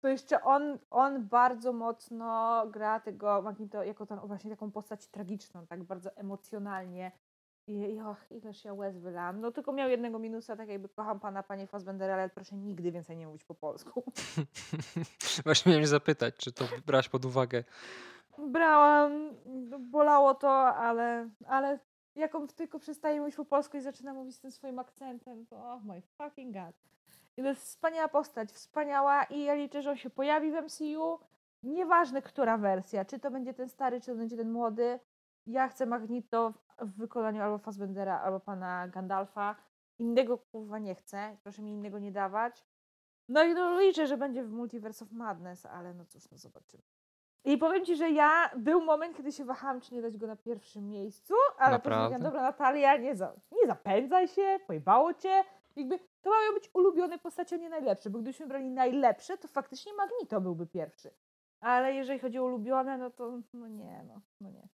to 0.00 0.08
jeszcze 0.08 0.42
on, 0.42 0.78
on 0.90 1.28
bardzo 1.28 1.72
mocno 1.72 2.62
gra 2.66 3.00
tego 3.00 3.42
Magnito 3.42 3.82
jako 3.82 4.06
tą, 4.06 4.16
właśnie 4.26 4.50
taką 4.50 4.70
postać 4.70 5.06
tragiczną, 5.06 5.66
tak 5.66 5.84
bardzo 5.84 6.16
emocjonalnie. 6.16 7.12
I, 7.70 8.00
och, 8.00 8.30
ileż 8.30 8.64
ja 8.64 8.74
łez 8.74 8.98
wylałam. 8.98 9.40
No 9.40 9.50
tylko 9.50 9.72
miał 9.72 9.90
jednego 9.90 10.18
minusa, 10.18 10.56
tak 10.56 10.68
jakby 10.68 10.88
kocham 10.88 11.20
pana, 11.20 11.42
panie 11.42 11.66
Fassbendera, 11.66 12.14
ale 12.14 12.28
proszę 12.28 12.56
nigdy 12.56 12.92
więcej 12.92 13.16
nie 13.16 13.26
mówić 13.26 13.44
po 13.44 13.54
polsku. 13.54 14.04
Właśnie 15.44 15.72
miałem 15.72 15.86
zapytać, 15.86 16.36
czy 16.36 16.52
to 16.52 16.64
brać 16.86 17.08
pod 17.08 17.24
uwagę. 17.24 17.64
Brałam, 18.38 19.34
bolało 19.80 20.34
to, 20.34 20.50
ale, 20.74 21.28
ale 21.46 21.78
jak 22.14 22.34
on 22.34 22.48
tylko 22.48 22.78
przestaje 22.78 23.20
mówić 23.20 23.36
po 23.36 23.44
polsku 23.44 23.76
i 23.76 23.80
zaczyna 23.80 24.14
mówić 24.14 24.36
z 24.36 24.40
tym 24.40 24.50
swoim 24.50 24.78
akcentem, 24.78 25.46
to 25.46 25.56
oh 25.56 25.82
my 25.84 26.02
fucking 26.02 26.54
god. 26.54 26.76
I 27.36 27.42
to 27.42 27.48
jest 27.48 27.62
wspaniała 27.62 28.08
postać, 28.08 28.50
wspaniała 28.52 29.24
i 29.24 29.42
ja 29.42 29.54
liczę, 29.54 29.82
że 29.82 29.90
on 29.90 29.96
się 29.96 30.10
pojawi 30.10 30.50
w 30.50 30.54
MCU. 30.54 31.18
Nieważne, 31.62 32.22
która 32.22 32.58
wersja, 32.58 33.04
czy 33.04 33.18
to 33.18 33.30
będzie 33.30 33.54
ten 33.54 33.68
stary, 33.68 34.00
czy 34.00 34.06
to 34.06 34.16
będzie 34.16 34.36
ten 34.36 34.52
młody. 34.52 35.00
Ja 35.46 35.68
chcę 35.68 35.86
Magneto 35.86 36.52
w- 36.78 36.96
wykonaniu 36.96 37.42
albo 37.42 37.58
Fassbendera, 37.58 38.20
albo 38.20 38.40
pana 38.40 38.88
Gandalfa. 38.88 39.56
Innego 39.98 40.38
kurwa 40.38 40.78
nie 40.78 40.94
chcę, 40.94 41.36
proszę 41.42 41.62
mi 41.62 41.70
innego 41.72 41.98
nie 41.98 42.12
dawać. 42.12 42.64
No 43.28 43.42
i 43.44 43.54
no, 43.54 43.80
liczę, 43.80 44.06
że 44.06 44.16
będzie 44.16 44.42
w 44.44 44.50
Multiverse 44.50 45.04
of 45.04 45.12
Madness, 45.12 45.66
ale 45.66 45.94
no 45.94 46.04
cóż, 46.04 46.30
no 46.30 46.38
zobaczymy. 46.38 46.82
I 47.44 47.58
powiem 47.58 47.84
ci, 47.84 47.96
że 47.96 48.10
ja 48.10 48.50
był 48.56 48.80
moment, 48.80 49.16
kiedy 49.16 49.32
się 49.32 49.44
wahałam, 49.44 49.80
czy 49.80 49.94
nie 49.94 50.02
dać 50.02 50.16
go 50.16 50.26
na 50.26 50.36
pierwszym 50.36 50.88
miejscu, 50.88 51.34
ale 51.58 51.70
mówiłam, 52.04 52.22
dobra 52.22 52.42
Natalia, 52.42 52.96
nie, 52.96 53.16
za, 53.16 53.32
nie 53.52 53.66
zapędzaj 53.66 54.28
się, 54.28 54.58
pojebało 54.66 55.14
cię. 55.14 55.44
Jakby 55.76 55.98
to 55.98 56.30
mają 56.30 56.52
być 56.54 56.70
ulubione 56.74 57.18
postacie, 57.18 57.56
a 57.56 57.58
nie 57.58 57.68
najlepsze, 57.68 58.10
bo 58.10 58.18
gdybyśmy 58.18 58.46
brali 58.46 58.70
najlepsze, 58.70 59.38
to 59.38 59.48
faktycznie 59.48 59.92
Magneto 59.94 60.40
byłby 60.40 60.66
pierwszy. 60.66 61.10
Ale 61.60 61.94
jeżeli 61.94 62.18
chodzi 62.18 62.38
o 62.38 62.44
ulubione, 62.44 62.98
no 62.98 63.10
to 63.10 63.38
no 63.52 63.68
nie, 63.68 64.04
no, 64.08 64.20
no 64.40 64.50
nie. 64.50 64.68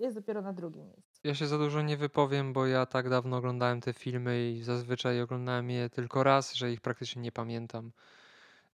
Jest 0.00 0.16
dopiero 0.16 0.42
na 0.42 0.52
drugim 0.52 0.86
miejscu. 0.86 1.20
Ja 1.24 1.34
się 1.34 1.46
za 1.46 1.58
dużo 1.58 1.82
nie 1.82 1.96
wypowiem, 1.96 2.52
bo 2.52 2.66
ja 2.66 2.86
tak 2.86 3.08
dawno 3.08 3.36
oglądałem 3.36 3.80
te 3.80 3.92
filmy 3.92 4.50
i 4.50 4.62
zazwyczaj 4.62 5.22
oglądałem 5.22 5.70
je 5.70 5.90
tylko 5.90 6.22
raz, 6.22 6.54
że 6.54 6.72
ich 6.72 6.80
praktycznie 6.80 7.22
nie 7.22 7.32
pamiętam. 7.32 7.92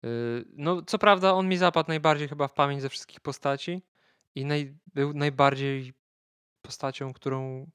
Yy, 0.04 0.46
No, 0.54 0.82
co 0.82 0.98
prawda, 0.98 1.34
on 1.34 1.48
mi 1.48 1.58
zapadł 1.58 1.88
najbardziej 1.88 2.28
chyba 2.28 2.48
w 2.48 2.54
pamięć 2.54 2.82
ze 2.82 2.90
wszystkich 2.90 3.20
postaci 3.20 3.82
i 4.36 4.46
naj, 4.46 4.78
był 4.94 5.14
najbardziej 5.14 5.94
postacią, 6.62 7.14
którą 7.14 7.70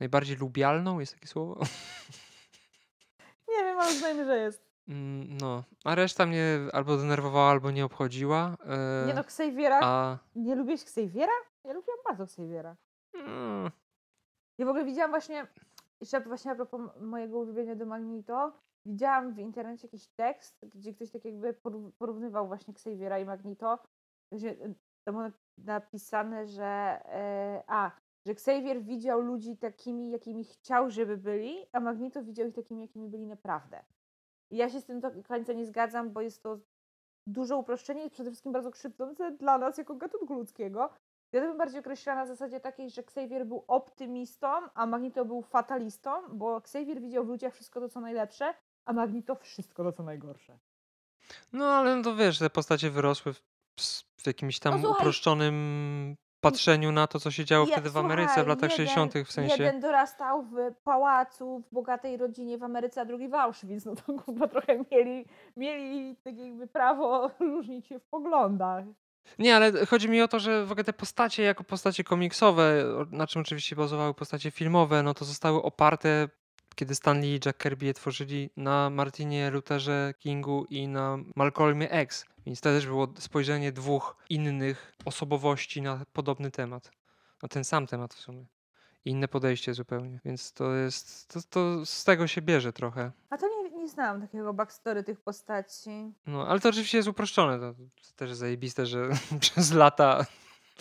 najbardziej 0.00 0.36
lubialną, 0.36 1.00
jest 1.00 1.14
takie 1.14 1.26
słowo? 1.28 1.60
Nie 3.48 3.64
wiem, 3.64 3.78
ale 3.78 3.92
uznajmy, 3.92 4.24
że 4.24 4.38
jest. 4.38 4.70
Mm, 4.88 5.36
No, 5.40 5.64
a 5.84 5.94
reszta 5.94 6.26
mnie 6.26 6.58
albo 6.72 6.96
denerwowała, 6.96 7.50
albo 7.50 7.70
nie 7.70 7.84
obchodziła. 7.84 8.56
Nie 8.66 9.08
yy, 9.08 9.14
no, 9.14 9.20
Xaviera, 9.20 9.80
A 9.82 10.18
nie 10.34 10.54
lubiłeś 10.54 10.82
Xaviera? 10.82 11.32
Ja 11.64 11.72
lubiłam 11.72 11.98
bardzo 12.08 12.24
Xaviera. 12.24 12.76
Mm, 13.26 13.70
Ja 14.58 14.66
w 14.66 14.68
ogóle 14.68 14.84
widziałam 14.84 15.10
właśnie, 15.10 15.46
jeszcze 16.00 16.20
właśnie 16.20 16.50
a 16.50 16.54
propos 16.54 16.80
mojego 17.00 17.38
ulubienia 17.38 17.74
do 17.74 17.86
Magneto, 17.86 18.52
widziałam 18.86 19.34
w 19.34 19.38
internecie 19.38 19.86
jakiś 19.86 20.06
tekst, 20.06 20.66
gdzie 20.74 20.94
ktoś 20.94 21.10
tak 21.10 21.24
jakby 21.24 21.52
porów- 21.52 21.92
porównywał 21.98 22.46
właśnie 22.46 22.72
Xaviera 22.74 23.18
i 23.18 23.24
y, 24.48 24.74
tam 25.04 25.14
było 25.14 25.28
napisane, 25.58 26.46
że 26.46 26.64
e, 26.64 27.62
a, 27.66 27.90
że 28.26 28.32
Xavier 28.32 28.82
widział 28.82 29.20
ludzi 29.20 29.56
takimi, 29.56 30.10
jakimi 30.10 30.44
chciał, 30.44 30.90
żeby 30.90 31.16
byli, 31.16 31.66
a 31.72 31.80
Magneto 31.80 32.24
widział 32.24 32.46
ich 32.48 32.54
takimi, 32.54 32.82
jakimi 32.82 33.08
byli 33.08 33.26
naprawdę. 33.26 33.84
I 34.50 34.56
ja 34.56 34.68
się 34.68 34.80
z 34.80 34.84
tym 34.84 35.00
do 35.00 35.10
końca 35.28 35.52
nie 35.52 35.66
zgadzam, 35.66 36.12
bo 36.12 36.20
jest 36.20 36.42
to 36.42 36.58
duże 37.26 37.56
uproszczenie 37.56 38.04
i 38.04 38.10
przede 38.10 38.30
wszystkim 38.30 38.52
bardzo 38.52 38.70
krzywdzące 38.70 39.30
dla 39.32 39.58
nas 39.58 39.78
jako 39.78 39.94
gatunku 39.94 40.34
ludzkiego. 40.34 40.90
Ja 41.32 41.40
to 41.40 41.46
bym 41.46 41.58
bardziej 41.58 41.80
określała 41.80 42.20
na 42.20 42.26
zasadzie 42.26 42.60
takiej, 42.60 42.90
że 42.90 43.00
Xavier 43.00 43.46
był 43.46 43.64
optymistą, 43.68 44.48
a 44.74 44.86
Magneto 44.86 45.24
był 45.24 45.42
fatalistą, 45.42 46.10
bo 46.32 46.56
Xavier 46.56 47.00
widział 47.00 47.24
w 47.24 47.28
ludziach 47.28 47.54
wszystko 47.54 47.80
to, 47.80 47.88
co 47.88 48.00
najlepsze, 48.00 48.54
a 48.84 48.92
Magneto 48.92 49.34
wszystko 49.34 49.84
to, 49.84 49.92
co 49.92 50.02
najgorsze. 50.02 50.58
No 51.52 51.64
ale 51.64 51.96
no 51.96 52.02
to 52.02 52.14
wiesz, 52.16 52.38
te 52.38 52.50
postacie 52.50 52.90
wyrosły 52.90 53.32
w, 53.32 53.40
w 54.16 54.26
jakimś 54.26 54.58
tam 54.58 54.80
No 54.82 54.90
uproszczonym 54.90 56.16
patrzeniu 56.40 56.92
na 56.92 57.06
to, 57.06 57.20
co 57.20 57.30
się 57.30 57.44
działo 57.44 57.66
Je- 57.66 57.72
wtedy 57.72 57.90
w 57.90 57.96
Ameryce 57.96 58.28
w 58.28 58.34
słuchaj, 58.34 58.48
latach 58.48 58.70
jeden- 58.70 58.86
60. 58.86 59.14
w 59.28 59.32
sensie. 59.32 59.62
Jeden 59.64 59.80
dorastał 59.80 60.42
w 60.42 60.56
pałacu, 60.84 61.58
w 61.70 61.74
bogatej 61.74 62.16
rodzinie 62.16 62.58
w 62.58 62.62
Ameryce, 62.62 63.00
a 63.00 63.04
drugi 63.04 63.28
w 63.28 63.34
Auschwitz. 63.34 63.84
No 63.84 63.94
to 63.94 64.18
chyba 64.26 64.48
trochę 64.48 64.84
mieli, 64.90 65.24
mieli 65.56 66.16
tak 66.16 66.38
jakby 66.38 66.66
prawo 66.66 67.30
różnić 67.40 67.86
się 67.86 67.98
w 67.98 68.04
poglądach. 68.06 68.84
Nie, 69.38 69.56
ale 69.56 69.86
chodzi 69.86 70.08
mi 70.08 70.22
o 70.22 70.28
to, 70.28 70.38
że 70.40 70.66
w 70.66 70.72
ogóle 70.72 70.84
te 70.84 70.92
postacie 70.92 71.42
jako 71.42 71.64
postacie 71.64 72.04
komiksowe, 72.04 72.84
na 73.10 73.26
czym 73.26 73.42
oczywiście 73.42 73.76
bazowały 73.76 74.14
postacie 74.14 74.50
filmowe, 74.50 75.02
no 75.02 75.14
to 75.14 75.24
zostały 75.24 75.62
oparte, 75.62 76.28
kiedy 76.74 76.94
Stan 76.94 77.20
Lee 77.20 77.36
i 77.36 77.40
Jack 77.46 77.62
Kirby 77.62 77.86
je 77.86 77.94
tworzyli 77.94 78.50
na 78.56 78.90
Martinie 78.90 79.50
Lutherze 79.50 80.14
Kingu 80.18 80.66
i 80.70 80.88
na 80.88 81.18
Malcolmie 81.36 81.90
X. 81.90 82.26
Więc 82.46 82.60
to 82.60 82.68
też 82.68 82.86
było 82.86 83.08
spojrzenie 83.18 83.72
dwóch 83.72 84.16
innych 84.30 84.92
osobowości 85.04 85.82
na 85.82 86.04
podobny 86.12 86.50
temat. 86.50 86.90
Na 87.42 87.48
ten 87.48 87.64
sam 87.64 87.86
temat 87.86 88.14
w 88.14 88.18
sumie. 88.18 88.46
Inne 89.04 89.28
podejście 89.28 89.74
zupełnie. 89.74 90.20
Więc 90.24 90.52
to 90.52 90.74
jest. 90.74 91.28
To, 91.28 91.40
to 91.50 91.86
z 91.86 92.04
tego 92.04 92.26
się 92.26 92.42
bierze 92.42 92.72
trochę. 92.72 93.12
A 93.30 93.38
to 93.38 93.48
nie, 93.48 93.59
nie 93.80 93.88
znałam 93.88 94.20
takiego 94.20 94.54
backstory 94.54 95.04
tych 95.04 95.20
postaci. 95.20 96.12
No, 96.26 96.46
ale 96.46 96.60
to 96.60 96.68
oczywiście 96.68 96.98
jest 96.98 97.08
uproszczone. 97.08 97.58
To, 97.58 97.74
to 97.74 98.12
też 98.16 98.28
jest 98.28 98.40
zajebiste, 98.40 98.86
że 98.86 99.08
przez 99.40 99.72
lata 99.72 100.26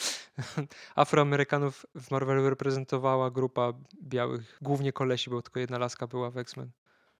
Afroamerykanów 0.95 1.85
w 1.95 2.11
Marvelu 2.11 2.49
reprezentowała 2.49 3.31
grupa 3.31 3.73
białych, 4.03 4.57
głównie 4.61 4.93
kolesi, 4.93 5.29
bo 5.29 5.41
tylko 5.41 5.59
jedna 5.59 5.77
laska 5.77 6.07
była 6.07 6.29
w 6.29 6.37
X-Men. 6.37 6.71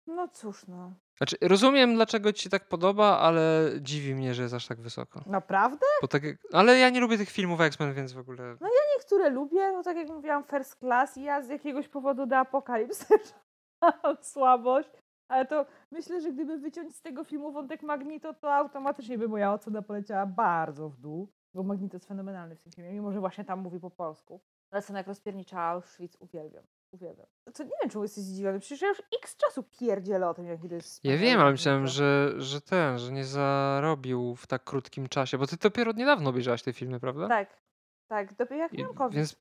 No 0.08 0.28
cóż, 0.28 0.68
no. 0.68 0.94
Znaczy, 1.18 1.38
rozumiem, 1.42 1.96
dlaczego 1.96 2.34
ci 2.34 2.44
się 2.44 2.50
tak 2.50 2.68
podoba, 2.68 3.20
ale 3.20 3.72
dziwi 3.82 4.16
mnie, 4.16 4.34
że 4.34 4.44
jest 4.44 4.56
aż 4.56 4.68
tak 4.68 4.82
wysoko. 4.82 5.22
Naprawdę? 5.26 5.86
Bo 6.02 6.08
tak, 6.08 6.24
ale 6.54 6.78
ja 6.78 6.90
nie 6.90 7.00
lubię 7.00 7.18
tych 7.18 7.30
filmów 7.30 7.62
X-Men, 7.62 7.94
więc 7.94 8.14
w 8.14 8.20
ogóle... 8.20 8.58
Niektóre 8.98 9.30
lubię, 9.30 9.72
no 9.72 9.84
tak 9.84 9.98
jak 9.98 10.08
mówiłam, 10.08 10.44
First 10.44 10.80
Class 10.80 11.18
i 11.18 11.24
ja 11.24 11.42
z 11.42 11.50
jakiegoś 11.50 11.88
powodu 11.88 12.26
do 12.26 12.38
Apokalipsy 12.38 13.20
słabość. 14.34 14.90
Ale 15.30 15.46
to 15.46 15.66
myślę, 15.92 16.22
że 16.22 16.32
gdyby 16.32 16.58
wyciąć 16.58 16.96
z 16.96 17.02
tego 17.02 17.24
filmu 17.24 17.52
wątek 17.52 17.84
Magneto, 17.84 18.34
to 18.34 18.54
automatycznie 18.54 19.18
by 19.18 19.28
moja 19.28 19.54
ocena 19.54 19.82
poleciała 19.82 20.26
bardzo 20.26 20.90
w 20.90 20.98
dół. 20.98 21.30
Bo 21.54 21.64
Magneto 21.64 21.96
jest 21.98 22.08
fenomenalny 22.08 22.56
w 22.56 22.64
tym 22.64 22.72
filmie, 22.72 22.92
mimo 22.94 23.12
że 23.12 23.20
właśnie 23.20 23.46
tam 23.46 23.60
mówi 23.60 23.80
po 23.80 23.90
polsku. 23.90 24.42
Ale 24.72 24.82
scena 24.82 25.00
jak 25.00 25.08
rozpiernicza 25.08 25.62
Auschwitz 25.62 26.18
uwielbiam. 26.20 26.64
Uwielbiam. 26.92 27.26
To 27.54 27.64
nie 27.64 27.72
wiem, 27.82 27.90
czemu 27.90 28.04
jesteś 28.04 28.24
zdziwiony. 28.24 28.60
Przecież 28.60 28.82
ja 28.82 28.88
już 28.88 29.02
x 29.24 29.38
czasu 29.38 29.64
pierdzielę 29.64 30.30
o 30.30 30.34
tym, 30.34 30.46
jaki 30.46 30.70
to 30.70 30.76
jest 30.76 31.06
Ja 31.06 31.18
wiem, 31.18 31.40
ale 31.40 31.52
myślałem, 31.52 31.88
że, 31.88 32.34
że 32.38 32.62
ten, 32.62 32.98
że 33.00 33.12
nie 33.12 33.26
zarobił 33.26 34.36
w 34.36 34.48
tak 34.48 34.64
krótkim 34.64 35.08
czasie, 35.08 35.38
bo 35.38 35.48
ty 35.48 35.58
dopiero 35.58 35.92
niedawno 35.92 36.30
obejrzałaś 36.30 36.64
te 36.64 36.74
filmy, 36.74 37.00
prawda? 37.00 37.28
Tak, 37.28 37.62
tak. 38.08 38.34
Dopiero 38.34 38.62
jak 38.62 38.74
I- 38.74 38.78
miałam 38.78 38.96
COVID. 38.96 39.16
Więc, 39.16 39.36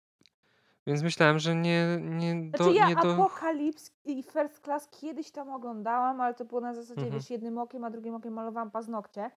więc 0.89 1.03
myślałem, 1.03 1.39
że 1.39 1.55
nie, 1.55 1.99
nie 2.01 2.51
do... 2.51 2.57
Znaczy 2.59 2.73
ja 2.73 2.89
nie 2.89 2.97
do... 2.97 3.13
Apokalips 3.15 3.93
i 4.05 4.23
First 4.23 4.61
Class 4.65 4.89
kiedyś 4.89 5.31
tam 5.31 5.51
oglądałam, 5.51 6.21
ale 6.21 6.35
to 6.35 6.45
było 6.45 6.61
na 6.61 6.75
zasadzie, 6.75 7.01
Mhm. 7.03 7.13
wiesz, 7.13 7.31
jednym 7.31 7.59
okiem, 7.59 7.85
a 7.85 7.91
drugim 7.91 8.15
okiem 8.15 8.33
malowałam 8.33 8.71
paznokcie. 8.71 9.31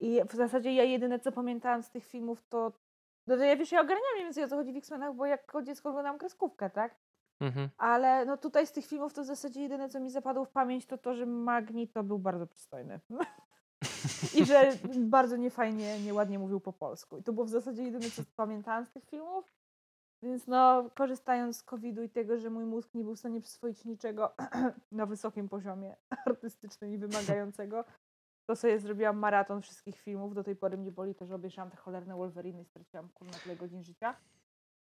I 0.00 0.20
w 0.28 0.34
zasadzie 0.34 0.74
ja 0.74 0.84
jedyne, 0.84 1.18
co 1.18 1.32
pamiętałam 1.32 1.82
z 1.82 1.90
tych 1.90 2.04
filmów, 2.06 2.42
to... 2.48 2.72
No 3.26 3.36
to 3.36 3.42
ja 3.44 3.56
wiesz, 3.56 3.72
ja 3.72 3.80
ogarniam 3.80 4.06
mniej 4.14 4.24
więcej 4.24 4.44
o 4.44 4.48
co 4.48 4.56
chodzi 4.56 4.72
w 4.72 4.76
X-Menach, 4.76 5.14
bo 5.14 5.26
jako 5.26 5.62
dziecko 5.62 5.88
oglądałam 5.88 6.18
kreskówkę, 6.18 6.70
tak? 6.70 6.96
Mhm. 7.40 7.68
Ale 7.78 8.24
no 8.24 8.36
tutaj 8.36 8.66
z 8.66 8.72
tych 8.72 8.86
filmów 8.86 9.12
to 9.14 9.22
w 9.22 9.26
zasadzie 9.26 9.60
jedyne, 9.60 9.88
co 9.88 10.00
mi 10.00 10.10
zapadło 10.10 10.44
w 10.44 10.50
pamięć, 10.50 10.86
to 10.86 10.98
to, 10.98 11.14
że 11.14 11.26
Magneto 11.26 12.02
był 12.02 12.18
bardzo 12.18 12.46
przystojny. 12.46 13.00
I 14.34 14.44
że 14.44 14.72
bardzo 15.16 15.36
niefajnie, 15.36 16.00
nieładnie 16.00 16.38
mówił 16.38 16.60
po 16.60 16.72
polsku. 16.72 17.18
I 17.18 17.22
to 17.22 17.32
było 17.32 17.46
w 17.46 17.50
zasadzie 17.50 17.82
jedyne, 17.82 18.10
co 18.10 18.22
pamiętałam 18.36 18.86
z 18.86 18.90
tych 18.90 19.04
filmów. 19.04 19.55
Więc 20.26 20.46
no, 20.46 20.90
korzystając 20.94 21.56
z 21.56 21.62
COVID-u 21.62 22.02
i 22.02 22.08
tego, 22.08 22.38
że 22.38 22.50
mój 22.50 22.64
mózg 22.64 22.94
nie 22.94 23.04
był 23.04 23.14
w 23.14 23.18
stanie 23.18 23.40
przyswoić 23.40 23.84
niczego 23.84 24.34
na 24.92 25.06
wysokim 25.06 25.48
poziomie 25.48 25.96
artystycznym 26.26 26.90
i 26.90 26.98
wymagającego, 26.98 27.84
to 28.46 28.56
sobie 28.56 28.78
zrobiłam 28.78 29.18
maraton 29.18 29.62
wszystkich 29.62 30.00
filmów. 30.00 30.34
Do 30.34 30.44
tej 30.44 30.56
pory 30.56 30.76
mnie 30.76 30.92
boli 30.92 31.14
to, 31.14 31.26
że 31.26 31.34
obejrzałam 31.34 31.70
te 31.70 31.76
cholerne 31.76 32.16
Wolverine 32.16 32.60
i 32.60 32.64
straciłam 32.64 33.08
kurna 33.08 33.32
tyle 33.44 33.56
godzin 33.56 33.82
życia. 33.82 34.16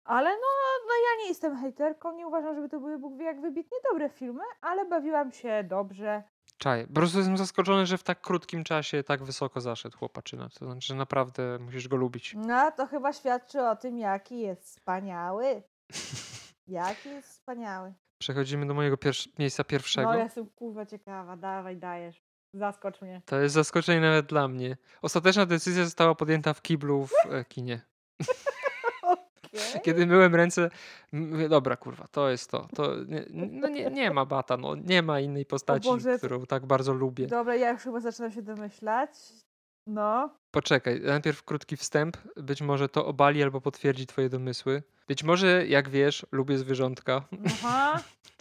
Ale 0.03 0.29
no, 0.29 0.47
no 0.87 0.93
ja 0.93 1.23
nie 1.23 1.27
jestem 1.27 1.57
hejterką, 1.57 2.15
nie 2.15 2.27
uważam, 2.27 2.55
żeby 2.55 2.69
to 2.69 2.79
były 2.79 2.99
Bóg 2.99 3.17
wie 3.17 3.25
jak 3.25 3.41
wybitnie 3.41 3.77
dobre 3.91 4.09
filmy, 4.09 4.43
ale 4.61 4.85
bawiłam 4.85 5.31
się 5.31 5.63
dobrze. 5.63 6.23
Czaj, 6.61 6.87
po 6.87 6.93
prostu 6.93 7.17
jestem 7.17 7.37
zaskoczony, 7.37 7.85
że 7.85 7.97
w 7.97 8.03
tak 8.03 8.21
krótkim 8.21 8.63
czasie 8.63 9.03
tak 9.03 9.23
wysoko 9.23 9.61
zaszedł 9.61 9.97
chłopaczyna. 9.97 10.49
To 10.49 10.65
znaczy, 10.65 10.87
że 10.87 10.95
naprawdę 10.95 11.59
musisz 11.59 11.87
go 11.87 11.97
lubić. 11.97 12.33
No 12.37 12.71
to 12.71 12.87
chyba 12.87 13.13
świadczy 13.13 13.61
o 13.61 13.75
tym, 13.75 13.97
jaki 13.97 14.39
jest 14.39 14.65
wspaniały. 14.65 15.63
Jaki 16.67 17.09
jest 17.09 17.29
wspaniały. 17.29 17.93
Przechodzimy 18.17 18.65
do 18.65 18.73
mojego 18.73 18.97
pierwsz- 18.97 19.29
miejsca 19.39 19.63
pierwszego. 19.63 20.09
No 20.09 20.17
ja 20.17 20.23
jestem 20.23 20.45
kurwa 20.49 20.85
ciekawa, 20.85 21.37
dawaj, 21.37 21.77
dajesz. 21.77 22.23
Zaskocz 22.53 23.01
mnie. 23.01 23.21
To 23.25 23.39
jest 23.39 23.55
zaskoczenie 23.55 24.01
nawet 24.01 24.25
dla 24.25 24.47
mnie. 24.47 24.77
Ostateczna 25.01 25.45
decyzja 25.45 25.85
została 25.85 26.15
podjęta 26.15 26.53
w 26.53 26.61
kiblu 26.61 27.07
w 27.07 27.31
e, 27.31 27.45
kinie. 27.45 27.81
Kiedy 29.83 30.05
myłem 30.05 30.35
ręce, 30.35 30.69
mówię, 31.11 31.49
dobra, 31.49 31.75
kurwa, 31.75 32.07
to 32.11 32.29
jest 32.29 32.51
to. 32.51 32.67
to 32.75 32.95
nie, 33.07 33.25
no 33.29 33.67
nie, 33.67 33.89
nie 33.91 34.11
ma 34.11 34.25
bata, 34.25 34.57
no, 34.57 34.75
nie 34.75 35.01
ma 35.01 35.19
innej 35.19 35.45
postaci, 35.45 35.89
którą 36.17 36.45
tak 36.45 36.65
bardzo 36.65 36.93
lubię. 36.93 37.27
Dobra, 37.27 37.55
ja 37.55 37.71
już 37.71 37.81
chyba 37.81 37.99
zaczynam 37.99 38.31
się 38.31 38.41
domyślać. 38.41 39.09
No. 39.87 40.29
Poczekaj, 40.51 41.01
najpierw 41.01 41.43
krótki 41.43 41.77
wstęp. 41.77 42.17
Być 42.37 42.61
może 42.61 42.89
to 42.89 43.05
obali 43.05 43.43
albo 43.43 43.61
potwierdzi 43.61 44.07
twoje 44.07 44.29
domysły. 44.29 44.83
Być 45.07 45.23
może, 45.23 45.67
jak 45.67 45.89
wiesz, 45.89 46.25
lubię 46.31 46.57
zwierzątka, 46.57 47.21
Aha. 47.45 47.99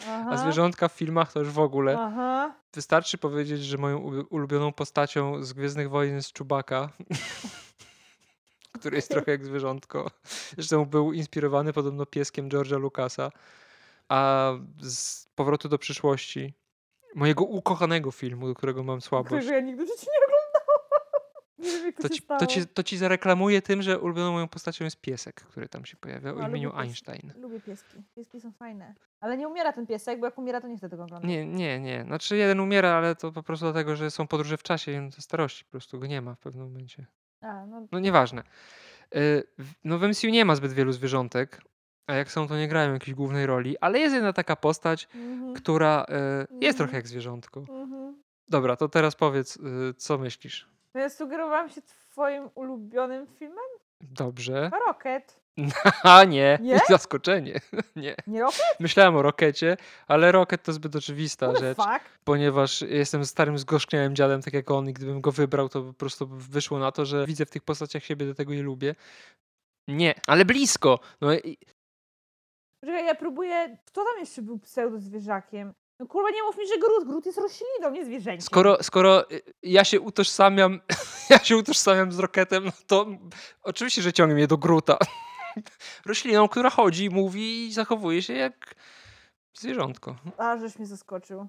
Aha. 0.08 0.26
a 0.30 0.36
zwierzątka 0.36 0.88
w 0.88 0.92
filmach 0.92 1.32
to 1.32 1.38
już 1.40 1.48
w 1.48 1.58
ogóle. 1.58 1.96
Aha. 2.00 2.54
Wystarczy 2.74 3.18
powiedzieć, 3.18 3.64
że 3.64 3.78
moją 3.78 3.98
ulu- 3.98 4.24
ulubioną 4.30 4.72
postacią 4.72 5.42
z 5.42 5.52
Gwiezdnych 5.52 5.90
Wojen 5.90 6.14
jest 6.14 6.32
Czubaka, 6.32 6.88
który 8.72 8.96
jest 8.96 9.08
trochę 9.08 9.30
jak 9.30 9.44
zwierzątko. 9.44 10.10
Zresztą 10.54 10.84
był 10.84 11.12
inspirowany 11.12 11.72
podobno 11.72 12.06
pieskiem 12.06 12.48
George'a 12.48 12.80
Lucasa. 12.80 13.30
A 14.08 14.52
z 14.82 15.26
Powrotu 15.34 15.68
do 15.68 15.78
przyszłości, 15.78 16.54
mojego 17.14 17.44
ukochanego 17.44 18.10
filmu, 18.10 18.48
do 18.48 18.54
którego 18.54 18.84
mam 18.84 19.00
słabość, 19.00 19.26
Którego 19.28 19.50
ja 19.50 19.60
nigdy 19.60 19.86
życiu 19.86 20.06
nie 20.06 20.26
oglądałam. 20.26 20.50
Nie 21.58 21.70
wiem, 21.70 21.86
jak 21.86 21.96
to, 21.96 22.08
ci, 22.08 22.22
to, 22.22 22.46
ci, 22.46 22.66
to 22.66 22.82
ci 22.82 22.96
zareklamuję 22.96 23.62
tym, 23.62 23.82
że 23.82 23.98
ulubioną 23.98 24.32
moją 24.32 24.48
postacią 24.48 24.84
jest 24.84 25.00
piesek, 25.00 25.40
który 25.40 25.68
tam 25.68 25.84
się 25.84 25.96
pojawia 25.96 26.34
o 26.34 26.42
A, 26.42 26.48
imieniu 26.48 26.68
lubię 26.68 26.80
Einstein. 26.80 27.32
Lubię 27.36 27.60
pieski. 27.60 27.96
Pieski 28.14 28.40
są 28.40 28.52
fajne. 28.52 28.94
Ale 29.20 29.36
nie 29.36 29.48
umiera 29.48 29.72
ten 29.72 29.86
piesek, 29.86 30.20
bo 30.20 30.26
jak 30.26 30.38
umiera, 30.38 30.60
to 30.60 30.68
nie 30.68 30.76
chcę 30.76 30.88
tego 30.88 31.04
oglądać. 31.04 31.30
Nie, 31.30 31.46
nie, 31.46 31.80
nie. 31.80 32.04
Znaczy 32.04 32.36
jeden 32.36 32.60
umiera, 32.60 32.90
ale 32.90 33.16
to 33.16 33.32
po 33.32 33.42
prostu 33.42 33.64
dlatego, 33.64 33.96
że 33.96 34.10
są 34.10 34.26
podróże 34.26 34.56
w 34.56 34.62
czasie 34.62 34.92
i 34.92 34.96
on 34.96 35.10
ze 35.10 35.22
starości 35.22 35.64
po 35.64 35.70
prostu 35.70 36.00
go 36.00 36.06
nie 36.06 36.20
ma 36.22 36.34
w 36.34 36.38
pewnym 36.38 36.64
momencie. 36.64 37.06
A, 37.40 37.66
no, 37.66 37.86
No 37.92 37.98
nieważne. 37.98 38.42
Y, 39.16 39.42
w- 39.58 39.72
No 39.84 39.98
w 39.98 40.02
MCU 40.02 40.26
nie 40.28 40.44
ma 40.44 40.54
zbyt 40.56 40.72
wielu 40.72 40.92
zwierzątek, 40.92 41.60
a 42.06 42.14
jak 42.14 42.30
są, 42.32 42.48
to 42.48 42.56
nie 42.56 42.68
grają 42.68 42.92
jakiejś 42.92 43.14
głównej 43.14 43.46
roli, 43.46 43.76
ale 43.80 43.98
jest 43.98 44.14
jedna 44.14 44.32
taka 44.32 44.56
postać, 44.56 45.08
mhm, 45.14 45.54
która 45.54 46.06
y, 46.50 46.64
jest 46.64 46.78
trochę 46.78 46.88
Mhm. 46.90 46.96
jak 46.98 47.08
zwierzątko. 47.08 47.60
mhm. 47.60 48.22
Dobra, 48.48 48.76
to 48.76 48.88
teraz 48.88 49.14
powiedz, 49.16 49.56
y, 49.56 49.94
co 49.96 50.18
myślisz? 50.18 50.68
To 50.92 50.98
ja 50.98 51.10
sugerowałam 51.10 51.68
się 51.68 51.82
twoim 51.82 52.50
ulubionym 52.54 53.26
filmem? 53.26 53.64
Dobrze. 54.00 54.70
Rocket. 54.86 55.39
A 56.02 56.24
nie, 56.24 56.58
Nie? 56.62 56.80
zaskoczenie. 56.88 57.60
nie. 57.96 58.16
Nie? 58.26 58.44
Myślałem 58.80 59.16
o 59.16 59.22
Rokecie, 59.22 59.76
ale 60.08 60.32
Rocket 60.32 60.62
to 60.62 60.72
zbyt 60.72 60.96
oczywista 60.96 61.46
What 61.46 61.60
the 61.60 61.66
rzecz, 61.66 61.76
fuck? 61.76 62.18
ponieważ 62.24 62.80
jestem 62.80 63.26
starym 63.26 63.58
zgorzkniałym 63.58 64.16
dziadem, 64.16 64.42
tak 64.42 64.54
jak 64.54 64.70
on 64.70 64.88
i 64.88 64.92
gdybym 64.92 65.20
go 65.20 65.32
wybrał, 65.32 65.68
to 65.68 65.82
po 65.82 65.92
prostu 65.92 66.26
wyszło 66.26 66.78
na 66.78 66.92
to, 66.92 67.04
że 67.04 67.26
widzę 67.26 67.46
w 67.46 67.50
tych 67.50 67.62
postaciach 67.62 68.04
siebie, 68.04 68.26
do 68.26 68.34
tego 68.34 68.52
je 68.52 68.62
lubię. 68.62 68.94
Nie, 69.88 70.14
ale 70.26 70.44
blisko. 70.44 70.98
No 71.20 71.34
i 71.34 71.58
Poczekaj, 72.80 73.06
ja 73.06 73.14
próbuję... 73.14 73.78
Kto 73.86 74.04
tam 74.04 74.20
jeszcze 74.20 74.42
był 74.42 74.58
pseudo-zwierzakiem? 74.58 75.72
No 76.00 76.06
kurwa, 76.06 76.30
nie 76.30 76.42
mów 76.42 76.58
mi, 76.58 76.66
że 76.68 76.78
Grut. 76.78 77.04
Grut 77.06 77.26
jest 77.26 77.38
rośliną, 77.38 77.90
nie 77.90 78.04
zwierzęciem. 78.04 78.42
Skoro, 78.42 78.82
skoro 78.82 79.30
y, 79.30 79.42
ja 79.62 79.84
się 79.84 80.00
utożsamiam, 80.00 80.80
ja 81.30 81.38
się 81.38 81.56
utożsamiam 81.56 82.12
z 82.12 82.18
Rocketem, 82.18 82.64
no 82.64 82.72
to 82.86 83.06
oczywiście, 83.62 84.02
że 84.02 84.12
ciągnie 84.12 84.34
mnie 84.34 84.46
do 84.46 84.58
Gruta. 84.58 84.98
Rośliną, 86.06 86.48
która 86.48 86.70
chodzi, 86.70 87.10
mówi 87.10 87.66
i 87.66 87.72
zachowuje 87.72 88.22
się 88.22 88.32
jak 88.32 88.74
zwierzątko. 89.54 90.16
A, 90.38 90.56
żeś 90.56 90.78
mnie 90.78 90.86
zaskoczył. 90.86 91.48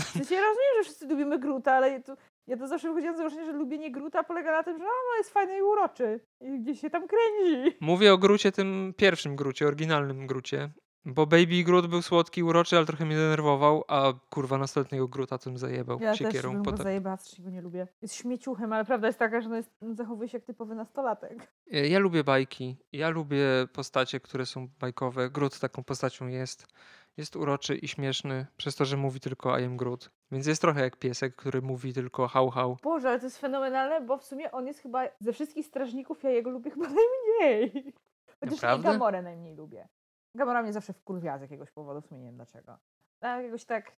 W 0.00 0.04
sensie 0.04 0.34
ja 0.34 0.40
rozumiem, 0.40 0.74
że 0.78 0.82
wszyscy 0.84 1.06
lubimy 1.06 1.38
Gruta, 1.38 1.72
ale 1.72 1.90
ja 1.90 2.00
to, 2.00 2.16
ja 2.46 2.56
to 2.56 2.68
zawsze 2.68 2.88
wychodziłam 2.88 3.14
z 3.14 3.18
założenia, 3.18 3.44
że 3.44 3.52
lubienie 3.52 3.90
Gruta 3.90 4.24
polega 4.24 4.52
na 4.52 4.62
tym, 4.62 4.78
że 4.78 4.84
no, 4.84 5.16
jest 5.18 5.30
fajny 5.30 5.58
i 5.58 5.62
uroczy. 5.62 6.20
I 6.40 6.60
gdzieś 6.60 6.80
się 6.80 6.90
tam 6.90 7.02
kręci. 7.08 7.76
Mówię 7.80 8.12
o 8.12 8.18
Grucie, 8.18 8.52
tym 8.52 8.94
pierwszym 8.96 9.36
Grucie, 9.36 9.66
oryginalnym 9.66 10.26
Grucie. 10.26 10.70
Bo 11.06 11.26
Baby 11.26 11.64
Groot 11.64 11.86
był 11.86 12.02
słodki, 12.02 12.42
uroczy, 12.42 12.76
ale 12.76 12.86
trochę 12.86 13.04
mnie 13.06 13.16
denerwował, 13.16 13.84
a 13.88 14.12
kurwa 14.30 14.58
następnego 14.58 15.08
Gruta 15.08 15.38
tym 15.38 15.58
zajebał 15.58 16.00
Ja 16.00 16.10
też 16.10 16.18
siekierą. 16.18 16.52
bym 16.52 16.62
po 16.62 16.70
go 16.70 16.76
ta- 16.76 16.82
zajebała, 16.82 17.16
strasznie 17.16 17.44
go 17.44 17.50
nie 17.50 17.60
lubię. 17.62 17.86
Jest 18.02 18.14
śmieciuchem, 18.14 18.72
ale 18.72 18.84
prawda 18.84 19.06
jest 19.06 19.18
taka, 19.18 19.40
że 19.40 19.48
no 19.48 19.56
jest, 19.56 19.70
zachowuje 19.92 20.28
się 20.28 20.38
jak 20.38 20.44
typowy 20.44 20.74
nastolatek. 20.74 21.52
E, 21.72 21.88
Ja 21.88 21.98
lubię 21.98 22.24
bajki, 22.24 22.76
ja 22.92 23.08
lubię 23.08 23.46
postacie, 23.72 24.20
które 24.20 24.46
są 24.46 24.68
bajkowe. 24.80 25.30
Groot 25.30 25.58
taką 25.60 25.84
postacią 25.84 26.26
jest. 26.26 26.66
Jest 27.16 27.36
uroczy 27.36 27.76
i 27.76 27.88
śmieszny, 27.88 28.46
przez 28.56 28.76
to, 28.76 28.84
że 28.84 28.96
mówi 28.96 29.20
tylko 29.20 29.58
I 29.58 29.64
am 29.64 29.76
Groot. 29.76 30.10
Więc 30.32 30.46
jest 30.46 30.60
trochę 30.60 30.80
jak 30.82 30.96
piesek, 30.96 31.36
który 31.36 31.62
mówi 31.62 31.92
tylko 31.92 32.28
hał 32.28 32.50
hał. 32.50 32.76
Boże, 32.82 33.08
ale 33.08 33.18
to 33.20 33.26
jest 33.26 33.38
fenomenalne, 33.38 34.00
bo 34.00 34.18
w 34.18 34.24
sumie 34.24 34.52
on 34.52 34.66
jest 34.66 34.80
chyba 34.80 35.04
ze 35.20 35.32
wszystkich 35.32 35.66
strażników, 35.66 36.22
ja 36.22 36.30
jego 36.30 36.50
lubię 36.50 36.70
chyba 36.70 36.86
najmniej. 37.40 37.92
Chociaż 38.40 38.52
Naprawdę? 38.62 38.88
Gamorę 38.92 39.22
najmniej 39.22 39.54
lubię. 39.56 39.88
Gamora 40.34 40.62
mnie 40.62 40.72
zawsze 40.72 40.92
wkurwia 40.92 41.38
z 41.38 41.40
jakiegoś 41.40 41.70
powodu, 41.70 42.00
w 42.00 42.06
sumie 42.06 42.20
nie 42.20 42.26
wiem 42.26 42.36
dlaczego. 42.36 42.78
Tak, 43.18 43.44
jakoś 43.44 43.64
tak, 43.64 43.92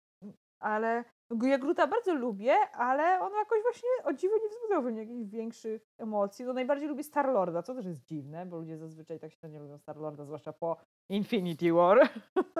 ale 0.59 1.05
ja 1.43 1.59
Gruta 1.59 1.87
bardzo 1.87 2.15
lubię, 2.15 2.55
ale 2.73 3.21
on 3.21 3.33
jakoś 3.35 3.63
właśnie 3.63 3.89
o 4.05 4.13
dziwo 4.13 4.35
nie 4.43 4.49
wzbudzał 4.49 4.83
we 4.83 4.91
mnie 4.91 5.01
jakichś 5.01 5.31
większych 5.31 5.83
emocji. 5.99 6.45
No 6.45 6.53
najbardziej 6.53 6.89
lubię 6.89 7.03
Star-Lorda, 7.03 7.63
co 7.63 7.75
też 7.75 7.87
jest 7.87 8.05
dziwne, 8.05 8.47
bo 8.47 8.57
ludzie 8.57 8.79
zazwyczaj 8.79 9.21
tak 9.21 9.33
średnio 9.33 9.61
lubią 9.61 9.79
Star-Lorda, 9.79 10.25
zwłaszcza 10.25 10.53
po 10.53 10.77
Infinity 11.09 11.73
War. 11.73 11.99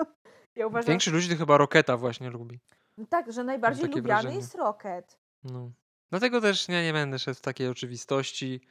ja 0.55 0.67
uważam, 0.67 0.89
Większość 0.89 1.13
ludzi 1.13 1.29
to 1.29 1.35
chyba 1.35 1.57
Roketa 1.57 1.97
właśnie 1.97 2.29
lubi. 2.29 2.59
no 2.97 3.05
tak, 3.09 3.31
że 3.31 3.43
najbardziej 3.43 3.85
takie 3.85 3.99
lubiany 3.99 4.21
wrażenie. 4.21 4.35
jest 4.35 4.55
Rocket. 4.55 5.19
No. 5.43 5.71
Dlatego 6.09 6.41
też 6.41 6.69
ja 6.69 6.83
nie 6.83 6.93
będę 6.93 7.19
szedł 7.19 7.37
w 7.37 7.41
takiej 7.41 7.67
oczywistości. 7.67 8.61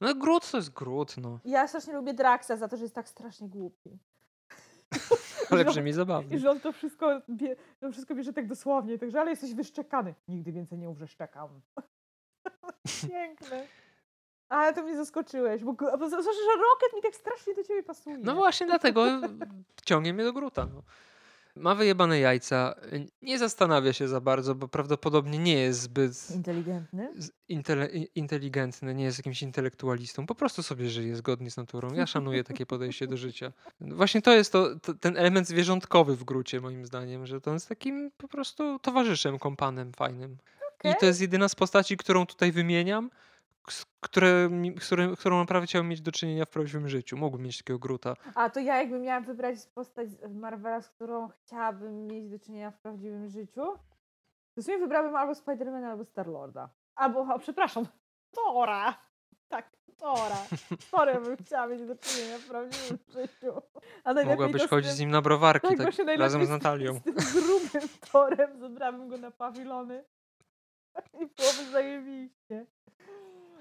No 0.00 0.14
Groot 0.14 0.50
to 0.50 0.56
jest 0.56 0.72
Groot, 0.72 1.16
no. 1.16 1.40
Ja 1.44 1.68
strasznie 1.68 1.92
lubię 1.92 2.14
Draxa 2.14 2.56
za 2.56 2.68
to, 2.68 2.76
że 2.76 2.82
jest 2.82 2.94
tak 2.94 3.08
strasznie 3.08 3.48
głupi. 3.48 3.98
Ale 5.50 5.64
brzmi 5.64 5.90
I 5.90 5.92
zabawnie. 5.92 6.38
że 6.38 6.50
on 6.50 6.60
to 6.60 6.72
wszystko, 6.72 7.20
bie, 7.30 7.56
on 7.82 7.92
wszystko 7.92 8.14
bierze 8.14 8.32
tak 8.32 8.46
dosłownie, 8.46 8.98
także 8.98 9.20
ale 9.20 9.30
jesteś 9.30 9.54
wyszczekany. 9.54 10.14
Nigdy 10.28 10.52
więcej 10.52 10.78
nie 10.78 10.88
umrze 10.90 11.06
szczekam. 11.06 11.48
Piękne. 13.08 13.66
Ale 14.48 14.74
to 14.74 14.82
mnie 14.82 14.96
zaskoczyłeś, 14.96 15.64
bo, 15.64 15.72
bo 15.72 16.08
zwłaszcza, 16.08 16.32
że 16.32 16.62
Rocket 16.62 16.96
mi 16.96 17.02
tak 17.02 17.14
strasznie 17.14 17.54
do 17.54 17.62
ciebie 17.64 17.82
pasuje. 17.82 18.18
No 18.18 18.34
właśnie 18.34 18.66
dlatego 18.66 19.06
ciągnie 19.84 20.14
mnie 20.14 20.24
do 20.24 20.32
Gruta. 20.32 20.66
No. 20.74 20.82
Ma 21.56 21.74
wyjebane 21.74 22.18
jajca, 22.20 22.74
y, 22.92 23.06
nie 23.22 23.38
zastanawia 23.38 23.92
się 23.92 24.08
za 24.08 24.20
bardzo, 24.20 24.54
bo 24.54 24.68
prawdopodobnie 24.68 25.38
nie 25.38 25.54
jest 25.54 25.80
zbyt 25.80 26.30
Inteligentny. 26.34 27.12
intele, 27.48 27.90
i- 27.90 28.08
inteligentny, 28.14 28.94
nie 28.94 29.04
jest 29.04 29.18
jakimś 29.18 29.42
intelektualistą. 29.42 30.26
Po 30.26 30.34
prostu 30.34 30.62
sobie 30.62 30.90
żyje 30.90 31.16
zgodnie 31.16 31.50
z 31.50 31.56
naturą. 31.56 31.92
Ja 31.94 32.06
szanuję 32.06 32.44
takie 32.44 32.66
podejście 32.74 33.06
do 33.06 33.16
życia. 33.16 33.52
Właśnie 33.80 34.22
to 34.22 34.32
jest 34.32 34.52
to, 34.52 34.76
to, 34.80 34.94
ten 34.94 35.16
element 35.16 35.48
zwierzątkowy 35.48 36.16
w 36.16 36.24
grucie, 36.24 36.60
moim 36.60 36.86
zdaniem, 36.86 37.26
że 37.26 37.40
to 37.40 37.52
jest 37.52 37.68
takim 37.68 38.10
po 38.16 38.28
prostu 38.28 38.78
towarzyszem, 38.78 39.38
kompanem 39.38 39.92
fajnym. 39.92 40.32
I 40.84 40.88
Okej. 40.88 41.00
to 41.00 41.06
jest 41.06 41.20
jedyna 41.20 41.48
z 41.48 41.54
postaci, 41.54 41.96
którą 41.96 42.26
tutaj 42.26 42.52
wymieniam, 42.52 43.10
które, 44.00 44.50
którym, 44.80 45.16
którą 45.16 45.38
naprawdę 45.38 45.66
chciałbym 45.66 45.88
mieć 45.88 46.00
do 46.00 46.12
czynienia 46.12 46.44
w 46.44 46.48
prawdziwym 46.48 46.88
życiu. 46.88 47.16
Mógłbym 47.16 47.42
mieć 47.46 47.58
takiego 47.58 47.78
gruta. 47.78 48.14
A 48.34 48.50
to 48.50 48.60
ja 48.60 48.76
jakbym 48.76 49.02
miała 49.02 49.20
wybrać 49.20 49.56
postać 49.74 50.10
z 50.10 50.34
Marvela, 50.34 50.80
z 50.80 50.90
którą 50.90 51.28
chciałabym 51.28 52.06
mieć 52.06 52.28
do 52.30 52.38
czynienia 52.38 52.70
w 52.70 52.78
prawdziwym 52.78 53.28
życiu, 53.28 53.62
to 54.54 54.60
w 54.62 54.64
sumie 54.64 54.78
wybrałabym 54.78 55.16
albo 55.16 55.34
Spidermana, 55.34 55.90
albo 55.90 56.04
Star-Lorda. 56.04 56.68
Albo, 56.94 57.20
o, 57.34 57.38
przepraszam, 57.38 57.86
Tora! 58.30 58.94
Tak, 59.48 59.70
Tora. 59.98 60.36
Z 60.80 60.90
Torem 60.90 61.24
bym 61.24 61.36
chciała 61.36 61.66
mieć 61.66 61.82
do 61.86 61.96
czynienia 61.96 62.38
w 62.38 62.46
prawdziwym 62.48 62.98
życiu. 63.08 63.62
A 64.04 64.14
Mogłabyś 64.24 64.66
chodzić 64.66 64.90
z 64.90 65.00
nim 65.00 65.10
na 65.10 65.22
browarki, 65.22 65.68
tak, 65.68 65.76
tak, 65.78 65.98
najlepiej 65.98 66.16
razem 66.16 66.44
z 66.44 66.46
z- 66.46 66.50
Natalią. 66.50 66.94
Z 66.94 67.02
tym 67.02 67.14
grubym 67.14 67.88
Torem 68.12 68.58
zabrałabym 68.60 69.08
go 69.08 69.18
na 69.18 69.30
pawilony. 69.30 70.04
I 71.20 71.26
byłoby 71.26 71.70
zajebiście. 71.72 72.66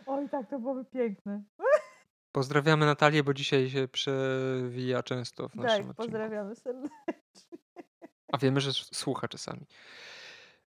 Oj, 0.05 0.29
tak, 0.29 0.49
to 0.49 0.59
byłoby 0.59 0.85
piękne. 0.85 1.41
Pozdrawiamy 2.31 2.85
Natalię, 2.85 3.23
bo 3.23 3.33
dzisiaj 3.33 3.69
się 3.69 3.87
przewija 3.87 5.03
często 5.03 5.49
w 5.49 5.55
naszym 5.55 5.67
Tak, 5.69 5.71
odcinku. 5.79 5.93
pozdrawiamy 5.95 6.55
serdecznie. 6.55 7.57
A 8.33 8.37
wiemy, 8.37 8.61
że 8.61 8.73
słucha 8.73 9.27
czasami. 9.27 9.65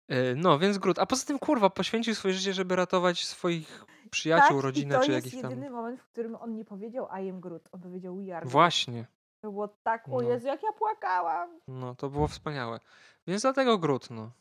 E, 0.07 0.35
No, 0.35 0.59
więc 0.59 0.77
Grut. 0.77 0.99
A 0.99 1.05
poza 1.05 1.25
tym, 1.25 1.39
kurwa, 1.39 1.69
poświęcił 1.69 2.15
swoje 2.15 2.33
życie, 2.33 2.53
żeby 2.53 2.75
ratować 2.75 3.25
swoich 3.25 3.85
przyjaciół, 4.11 4.57
tak, 4.57 4.63
rodzinę, 4.63 4.95
to 4.95 5.01
czy 5.05 5.11
jest 5.11 5.25
jakichś 5.25 5.41
tam... 5.41 5.51
jedyny 5.51 5.69
moment, 5.69 5.99
w 6.01 6.05
którym 6.05 6.35
on 6.35 6.55
nie 6.55 6.65
powiedział 6.65 7.07
I 7.23 7.29
am 7.29 7.39
Groot, 7.41 7.69
on 7.71 7.81
powiedział 7.81 8.17
we 8.17 8.37
are. 8.37 8.45
Właśnie. 8.45 9.05
To 9.41 9.51
było 9.51 9.67
tak, 9.67 10.07
o 10.07 10.11
No. 10.11 10.21
Jezu, 10.21 10.47
jak 10.47 10.63
ja 10.63 10.71
płakałam. 10.71 11.59
No, 11.67 11.95
to 11.95 12.09
było 12.09 12.27
wspaniałe. 12.27 12.79
Więc 13.27 13.41
dlatego 13.41 13.77
Grut, 13.77 14.09
no. 14.09 14.31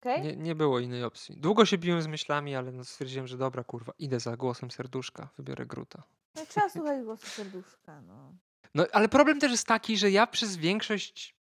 Okej? 0.00 0.22
Nie, 0.22 0.36
nie 0.36 0.54
było 0.54 0.78
innej 0.78 1.04
opcji. 1.04 1.36
Długo 1.36 1.66
się 1.66 1.78
biłem 1.78 2.02
z 2.02 2.06
myślami, 2.06 2.56
ale 2.56 2.72
no 2.72 2.84
stwierdziłem, 2.84 3.26
że 3.26 3.38
dobra, 3.38 3.64
kurwa, 3.64 3.92
idę 3.98 4.20
za 4.20 4.36
głosem 4.36 4.70
serduszka, 4.70 5.28
wybiorę 5.36 5.66
Gruta. 5.66 6.02
No, 6.34 6.46
trzeba 6.48 6.68
słuchać 6.68 7.04
głosu 7.04 7.26
serduszka, 7.26 8.00
no. 8.00 8.34
No, 8.74 8.86
ale 8.92 9.08
problem 9.08 9.40
też 9.40 9.50
jest 9.50 9.66
taki, 9.66 9.96
że 9.96 10.10
ja 10.10 10.26
przez 10.26 10.56
większość 10.56 11.34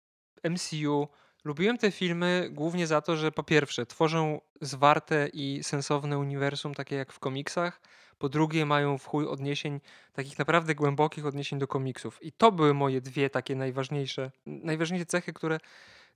MCU 0.49 1.08
lubiłem 1.43 1.78
te 1.78 1.91
filmy 1.91 2.49
głównie 2.51 2.88
za 2.88 3.01
to, 3.01 3.18
że 3.18 3.32
po 3.32 3.43
pierwsze 3.43 3.86
tworzą 3.86 4.41
zwarte 4.62 5.28
i 5.34 5.64
sensowne 5.64 6.18
uniwersum, 6.18 6.74
takie 6.74 6.95
jak 6.95 7.14
w 7.14 7.20
komiksach, 7.20 7.82
po 8.18 8.30
drugie 8.30 8.66
mają 8.66 8.97
w 8.97 9.05
chuj 9.05 9.28
odniesień, 9.28 9.80
takich 10.14 10.39
naprawdę 10.39 10.76
głębokich 10.76 11.26
odniesień 11.26 11.60
do 11.60 11.68
komiksów. 11.68 12.24
I 12.24 12.32
to 12.32 12.51
były 12.51 12.74
moje 12.74 13.01
dwie 13.01 13.30
takie 13.30 13.55
najważniejsze, 13.55 14.32
najważniejsze 14.45 15.05
cechy, 15.05 15.34
które 15.34 15.60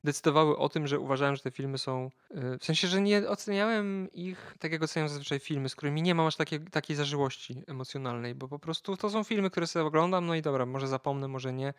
decydowały 0.03 0.57
o 0.57 0.69
tym, 0.69 0.87
że 0.87 0.99
uważałem, 0.99 1.35
że 1.35 1.41
te 1.41 1.51
filmy 1.51 1.77
są. 1.77 2.11
y, 2.31 2.57
W 2.59 2.65
sensie, 2.65 2.87
że 2.87 3.01
nie 3.01 3.29
oceniałem 3.29 4.07
ich 4.13 4.55
tak, 4.59 4.71
jak 4.71 4.83
oceniam 4.83 5.09
zazwyczaj 5.09 5.39
filmy, 5.39 5.69
z 5.69 5.75
którymi 5.75 6.01
nie 6.01 6.15
mam 6.15 6.27
aż 6.27 6.35
takiej, 6.35 6.59
takiej 6.59 6.95
zażyłości 6.95 7.63
emocjonalnej, 7.67 8.35
bo 8.35 8.47
po 8.47 8.59
prostu 8.59 8.97
to 8.97 9.09
są 9.09 9.23
filmy, 9.23 9.49
które 9.49 9.67
sobie 9.67 9.85
oglądam, 9.85 10.25
no 10.25 10.35
i 10.35 10.41
dobra, 10.41 10.65
może 10.65 10.87
zapomnę, 10.87 11.27
może 11.27 11.53
nie. 11.53 11.73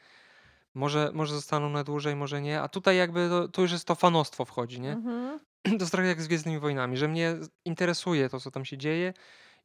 Może, 0.74 1.10
może 1.14 1.34
zostaną 1.34 1.68
na 1.70 1.84
dłużej, 1.84 2.16
może 2.16 2.42
nie. 2.42 2.60
A 2.62 2.68
tutaj 2.68 2.96
jakby 2.96 3.28
to, 3.28 3.48
to 3.48 3.62
już 3.62 3.72
jest 3.72 3.84
to 3.84 3.94
fanostwo 3.94 4.44
wchodzi, 4.44 4.80
nie? 4.80 4.92
Mhm. 4.92 5.40
To 5.64 5.70
jest 5.70 5.92
trochę 5.92 6.08
jak 6.08 6.22
z 6.22 6.28
Gwiezdnymi 6.28 6.58
Wojnami, 6.58 6.96
że 6.96 7.08
mnie 7.08 7.36
interesuje 7.64 8.28
to, 8.28 8.40
co 8.40 8.50
tam 8.50 8.64
się 8.64 8.78
dzieje 8.78 9.14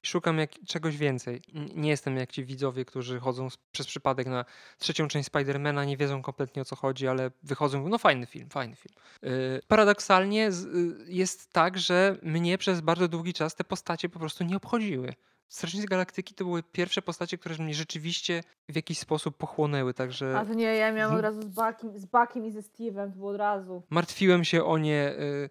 szukam 0.05 0.37
jak, 0.37 0.51
czegoś 0.67 0.97
więcej. 0.97 1.41
Nie 1.75 1.89
jestem 1.89 2.17
jak 2.17 2.31
ci 2.31 2.45
widzowie, 2.45 2.85
którzy 2.85 3.19
chodzą 3.19 3.47
przez 3.71 3.87
przypadek 3.87 4.27
na 4.27 4.45
trzecią 4.77 5.07
część 5.07 5.27
Spidermana, 5.27 5.85
nie 5.85 5.97
wiedzą 5.97 6.21
kompletnie 6.21 6.61
o 6.61 6.65
co 6.65 6.75
chodzi, 6.75 7.07
ale 7.07 7.31
wychodzą, 7.43 7.89
no 7.89 7.97
fajny 7.97 8.25
film, 8.25 8.49
fajny 8.49 8.75
film. 8.75 8.95
Yy, 9.21 9.61
paradoksalnie 9.67 10.51
z, 10.51 10.65
y, 10.65 10.95
jest 11.07 11.51
tak, 11.53 11.77
że 11.79 12.17
mnie 12.23 12.57
przez 12.57 12.81
bardzo 12.81 13.07
długi 13.07 13.33
czas 13.33 13.55
te 13.55 13.63
postacie 13.63 14.09
po 14.09 14.19
prostu 14.19 14.43
nie 14.43 14.57
obchodziły. 14.57 15.13
Strażnicy 15.49 15.87
Galaktyki 15.87 16.33
to 16.33 16.43
były 16.45 16.63
pierwsze 16.63 17.01
postacie, 17.01 17.37
które 17.37 17.55
mnie 17.57 17.73
rzeczywiście 17.73 18.43
w 18.69 18.75
jakiś 18.75 18.99
sposób 18.99 19.37
pochłonęły, 19.37 19.93
także... 19.93 20.39
A 20.39 20.45
to 20.45 20.53
nie, 20.53 20.63
ja 20.65 20.91
miałam 20.91 21.15
Mhm. 21.15 21.19
od 21.19 21.21
razu 21.21 21.41
z 21.49 21.53
Buckiem, 21.55 21.99
z 21.99 22.05
Buckiem 22.05 22.45
i 22.45 22.51
ze 22.51 22.59
Steve'em, 22.59 23.11
to 23.11 23.17
było 23.17 23.31
od 23.31 23.37
razu. 23.37 23.83
martwiłem 23.89 24.43
się 24.43 24.63
o 24.63 24.77
nie, 24.77 25.11
y, 25.19 25.49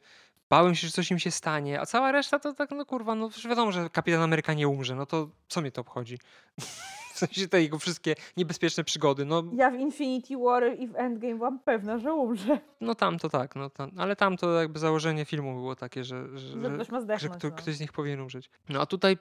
bałem 0.50 0.74
się, 0.74 0.86
że 0.86 0.92
coś 0.92 1.10
im 1.10 1.18
się 1.18 1.30
stanie, 1.30 1.80
a 1.80 1.86
cała 1.86 2.12
reszta 2.12 2.38
to 2.38 2.52
tak, 2.54 2.70
no 2.70 2.84
kurwa, 2.86 3.14
no 3.14 3.28
przecież 3.28 3.48
wiadomo, 3.48 3.72
że 3.72 3.90
kapitan 3.90 4.22
Ameryka 4.22 4.54
nie 4.54 4.68
umrze, 4.68 4.94
no 4.94 5.06
to 5.06 5.28
co 5.48 5.60
mnie 5.60 5.72
to 5.72 5.80
obchodzi? 5.80 6.18
W 7.16 7.18
sensie 7.18 7.48
te 7.48 7.62
jego 7.62 7.78
wszystkie 7.78 8.14
niebezpieczne 8.36 8.84
przygody, 8.84 9.24
no, 9.24 9.42
Ja 9.52 9.70
w 9.70 9.74
Infinity 9.74 10.36
War 10.36 10.78
i 10.78 10.88
w 10.88 10.96
Endgame 10.96 11.34
byłam 11.34 11.58
pewna, 11.58 11.98
że 11.98 12.14
umrze. 12.14 12.58
no 12.80 12.94
tam 12.94 13.18
to 13.18 13.28
tak, 13.28 13.56
no 13.56 13.70
tam, 13.70 13.90
ale 13.96 14.16
tam 14.16 14.36
to 14.36 14.60
jakby 14.60 14.78
założenie 14.78 15.24
filmu 15.24 15.54
było 15.54 15.76
takie, 15.76 16.04
że, 16.04 16.38
że, 16.38 16.48
Że 16.48 16.70
ktoś 16.70 17.20
że 17.20 17.28
kto, 17.28 17.50
ktoś 17.50 17.74
z 17.74 17.80
nich 17.80 17.92
powinien 17.92 18.20
umrzeć. 18.20 18.50
No 18.68 18.80
a 18.80 18.86
tutaj, 18.86 19.18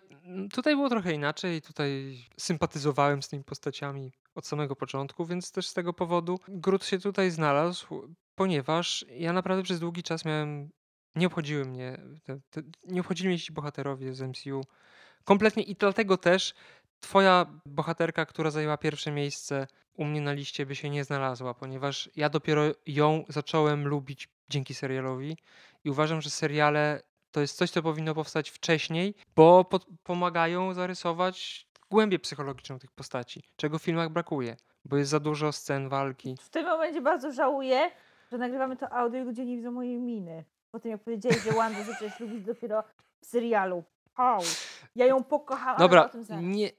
tutaj 0.53 0.75
było 0.75 0.89
trochę 0.89 1.13
inaczej, 1.13 1.61
tutaj 1.61 2.17
sympatyzowałem 2.37 3.21
z 3.21 3.29
tymi 3.29 3.43
postaciami 3.43 4.11
od 4.35 4.47
samego 4.47 4.75
początku, 4.75 5.25
więc 5.25 5.51
też 5.51 5.67
z 5.67 5.73
tego 5.73 5.93
powodu 5.93 6.39
Groot 6.47 6.85
się 6.85 6.99
tutaj 6.99 7.31
znalazł, 7.31 8.07
ponieważ 8.35 9.05
ja 9.09 9.33
naprawdę 9.33 9.63
przez 9.63 9.79
długi 9.79 10.03
czas 10.03 10.25
miałem, 10.25 10.69
nie 11.15 11.27
obchodziły 11.27 11.65
mnie, 11.65 11.97
te, 12.23 12.39
te, 12.49 12.61
nie 12.83 13.01
obchodzili 13.01 13.29
mnie 13.29 13.39
ci 13.39 13.53
bohaterowie 13.53 14.13
z 14.13 14.21
MCU 14.21 14.61
kompletnie 15.23 15.63
i 15.63 15.75
dlatego 15.75 16.17
też 16.17 16.53
twoja 16.99 17.45
bohaterka, 17.65 18.25
która 18.25 18.51
zajęła 18.51 18.77
pierwsze 18.77 19.11
miejsce 19.11 19.67
u 19.93 20.05
mnie 20.05 20.21
na 20.21 20.33
liście 20.33 20.65
by 20.65 20.75
się 20.75 20.89
nie 20.89 21.03
znalazła, 21.03 21.53
ponieważ 21.53 22.09
ja 22.15 22.29
dopiero 22.29 22.63
ją 22.87 23.25
zacząłem 23.29 23.87
lubić 23.87 24.29
dzięki 24.49 24.73
serialowi 24.73 25.37
i 25.83 25.89
uważam, 25.89 26.21
że 26.21 26.29
seriale 26.29 27.01
to 27.31 27.41
jest 27.41 27.57
coś, 27.57 27.71
co 27.71 27.81
powinno 27.81 28.15
powstać 28.15 28.49
wcześniej, 28.49 29.15
bo 29.35 29.65
pod, 29.65 29.85
pomagają 30.03 30.73
zarysować 30.73 31.67
głębię 31.89 32.19
psychologiczną 32.19 32.79
tych 32.79 32.91
postaci, 32.91 33.43
czego 33.55 33.79
w 33.79 33.83
filmach 33.83 34.09
brakuje, 34.09 34.55
bo 34.85 34.97
jest 34.97 35.11
za 35.11 35.19
dużo 35.19 35.51
scen 35.51 35.89
walki. 35.89 36.35
W 36.41 36.49
tym 36.49 36.65
momencie 36.65 37.01
bardzo 37.01 37.31
żałuję, 37.31 37.91
że 38.31 38.37
nagrywamy 38.37 38.77
to 38.77 38.91
audio 38.93 39.21
i 39.21 39.23
ludzie 39.23 39.45
nie 39.45 39.55
widzą 39.55 39.71
mojej 39.71 39.99
miny. 39.99 40.45
Po 40.75 40.79
tym 40.79 40.91
jak 40.91 41.01
powiedziałeś, 41.01 41.43
że 41.43 41.51
Wandę 41.51 41.83
zaczęłaś 41.83 42.19
lubić 42.19 42.45
dopiero 42.45 42.83
w 43.21 43.25
serialu. 43.25 43.83
Au. 44.15 44.41
Ja 44.95 45.05
ją 45.05 45.23
pokochałam. 45.23 45.79
Dobra, 45.79 46.09
nie, 46.41 46.69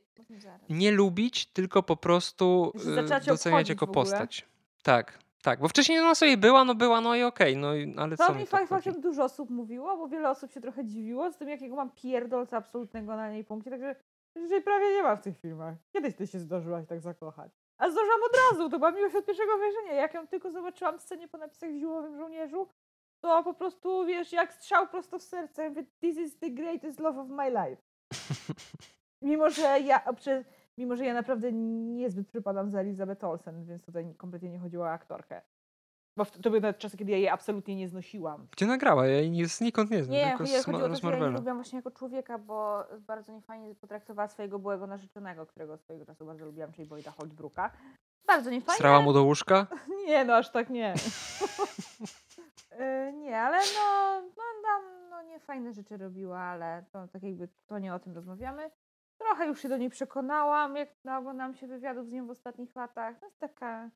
nie 0.68 0.90
lubić, 0.90 1.46
tylko 1.46 1.82
po 1.82 1.96
prostu 1.96 2.72
Że 2.74 3.02
y, 3.02 3.20
cię 3.20 3.30
doceniać 3.30 3.68
jako 3.68 3.86
postać. 3.86 4.48
Tak, 4.82 5.18
tak, 5.42 5.60
bo 5.60 5.68
wcześniej 5.68 6.00
ona 6.00 6.14
sobie 6.14 6.36
była, 6.36 6.64
no 6.64 6.74
była, 6.74 7.00
no 7.00 7.16
i 7.16 7.22
okej, 7.22 7.56
no 7.56 7.74
i, 7.74 7.94
ale 7.98 8.16
co 8.16 8.26
To 8.26 8.32
mi 8.32 8.38
mi 8.38 8.44
obchodzi? 8.44 8.66
faktem 8.66 9.00
dużo 9.00 9.24
osób 9.24 9.50
mówiło, 9.50 9.96
bo 9.96 10.08
wiele 10.08 10.30
osób 10.30 10.52
się 10.52 10.60
trochę 10.60 10.84
dziwiło 10.84 11.32
z 11.32 11.36
tym, 11.36 11.48
jakiego 11.48 11.76
mam 11.76 11.90
pierdolca 11.90 12.56
absolutnego 12.56 13.16
na 13.16 13.30
niej 13.30 13.44
punkcie, 13.44 13.70
także 13.70 13.96
dzisiaj 14.36 14.62
prawie 14.62 14.94
nie 14.96 15.02
ma 15.02 15.16
w 15.16 15.20
tych 15.22 15.38
filmach. 15.38 15.74
Kiedyś 15.92 16.14
ty 16.14 16.26
się 16.26 16.38
zdążyłaś 16.38 16.86
tak 16.86 17.00
zakochać. 17.00 17.52
A 17.78 17.90
zdążyłam 17.90 18.20
od 18.30 18.36
razu, 18.50 18.70
to 18.70 18.78
była 18.78 18.90
miłość 18.90 19.14
od 19.14 19.26
pierwszego 19.26 19.58
wejrzenia. 19.58 19.92
Jak 19.92 20.14
ją 20.14 20.26
tylko 20.26 20.50
zobaczyłam 20.50 20.98
w 20.98 21.02
scenie 21.02 21.28
po 21.28 21.38
napisach 21.38 21.70
w 21.70 21.78
Zimowym 21.78 22.16
Żołnierzu, 22.16 22.68
to 23.20 23.42
po 23.42 23.54
prostu, 23.54 24.06
wiesz, 24.06 24.32
jak 24.32 24.52
strzał 24.52 24.88
prosto 24.88 25.18
w 25.18 25.22
serce. 25.22 25.62
Ja 25.62 25.68
Mówię, 25.68 25.84
This 26.00 26.16
is 26.16 26.38
the 26.38 26.50
greatest 26.50 27.00
love 27.00 27.20
of 27.20 27.28
my 27.28 27.50
life. 27.50 27.82
Mimo, 29.22 29.50
że 29.50 29.80
ja, 29.80 30.04
mimo, 30.78 30.96
że 30.96 31.04
ja 31.04 31.14
naprawdę 31.14 31.52
niezbyt 31.52 32.28
przypadam 32.28 32.70
za 32.70 32.80
Elizabeth 32.80 33.24
Olsen, 33.24 33.64
więc 33.64 33.84
tutaj 33.84 34.14
kompletnie 34.16 34.50
nie 34.50 34.58
chodziło 34.58 34.84
o 34.84 34.90
aktorkę. 34.90 35.42
Bo 36.16 36.24
to 36.24 36.50
były 36.50 36.60
nawet 36.60 36.78
czasy, 36.78 36.96
kiedy 36.96 37.12
ja 37.12 37.18
jej 37.18 37.28
absolutnie 37.28 37.76
nie 37.76 37.88
znosiłam. 37.88 38.46
Gdzie 38.50 38.66
nagrała? 38.66 39.06
Ja 39.06 39.14
jej 39.14 39.30
nie, 39.30 39.46
znikąd 39.46 39.90
nie 39.90 40.04
znam, 40.04 40.16
Nie, 40.16 40.24
tylko 40.24 40.38
chodzi, 40.38 40.52
z, 40.52 40.64
chodzi 40.64 40.78
Ma- 40.78 40.84
o 40.84 40.88
to, 40.88 40.96
z 40.96 41.02
ja 41.02 41.26
lubiłam 41.26 41.56
właśnie 41.56 41.76
jako 41.76 41.90
człowieka, 41.90 42.38
bo 42.38 42.84
bardzo 43.00 43.32
niefajnie 43.32 43.74
potraktowała 43.74 44.28
swojego 44.28 44.58
byłego 44.58 44.86
narzeczonego, 44.86 45.46
którego 45.46 45.78
swojego 45.78 46.06
czasu 46.06 46.26
bardzo 46.26 46.44
lubiłam, 46.44 46.72
czyli 46.72 46.88
Boyda 46.88 47.10
Holtbrooka. 47.10 47.70
Bardzo 48.26 48.50
niefajnie. 48.50 48.76
Strała 48.76 49.00
mu 49.00 49.12
do 49.12 49.22
łóżka? 49.24 49.66
Nie, 50.06 50.24
no 50.24 50.36
aż 50.36 50.50
tak 50.50 50.70
nie. 50.70 50.94
E, 52.70 53.12
nie, 53.12 53.40
ale 53.40 53.58
no, 53.58 54.20
no, 54.22 54.42
tam 54.62 55.08
no, 55.10 55.22
nie 55.22 55.40
fajne 55.40 55.72
rzeczy 55.72 55.96
robiła, 55.96 56.40
ale 56.40 56.84
to 56.92 57.08
tak 57.08 57.22
jakby 57.22 57.48
to 57.66 57.78
nie 57.78 57.94
o 57.94 57.98
tym 57.98 58.14
rozmawiamy. 58.14 58.70
Trochę 59.18 59.46
już 59.46 59.60
się 59.60 59.68
do 59.68 59.76
niej 59.76 59.90
przekonałam, 59.90 60.76
jak 60.76 60.88
dało 61.04 61.32
nam 61.32 61.54
się 61.54 61.66
wywiadów 61.66 62.08
z 62.08 62.12
nią 62.12 62.26
w 62.26 62.30
ostatnich 62.30 62.76
latach. 62.76 63.20
To 63.20 63.26
jest 63.26 63.38
taka 63.38 63.90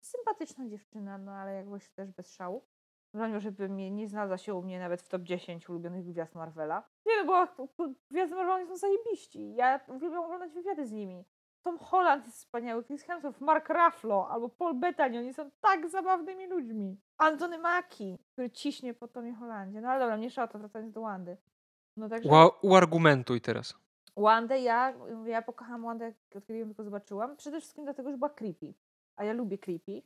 sympatyczna 0.00 0.68
dziewczyna, 0.68 1.18
no 1.18 1.32
ale 1.32 1.54
jakoś 1.54 1.90
też 1.90 2.12
bez 2.12 2.34
szału. 2.34 2.66
Zanim, 3.14 3.40
żeby 3.40 3.68
mnie 3.68 3.90
nie 3.90 4.08
znalazła 4.08 4.38
się 4.38 4.54
u 4.54 4.62
mnie 4.62 4.78
nawet 4.78 5.02
w 5.02 5.08
top 5.08 5.22
10 5.22 5.68
ulubionych 5.68 6.06
gwiazd 6.06 6.34
Marvela. 6.34 6.88
Nie 7.06 7.24
no, 7.24 7.46
bo 7.56 7.68
gwiazdy 8.10 8.36
Marvela 8.36 8.66
są 8.66 8.76
zajebiści. 8.76 9.54
Ja 9.54 9.80
uwielbiam 9.88 10.24
oglądać 10.24 10.52
wywiady 10.52 10.86
z 10.86 10.92
nimi. 10.92 11.24
Tom 11.66 11.78
Holland 11.78 12.24
jest 12.26 12.38
wspaniały, 12.38 12.84
Chris 12.84 13.02
Hemsworth, 13.02 13.40
Mark 13.40 13.68
Ruffalo 13.68 14.28
albo 14.28 14.48
Paul 14.48 14.74
Bettany, 14.74 15.18
oni 15.18 15.34
są 15.34 15.50
tak 15.60 15.88
zabawnymi 15.88 16.46
ludźmi. 16.46 17.00
Antony 17.18 17.58
Mackie, 17.58 18.18
który 18.32 18.50
ciśnie 18.50 18.94
po 18.94 19.08
Tomie 19.08 19.34
Hollandzie. 19.34 19.80
No 19.80 19.88
ale 19.88 20.00
dobra, 20.00 20.16
mniejsza 20.16 20.42
o 20.42 20.48
to, 20.48 20.58
wracając 20.58 20.92
do 20.92 21.00
Wandy. 21.00 21.36
No 21.96 22.08
także 22.08 22.28
Ua- 22.28 22.50
Uargumentuj 22.62 23.40
teraz. 23.40 23.74
Wandę 24.16 24.60
ja, 24.60 24.94
ja 25.24 25.42
pokocham 25.42 25.82
Wandę, 25.82 26.12
od 26.36 26.46
kiedy 26.46 26.58
ją 26.58 26.66
tylko 26.66 26.84
zobaczyłam. 26.84 27.36
Przede 27.36 27.60
wszystkim 27.60 27.84
dlatego, 27.84 28.10
że 28.10 28.16
była 28.18 28.30
creepy. 28.30 28.74
A 29.16 29.24
ja 29.24 29.32
lubię 29.32 29.58
creepy. 29.58 30.02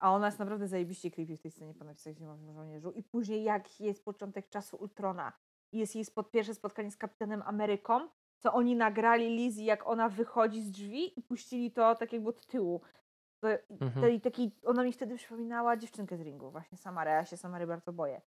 A 0.00 0.12
ona 0.12 0.26
jest 0.26 0.38
naprawdę 0.38 0.68
zajebiście 0.68 1.10
creepy 1.10 1.36
w 1.36 1.40
tej 1.42 1.50
scenie 1.50 1.74
po 1.74 1.84
napisach 1.84 2.14
Zimowym 2.14 2.52
Żołnierzu. 2.52 2.90
I 2.90 3.02
później 3.02 3.42
jak 3.44 3.80
jest 3.80 4.04
początek 4.04 4.48
czasu 4.48 4.76
Ultrona 4.76 5.32
jest 5.72 5.94
jej 5.94 6.04
spod, 6.04 6.30
pierwsze 6.30 6.54
spotkanie 6.54 6.90
z 6.90 6.96
Kapitanem 6.96 7.42
Ameryką, 7.46 8.08
co 8.38 8.52
oni 8.52 8.76
nagrali 8.76 9.28
Lizzie, 9.36 9.64
jak 9.64 9.86
ona 9.86 10.08
wychodzi 10.08 10.62
z 10.62 10.70
drzwi 10.70 11.18
i 11.18 11.22
puścili 11.22 11.70
to 11.72 11.94
tak 11.94 12.12
jakby 12.12 12.28
od 12.28 12.46
tyłu. 12.46 12.80
To, 13.40 13.48
Mhm. 13.80 14.20
taki, 14.20 14.50
ona 14.64 14.82
mi 14.84 14.92
wtedy 14.92 15.16
przypominała 15.16 15.76
dziewczynkę 15.76 16.16
z 16.16 16.20
ringu, 16.20 16.50
właśnie 16.50 16.78
Samarę. 16.78 17.10
Ja 17.10 17.24
się 17.24 17.36
Samary 17.36 17.66
bardzo 17.66 17.92
boję. 17.92 18.20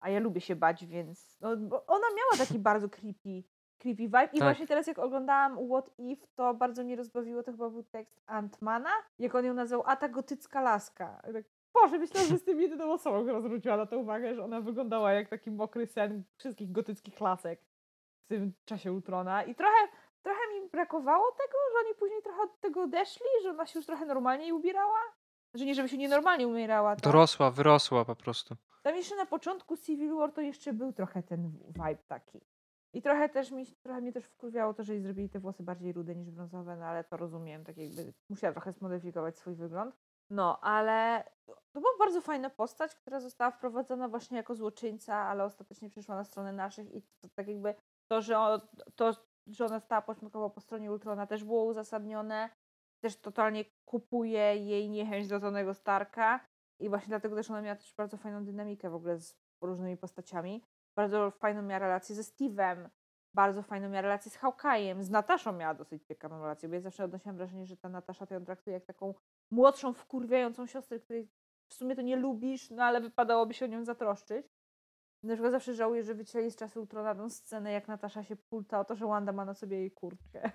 A 0.00 0.10
ja 0.10 0.20
lubię 0.20 0.40
się 0.40 0.56
bać, 0.56 0.86
więc 0.86 1.38
no, 1.40 1.48
ona 1.86 2.06
miała 2.16 2.46
taki 2.46 2.58
bardzo 2.68 2.88
creepy, 2.88 3.42
creepy 3.78 4.02
vibe. 4.02 4.24
I 4.24 4.38
Tak. 4.38 4.40
właśnie 4.42 4.66
teraz 4.66 4.86
jak 4.86 4.98
oglądałam 4.98 5.68
What 5.68 5.90
If, 5.98 6.26
to 6.34 6.54
bardzo 6.54 6.84
mnie 6.84 6.96
rozbawiło, 6.96 7.42
to 7.42 7.50
chyba 7.52 7.70
był 7.70 7.82
tekst 7.82 8.20
Antmana, 8.26 8.90
jak 9.18 9.34
on 9.34 9.44
ją 9.44 9.54
nazwał, 9.54 9.82
a 9.86 9.96
ta 9.96 10.08
gotycka 10.08 10.60
laska. 10.60 11.22
I 11.30 11.32
Tak, 11.32 11.44
Boże, 11.74 11.98
myślałam, 11.98 12.28
że 12.28 12.34
jestem 12.34 12.60
jedyną 12.60 12.92
osobą, 12.92 13.22
która 13.22 13.40
zwróciła 13.40 13.76
na 13.76 13.86
to 13.86 13.98
uwagę, 13.98 14.34
że 14.34 14.44
ona 14.44 14.60
wyglądała 14.60 15.12
jak 15.12 15.28
taki 15.28 15.50
mokry 15.50 15.86
sen 15.86 16.22
wszystkich 16.36 16.72
gotyckich 16.72 17.20
lasek 17.20 17.60
tym 18.32 18.52
czasie 18.64 18.92
Ultrona. 18.92 19.42
I 19.42 19.54
trochę, 19.54 19.88
trochę 20.22 20.40
mi 20.54 20.68
brakowało 20.68 21.32
tego, 21.32 21.58
że 21.72 21.86
oni 21.86 21.94
później 21.94 22.22
trochę 22.22 22.42
od 22.42 22.60
tego 22.60 22.82
odeszli, 22.82 23.26
że 23.42 23.50
ona 23.50 23.66
się 23.66 23.78
już 23.78 23.86
trochę 23.86 24.06
normalniej 24.06 24.52
ubierała. 24.52 24.98
Że 25.54 25.64
nie, 25.64 25.74
żeby 25.74 25.88
się 25.88 25.98
nienormalnie 25.98 26.48
umierała. 26.48 26.96
tak? 26.96 27.04
Dorosła, 27.04 27.50
wyrosła 27.50 28.04
po 28.04 28.16
prostu. 28.16 28.56
Tam 28.82 28.96
jeszcze 28.96 29.16
na 29.16 29.26
początku 29.26 29.76
Civil 29.76 30.14
War 30.14 30.32
to 30.32 30.40
jeszcze 30.40 30.72
był 30.72 30.92
trochę 30.92 31.22
ten 31.22 31.50
vibe 31.68 32.02
taki. 32.08 32.40
I 32.92 33.02
trochę 33.02 33.28
też 33.28 33.50
mi, 33.50 33.66
trochę 33.66 34.00
mnie 34.00 34.12
też 34.12 34.24
wkurwiało 34.24 34.74
to, 34.74 34.84
że 34.84 34.92
jej 34.92 35.02
zrobili 35.02 35.28
te 35.28 35.40
włosy 35.40 35.62
bardziej 35.62 35.92
rude 35.92 36.14
niż 36.14 36.30
brązowe, 36.30 36.76
no 36.76 36.84
ale 36.84 37.04
to 37.04 37.16
rozumiem, 37.16 37.64
tak 37.64 37.76
jakby 37.76 38.12
musiała 38.28 38.52
trochę 38.52 38.72
zmodyfikować 38.72 39.38
swój 39.38 39.54
wygląd. 39.54 39.96
No, 40.30 40.60
ale 40.60 41.24
to 41.72 41.80
była 41.80 41.92
bardzo 41.98 42.20
fajna 42.20 42.50
postać, 42.50 42.94
która 42.94 43.20
została 43.20 43.50
wprowadzona 43.50 44.08
właśnie 44.08 44.36
jako 44.36 44.54
złoczyńca, 44.54 45.14
ale 45.16 45.44
ostatecznie 45.44 45.90
przyszła 45.90 46.16
na 46.16 46.24
stronę 46.24 46.52
naszych 46.52 46.94
i 46.94 47.02
to, 47.02 47.28
tak 47.34 47.48
jakby 47.48 47.74
to, 48.12 48.20
że, 48.20 48.38
o, 48.38 48.60
to, 48.96 49.12
że 49.46 49.64
ona 49.66 49.80
stała 49.80 50.02
początkowo 50.02 50.50
po 50.50 50.60
stronie 50.60 50.92
Ultrona 50.92 51.26
też 51.26 51.44
było 51.44 51.64
uzasadnione. 51.64 52.50
Też 53.00 53.16
totalnie 53.16 53.64
kupuje 53.84 54.56
jej 54.56 54.90
niechęć 54.90 55.28
do 55.28 55.40
Tonego 55.40 55.74
Starka 55.74 56.40
i 56.80 56.88
właśnie 56.88 57.08
dlatego 57.08 57.36
też 57.36 57.50
ona 57.50 57.62
miała 57.62 57.76
też 57.76 57.94
bardzo 57.94 58.16
fajną 58.16 58.44
dynamikę 58.44 58.90
w 58.90 58.94
ogóle 58.94 59.18
z 59.18 59.36
różnymi 59.62 59.96
postaciami. 59.96 60.64
Bardzo 60.96 61.30
fajną 61.30 61.62
miała 61.62 61.78
relację 61.78 62.14
ze 62.14 62.22
Steve'em, 62.22 62.88
bardzo 63.34 63.62
fajną 63.62 63.88
miała 63.88 64.02
relację 64.02 64.30
z 64.30 64.38
Hawkeye'em, 64.38 65.02
z 65.02 65.10
Nataszą 65.10 65.52
miała 65.52 65.74
dosyć 65.74 66.06
ciekawą 66.06 66.38
relację, 66.38 66.68
bo 66.68 66.74
ja 66.74 66.80
zawsze 66.80 67.04
odnosiłam 67.04 67.36
wrażenie, 67.36 67.66
że 67.66 67.76
ta 67.76 67.88
Natasza 67.88 68.26
to 68.26 68.34
ją 68.34 68.44
traktuje 68.44 68.74
jak 68.74 68.84
taką 68.84 69.14
młodszą, 69.50 69.92
wkurwiającą 69.92 70.66
siostrę, 70.66 71.00
której 71.00 71.28
w 71.68 71.74
sumie 71.74 71.96
to 71.96 72.02
nie 72.02 72.16
lubisz, 72.16 72.70
no 72.70 72.84
ale 72.84 73.00
wypadałoby 73.00 73.54
się 73.54 73.64
o 73.64 73.68
nią 73.68 73.84
zatroszczyć. 73.84 74.46
Na 75.22 75.34
przykład 75.34 75.52
zawsze 75.52 75.74
żałuję, 75.74 76.02
że 76.02 76.14
wycięli 76.14 76.50
z 76.50 76.56
czasu 76.56 76.80
Ultrona 76.80 77.14
tą 77.14 77.30
scenę, 77.30 77.72
jak 77.72 77.88
Natasza 77.88 78.24
się 78.24 78.36
pulta 78.36 78.80
o 78.80 78.84
to, 78.84 78.94
że 78.94 79.06
Wanda 79.06 79.32
ma 79.32 79.44
na 79.44 79.54
sobie 79.54 79.76
jej 79.76 79.90
kurtkę. 79.90 80.50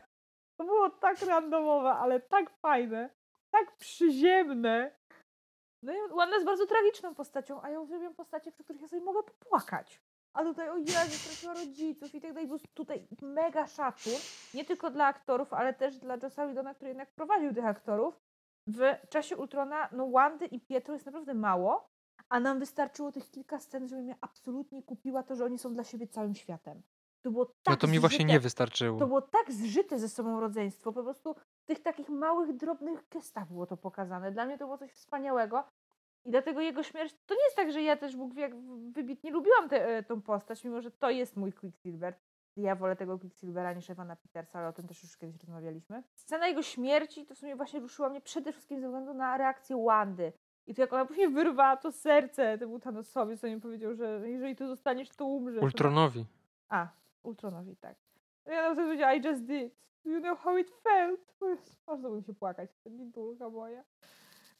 To 0.59 0.65
było 0.65 0.89
tak 0.89 1.21
randomowe, 1.21 1.89
ale 1.89 2.19
tak 2.19 2.49
fajne, 2.49 3.09
tak 3.51 3.77
przyziemne. 3.77 4.91
No 5.83 5.93
i 5.93 5.97
Wanda 6.09 6.35
jest 6.35 6.45
bardzo 6.45 6.67
tragiczną 6.67 7.15
postacią, 7.15 7.61
a 7.61 7.69
ja 7.69 7.79
uwielbiam 7.79 8.13
postacie, 8.13 8.51
przy 8.51 8.63
których 8.63 8.81
ja 8.81 8.87
sobie 8.87 9.01
mogę 9.01 9.23
popłakać. 9.23 10.01
A 10.33 10.43
tutaj, 10.43 10.69
o 10.69 10.77
Jezu, 10.77 11.11
straciła 11.11 11.53
rodziców 11.53 12.15
i 12.15 12.21
tak 12.21 12.33
dalej. 12.33 12.47
Bo 12.47 12.55
tutaj 12.73 13.07
mega 13.21 13.67
szacun, 13.67 14.13
nie 14.53 14.65
tylko 14.65 14.91
dla 14.91 15.05
aktorów, 15.05 15.53
ale 15.53 15.73
też 15.73 15.97
dla 15.97 16.17
Jossa 16.23 16.45
Whedona, 16.45 16.73
który 16.73 16.89
jednak 16.89 17.11
prowadził 17.11 17.53
tych 17.53 17.65
aktorów. 17.65 18.19
W 18.67 19.09
czasie 19.09 19.37
Ultrona, 19.37 19.89
no 19.91 20.09
Wandy 20.09 20.45
i 20.45 20.59
Pietro 20.59 20.93
jest 20.93 21.05
naprawdę 21.05 21.33
mało, 21.33 21.89
a 22.29 22.39
nam 22.39 22.59
wystarczyło 22.59 23.11
tych 23.11 23.31
kilka 23.31 23.59
scen, 23.59 23.87
żeby 23.87 24.01
mnie 24.01 24.15
absolutnie 24.21 24.83
kupiła 24.83 25.23
to, 25.23 25.35
że 25.35 25.45
oni 25.45 25.59
są 25.59 25.73
dla 25.73 25.83
siebie 25.83 26.07
całym 26.07 26.35
światem. 26.35 26.81
To 27.21 27.31
było 27.31 27.45
tak 27.45 27.55
No 27.69 27.75
to 27.77 27.87
mi 27.87 27.99
właśnie 27.99 28.17
zżyte- 28.25 28.27
nie 28.29 28.39
wystarczyło. 28.39 28.99
to 28.99 29.07
było 29.07 29.21
tak 29.21 29.51
zżyte 29.51 29.99
ze 29.99 30.09
sobą 30.09 30.39
rodzeństwo, 30.39 30.93
po 30.93 31.03
prostu 31.03 31.35
w 31.59 31.65
tych 31.65 31.79
takich 31.79 32.09
małych, 32.09 32.55
drobnych 32.55 33.09
gestach 33.09 33.47
było 33.47 33.65
to 33.65 33.77
pokazane. 33.77 34.31
Dla 34.31 34.45
mnie 34.45 34.57
to 34.57 34.65
było 34.65 34.77
coś 34.77 34.91
wspaniałego. 34.91 35.63
I 36.25 36.29
dlatego 36.31 36.61
jego 36.61 36.83
śmierć, 36.83 37.15
to 37.25 37.35
nie 37.35 37.43
jest 37.43 37.55
tak, 37.55 37.71
że 37.71 37.81
ja 37.81 37.97
też 37.97 38.15
Bóg 38.15 38.33
wie, 38.33 38.41
jak 38.41 38.51
wybitnie 38.91 39.31
lubiłam 39.31 39.69
tę 39.69 40.03
tą 40.03 40.21
postać, 40.21 40.63
mimo 40.63 40.81
że 40.81 40.91
to 40.91 41.09
jest 41.09 41.37
mój 41.37 41.53
Quicksilver. 41.53 42.13
Ja 42.57 42.75
wolę 42.75 42.95
tego 42.95 43.19
Quicksilvera 43.19 43.73
niż 43.73 43.89
Evana 43.89 44.15
Petersa, 44.15 44.59
ale 44.59 44.67
o 44.67 44.73
tym 44.73 44.87
też 44.87 45.03
już 45.03 45.17
kiedyś 45.17 45.37
rozmawialiśmy. 45.41 46.03
Scena 46.13 46.47
jego 46.47 46.61
śmierci 46.63 47.25
to 47.25 47.35
w 47.35 47.37
sumie 47.37 47.55
właśnie 47.55 47.79
ruszyła 47.79 48.09
mnie 48.09 48.21
przede 48.21 48.51
wszystkim 48.51 48.81
ze 48.81 48.87
względu 48.87 49.13
na 49.13 49.37
reakcję 49.37 49.83
Wandy. 49.85 50.33
I 50.67 50.75
to 50.75 50.81
jak 50.81 50.93
ona 50.93 51.05
później 51.05 51.29
wyrwała 51.29 51.77
to 51.77 51.91
serce 51.91 52.57
temu 52.57 52.79
Thanosowi, 52.79 53.37
co 53.37 53.47
mi 53.47 53.61
powiedział, 53.61 53.95
że 53.95 54.29
jeżeli 54.29 54.55
tu 54.55 54.67
zostaniesz, 54.67 55.09
to 55.09 55.25
umrzesz. 55.25 55.63
Ultronowi. 55.63 56.25
A, 56.69 56.87
Ultronowi, 57.23 57.75
tak. 57.75 57.95
No 58.45 58.53
Ja 58.53 58.61
nawet 58.61 58.85
powiedziała, 58.85 59.13
I 59.13 59.21
just 59.25 59.43
did. 59.45 59.73
Do 60.05 60.11
you 60.11 60.21
know 60.21 60.39
how 60.39 60.57
it 60.57 60.69
felt? 60.83 61.37
Można 61.87 62.09
bym 62.09 62.23
się 62.23 62.33
płakać, 62.33 62.69
bidulka 62.87 63.49
moja. 63.49 63.83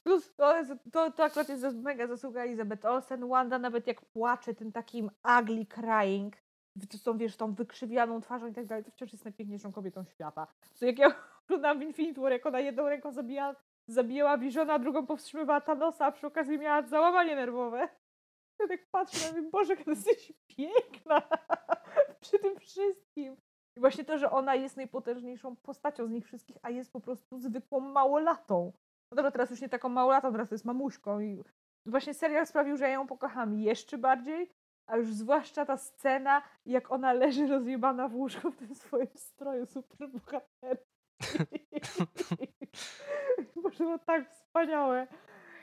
Plus 0.04 0.36
to, 0.36 0.54
to, 0.92 1.12
to 1.12 1.24
akurat 1.24 1.50
jest 1.50 1.78
mega 1.78 2.08
zasługa 2.08 2.42
Elizabeth 2.44 2.86
Olsen. 2.86 3.28
Wanda 3.28 3.60
nawet 3.60 3.88
jak 3.88 4.02
płacze 4.02 4.56
tym 4.56 4.72
takim 4.72 5.10
ugly 5.40 5.66
crying, 5.66 6.36
w- 6.76 7.04
tą, 7.04 7.18
wiesz, 7.18 7.38
tą 7.38 7.54
wykrzywioną 7.54 8.22
twarzą 8.22 8.48
i 8.48 8.54
tak 8.54 8.66
dalej, 8.66 8.84
to 8.84 8.92
wciąż 8.92 9.12
jest 9.12 9.26
najpiękniejszą 9.26 9.72
kobietą 9.72 10.04
świata. 10.06 10.48
To 10.80 10.86
jak 10.86 11.00
ja 11.00 11.08
oglądam 11.46 11.80
w 11.80 11.82
Infinite 11.82 12.22
War, 12.22 12.32
jak 12.32 12.46
ona 12.46 12.60
jedną 12.60 12.90
ręką 12.90 13.12
zabija, 13.12 13.56
zabijała 13.88 14.38
Visiona, 14.38 14.80
drugą 14.80 15.06
powstrzymywała 15.06 15.62
Thanosa, 15.62 16.06
a 16.06 16.12
przy 16.12 16.28
okazji 16.28 16.58
miała 16.58 16.82
załamanie 16.82 17.36
nerwowe. 17.36 17.90
Ja 18.60 18.68
tak 18.68 18.88
patrzę 18.92 19.32
na 19.32 19.40
mnie, 19.40 19.50
Boże, 19.50 19.74
jak 19.74 19.88
jesteś 19.88 20.34
piękna 20.48 21.22
przy 22.22 22.40
tym 22.40 22.60
wszystkim. 22.60 23.38
I 23.78 23.80
właśnie 23.80 24.06
to, 24.06 24.18
że 24.18 24.32
ona 24.32 24.56
jest 24.56 24.78
najpotężniejszą 24.78 25.56
postacią 25.56 26.08
z 26.08 26.12
nich 26.12 26.26
wszystkich, 26.26 26.58
a 26.62 26.70
jest 26.70 26.92
po 26.92 27.02
prostu 27.02 27.40
zwykłą 27.40 27.80
małolatą. 27.80 28.72
No 29.12 29.16
dobra, 29.16 29.32
teraz 29.32 29.50
już 29.50 29.62
nie 29.62 29.70
taką 29.70 29.90
małolatą, 29.90 30.32
teraz 30.32 30.50
to 30.50 30.56
jest 30.56 30.66
mamuśką 30.66 31.20
i 31.20 31.44
właśnie 31.86 32.14
serial 32.14 32.48
sprawił, 32.48 32.78
że 32.78 32.84
ja 32.84 32.94
ją 32.94 33.08
pokocham 33.08 33.54
jeszcze 33.56 33.98
bardziej, 33.98 34.52
a 34.88 34.98
już 34.98 35.14
zwłaszcza 35.14 35.66
ta 35.66 35.78
scena, 35.78 36.42
jak 36.66 36.92
ona 36.92 37.14
leży 37.14 37.48
rozjebana 37.48 38.08
w 38.08 38.16
łóżku 38.16 38.52
w 38.52 38.58
tym 38.58 38.76
swoim 38.76 39.08
stroju 39.16 39.66
super 39.66 40.10
Boże, 40.10 40.42
było 43.78 43.98
tak 43.98 44.32
wspaniałe. 44.32 45.08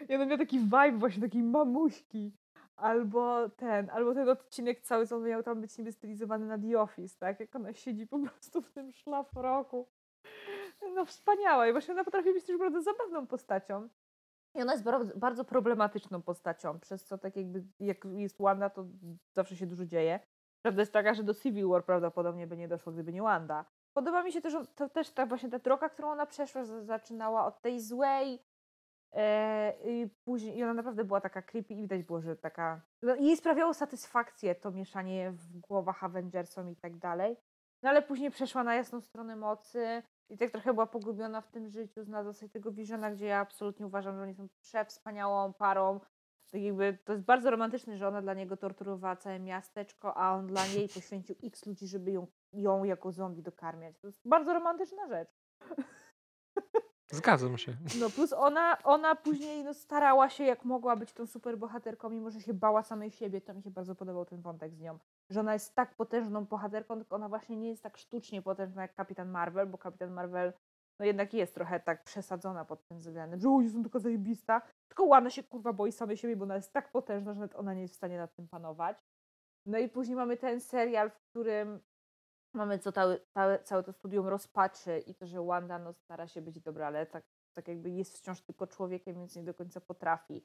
I 0.09 0.15
ona 0.15 0.27
miała 0.27 0.39
taki 0.39 0.59
vibe 0.59 0.99
właśnie 0.99 1.23
takiej 1.23 1.43
mamuśki. 1.43 2.33
Albo 2.77 3.49
ten, 3.49 3.91
albo 3.91 4.15
ten 4.15 4.29
odcinek 4.29 4.81
cały, 4.81 5.07
co 5.07 5.17
on 5.17 5.23
miał 5.23 5.43
tam 5.43 5.61
być 5.61 5.79
niby 5.79 5.93
stylizowany 5.93 6.47
na 6.47 6.59
The 6.59 6.81
Office, 6.81 7.19
tak? 7.19 7.41
Jak 7.41 7.57
ona 7.57 7.73
siedzi 7.73 8.07
po 8.07 8.19
prostu 8.19 8.63
w 8.63 8.73
tym 8.73 8.93
szlafroku. 8.93 9.89
No 10.95 11.05
wspaniała. 11.05 11.69
I 11.69 11.73
właśnie 11.73 11.95
ona 11.95 12.05
potrafi 12.05 12.33
być 12.33 12.45
też 12.45 12.59
bardzo 12.59 12.83
zabawną 12.83 13.27
postacią. 13.27 13.89
I 14.55 14.63
ona 14.63 14.73
jest 14.73 14.85
bardzo 15.17 15.45
problematyczną 15.45 16.23
postacią, 16.23 16.81
przez 16.81 17.05
co 17.05 17.19
tak 17.19 17.37
jakby 17.37 17.65
jak 17.81 18.05
jest 18.05 18.39
Wanda, 18.39 18.71
to 18.71 18.87
zawsze 19.33 19.57
się 19.57 19.67
dużo 19.67 19.87
dzieje. 19.87 20.21
Prawda 20.63 20.83
jest 20.83 20.93
taka, 20.93 21.15
że 21.15 21.23
do 21.23 21.35
Civil 21.35 21.69
War 21.69 21.85
prawdopodobnie 21.85 22.47
by 22.47 22.57
nie 22.57 22.69
doszło, 22.69 22.93
gdyby 22.93 23.13
nie 23.13 23.23
Wanda. 23.23 23.65
Podoba 23.95 24.23
mi 24.23 24.33
się 24.33 24.41
też, 24.41 24.55
to 24.75 24.89
też 24.89 25.11
ta 25.11 25.27
właśnie 25.27 25.51
ta 25.51 25.59
droga, 25.59 25.89
którą 25.89 26.11
ona 26.11 26.27
przeszła, 26.27 26.65
zaczynała 26.65 27.47
od 27.47 27.61
tej 27.61 27.81
złej, 27.81 28.43
e, 29.13 29.75
i 29.85 30.09
później 30.25 30.59
i 30.59 30.63
ona 30.63 30.75
naprawdę 30.75 31.05
była 31.05 31.21
taka 31.21 31.43
creepy 31.43 31.75
i 31.75 31.77
widać 31.83 32.03
było, 32.03 32.21
że 32.21 32.37
taka... 32.37 32.81
No, 33.03 33.15
jej 33.15 33.37
sprawiało 33.37 33.75
satysfakcję 33.75 34.55
to 34.55 34.71
mieszanie 34.71 35.33
w 35.33 35.59
głowach 35.59 36.05
Avengersom 36.05 36.71
i 36.71 36.77
tak 36.77 36.97
dalej. 36.97 37.37
No 37.83 37.91
ale 37.91 38.03
później 38.03 38.31
przeszła 38.31 38.65
na 38.65 38.75
jasną 38.75 39.01
stronę 39.01 39.37
mocy 39.37 40.03
i 40.29 40.39
tak 40.39 40.51
trochę 40.51 40.75
była 40.75 40.87
pogubiona 40.87 41.41
w 41.41 41.49
tym 41.49 41.69
życiu, 41.69 42.05
znalazła 42.05 42.33
sobie 42.33 42.51
tego 42.51 42.73
Visiona, 42.73 43.11
gdzie 43.11 43.27
ja 43.27 43.39
absolutnie 43.39 43.87
uważam, 43.87 44.17
że 44.17 44.23
oni 44.23 44.35
są 44.35 44.49
przewspaniałą 44.61 45.53
parą. 45.53 46.01
Tak 46.51 46.63
jakby 46.63 46.99
to 47.05 47.13
jest 47.13 47.25
bardzo 47.25 47.51
romantyczne, 47.51 47.97
że 47.97 48.09
ona 48.09 48.23
dla 48.23 48.35
niego 48.35 48.57
torturowała 48.57 49.17
całe 49.17 49.41
miasteczko, 49.41 50.17
a 50.17 50.35
on 50.35 50.47
dla 50.47 50.67
niej 50.67 50.89
poświęcił 50.89 51.37
x 51.45 51.67
ludzi, 51.67 51.87
żeby 51.87 52.13
ją, 52.13 52.27
ją 52.55 52.85
jako 52.85 53.13
zombie 53.13 53.43
dokarmiać. 53.43 53.99
To 53.99 54.07
jest 54.07 54.29
bardzo 54.29 54.55
romantyczna 54.55 55.09
rzecz. 55.09 55.29
Zgadzam 57.13 57.59
się. 57.59 57.77
No 58.01 58.11
plus 58.11 58.33
ona, 58.33 58.79
ona 58.85 59.15
później 59.15 59.65
no, 59.65 59.75
starała 59.75 60.31
się 60.31 60.45
jak 60.45 60.65
mogła 60.65 60.97
być 60.97 61.13
tą 61.13 61.27
super 61.27 61.59
bohaterką, 61.59 62.11
mimo 62.11 62.31
że 62.31 62.41
się 62.41 62.55
bała 62.55 62.83
samej 62.83 63.11
siebie. 63.11 63.41
To 63.41 63.55
mi 63.55 63.63
się 63.63 63.71
bardzo 63.71 63.95
podobał 63.95 64.25
ten 64.25 64.41
wątek 64.43 64.75
z 64.75 64.81
nią. 64.81 64.99
Że 65.31 65.41
ona 65.41 65.53
jest 65.53 65.75
tak 65.75 65.95
potężną 65.95 66.45
bohaterką, 66.45 66.97
tylko 66.97 67.17
ona 67.17 67.29
właśnie 67.29 67.57
nie 67.57 67.69
jest 67.69 67.83
tak 67.83 67.97
sztucznie 67.97 68.43
potężna 68.43 68.83
jak 68.83 68.95
Kapitan 68.95 69.31
Marvel, 69.31 69.67
bo 69.67 69.79
Kapitan 69.79 70.13
Marvel 70.13 70.53
no 71.01 71.07
jednak 71.07 71.35
jest 71.35 71.55
trochę 71.55 71.81
tak 71.81 72.05
przesadzona 72.05 72.65
pod 72.65 72.87
tym 72.87 72.99
względem, 72.99 73.41
że 73.41 73.49
o, 73.49 73.61
jestem 73.61 73.85
taka 73.85 73.99
zajebista. 73.99 74.63
Tylko 74.89 75.05
Łana 75.05 75.31
się 75.31 75.43
kurwa 75.43 75.73
boi 75.73 75.93
samej 75.93 76.17
siebie, 76.17 76.37
bo 76.37 76.45
ona 76.45 76.57
jest 76.57 76.73
tak 76.73 76.91
potężna, 76.93 77.35
że 77.35 77.41
nawet 77.41 77.57
ona 77.57 77.75
nie 77.75 77.83
jest 77.83 77.95
w 77.95 77.97
stanie 77.97 78.19
nad 78.19 78.35
tym 78.35 78.49
panować. 78.49 78.99
No 79.67 79.79
i 79.79 79.89
później 79.89 80.17
mamy 80.17 80.37
ten 80.37 80.61
serial, 80.61 81.11
w 81.11 81.21
którym 81.31 81.81
mamy 82.55 82.79
co 82.79 82.93
całe, 82.93 83.19
całe 83.65 83.83
to 83.83 83.93
studium 83.93 84.29
rozpaczy 84.29 84.99
i 84.99 85.15
to, 85.15 85.27
że 85.27 85.45
Wanda 85.45 85.79
no, 85.79 85.93
stara 85.93 86.29
się 86.29 86.43
być 86.43 86.61
dobra, 86.61 86.87
ale 86.87 87.07
tak, 87.07 87.25
tak 87.53 87.69
jakby 87.69 87.91
jest 87.91 88.19
wciąż 88.19 88.41
tylko 88.41 88.67
człowiekiem, 88.67 89.15
więc 89.15 89.37
nie 89.37 89.43
do 89.43 89.55
końca 89.55 89.81
potrafi. 89.81 90.45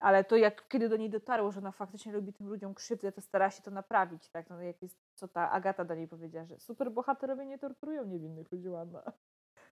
Ale 0.00 0.24
to 0.24 0.36
jak 0.36 0.68
kiedy 0.68 0.88
do 0.88 0.96
niej 0.96 1.10
dotarło, 1.10 1.52
że 1.52 1.60
ona 1.60 1.72
faktycznie 1.72 2.12
robi 2.12 2.32
tym 2.32 2.48
ludziom 2.48 2.74
krzywdę, 2.74 3.12
to 3.12 3.20
stara 3.20 3.50
się 3.50 3.62
to 3.62 3.70
naprawić, 3.70 4.28
tak? 4.28 4.50
No 4.50 4.62
jak 4.62 4.82
jest, 4.82 4.98
co 5.14 5.28
ta 5.28 5.50
Agata 5.50 5.84
do 5.84 5.94
niej 5.94 6.08
powiedziała, 6.08 6.46
że 6.46 6.58
super 6.58 6.90
bohaterowie 6.90 7.46
nie 7.46 7.58
torturują 7.58 8.04
niewinnych 8.04 8.52
ludzi, 8.52 8.68
Wanda. 8.68 9.12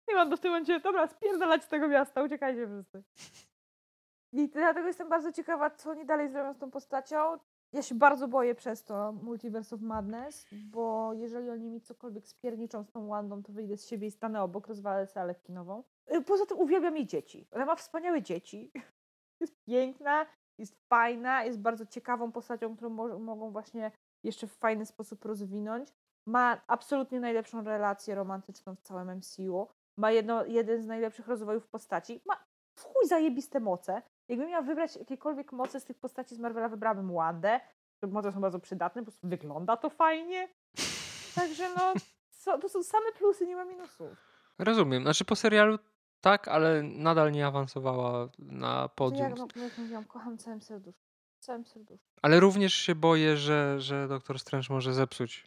I 0.09 0.14
Wanda 0.14 0.37
w 0.37 0.41
tym 0.41 0.51
momencie, 0.51 0.81
dobra, 0.81 1.07
spierdalać 1.07 1.64
z 1.64 1.68
tego 1.68 1.89
miasta, 1.89 2.22
uciekajcie 2.22 2.66
wszyscy. 2.66 3.03
I 4.33 4.49
dlatego 4.49 4.87
jestem 4.87 5.09
bardzo 5.09 5.33
ciekawa, 5.33 5.70
co 5.70 5.91
oni 5.91 6.07
dalej 6.07 6.29
zrobią 6.31 6.55
z 6.55 6.59
tą 6.59 6.70
postacią. 6.70 7.39
Ja 7.77 7.83
się 7.83 7.95
bardzo 7.95 8.29
boję 8.29 8.55
przez 8.55 8.85
to 8.85 9.12
Multiverse 9.12 9.77
of 9.77 9.83
Madness, 9.83 10.47
bo 10.70 11.12
jeżeli 11.12 11.51
oni 11.51 11.70
mi 11.70 11.81
cokolwiek 11.81 12.27
spierniczą 12.29 12.85
z 12.85 12.91
tą 12.91 13.09
Wandą, 13.09 13.43
to 13.43 13.53
wyjdę 13.53 13.77
z 13.77 13.87
siebie 13.87 14.07
i 14.07 14.11
stanę 14.11 14.43
obok, 14.43 14.66
rozwalę 14.66 15.07
salę 15.07 15.35
kinową. 15.35 15.83
Y, 16.14 16.22
Poza 16.22 16.47
tym 16.47 16.59
uwielbiam 16.59 16.97
jej 16.97 17.07
dzieci. 17.07 17.49
Ona 17.53 17.66
ma 17.66 17.77
wspaniałe 17.77 18.22
dzieci. 18.22 18.72
Jest 19.41 19.64
piękna, 19.64 20.27
jest 20.59 20.77
fajna, 20.89 21.45
jest 21.45 21.61
bardzo 21.61 21.87
ciekawą 21.87 22.33
postacią, 22.33 22.77
którą 22.77 22.91
mo- 22.91 23.18
mogą 23.18 23.51
właśnie 23.51 23.91
jeszcze 24.24 24.47
w 24.47 24.53
fajny 24.53 24.87
sposób 24.87 25.24
rozwinąć. 25.24 25.89
Ma 26.27 26.61
absolutnie 26.66 27.20
najlepszą 27.20 27.64
relację 27.64 28.14
romantyczną 28.14 28.74
w 28.77 28.81
całym 28.81 29.11
MCU. 29.16 29.68
Ma 29.99 30.11
jedno, 30.11 30.45
jeden 30.45 30.83
z 30.83 30.87
najlepszych 30.87 31.29
rozwojów 31.29 31.68
postaci. 31.68 32.20
Ma 32.27 32.45
w 32.79 32.83
chuj 32.85 33.07
zajebiste 33.09 33.61
moce. 33.61 34.03
Jakbym 34.29 34.49
miała 34.49 34.62
wybrać 34.62 34.97
jakiekolwiek 34.97 35.53
moce 35.53 35.81
z 35.81 35.85
tych 35.85 35.99
postaci 35.99 36.35
z 36.35 36.39
Marvela, 36.39 36.68
wybrałabym 36.68 37.14
Wandę. 37.14 37.61
Te 38.01 38.07
moce 38.07 38.33
są 38.33 38.41
bardzo 38.41 38.59
przydatne, 38.59 39.03
po 39.03 39.11
prostu 39.11 39.29
wygląda 39.29 39.77
to 39.77 39.91
fajnie. 39.91 40.49
Także 41.35 41.68
no, 41.77 41.95
to 42.61 42.68
są 42.68 42.83
same 42.83 43.12
plusy, 43.18 43.47
nie 43.47 43.57
ma 43.57 43.64
minusów. 43.64 44.09
Rozumiem. 44.59 45.03
Znaczy 45.03 45.24
po 45.24 45.37
serialu 45.37 45.79
tak, 46.20 46.49
ale 46.49 46.83
nadal 46.83 47.33
nie 47.33 47.47
awansowała 47.47 48.29
na 48.39 48.83
To 48.83 48.95
podium. 48.95 49.31
jak, 49.31 49.39
no, 49.39 49.47
jak 49.62 49.79
mówiłam, 49.79 50.05
kocham 50.05 50.39
całym 50.39 50.61
serduszkiem. 50.62 51.07
Całym 51.41 51.64
serduszkiem. 51.66 52.09
Ale 52.22 52.41
również 52.41 52.74
się 52.74 52.95
boję, 52.95 53.37
że, 53.37 53.81
że 53.81 54.09
Doktor 54.09 54.39
Strange 54.39 54.66
może 54.70 54.95
zepsuć 54.95 55.47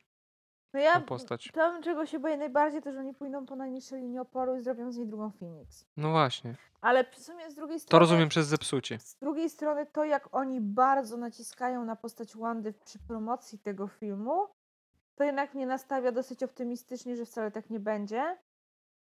No 0.74 0.80
ja 0.80 0.93
tą 0.93 1.05
postać. 1.05 1.51
to, 1.53 1.82
czego 1.84 2.05
się 2.05 2.20
boję 2.20 2.38
najbardziej, 2.38 2.82
to 2.82 2.91
że 2.91 2.99
oni 2.99 3.13
pójdą 3.13 3.45
po 3.45 3.55
najniższej 3.55 4.01
linii 4.01 4.20
oporu 4.20 4.55
i 4.55 4.61
zrobią 4.61 4.91
z 4.91 4.97
niej 4.97 5.07
drugą 5.07 5.32
Phoenix. 5.32 5.86
No 5.97 6.11
właśnie. 6.11 6.55
Ale 6.82 7.03
w 7.03 7.20
sumie 7.20 7.51
z 7.51 7.55
drugiej 7.55 7.80
strony... 7.80 7.91
To 7.91 7.99
rozumiem 7.99 8.30
przez 8.30 8.47
zepsucie. 8.47 8.99
Z 8.99 9.15
drugiej 9.15 9.49
strony 9.49 9.86
to, 9.86 10.05
jak 10.05 10.36
oni 10.36 10.61
bardzo 10.61 11.17
naciskają 11.17 11.86
na 11.86 11.95
postać 11.95 12.36
Wandy 12.36 12.74
przy 12.74 12.99
promocji 12.99 13.59
tego 13.59 13.88
filmu, 13.88 14.47
to 15.15 15.24
jednak 15.24 15.53
mnie 15.53 15.65
nastawia 15.65 16.11
dosyć 16.11 16.43
optymistycznie, 16.43 17.15
że 17.15 17.26
wcale 17.26 17.51
tak 17.51 17.70
nie 17.70 17.80
będzie. 17.80 18.38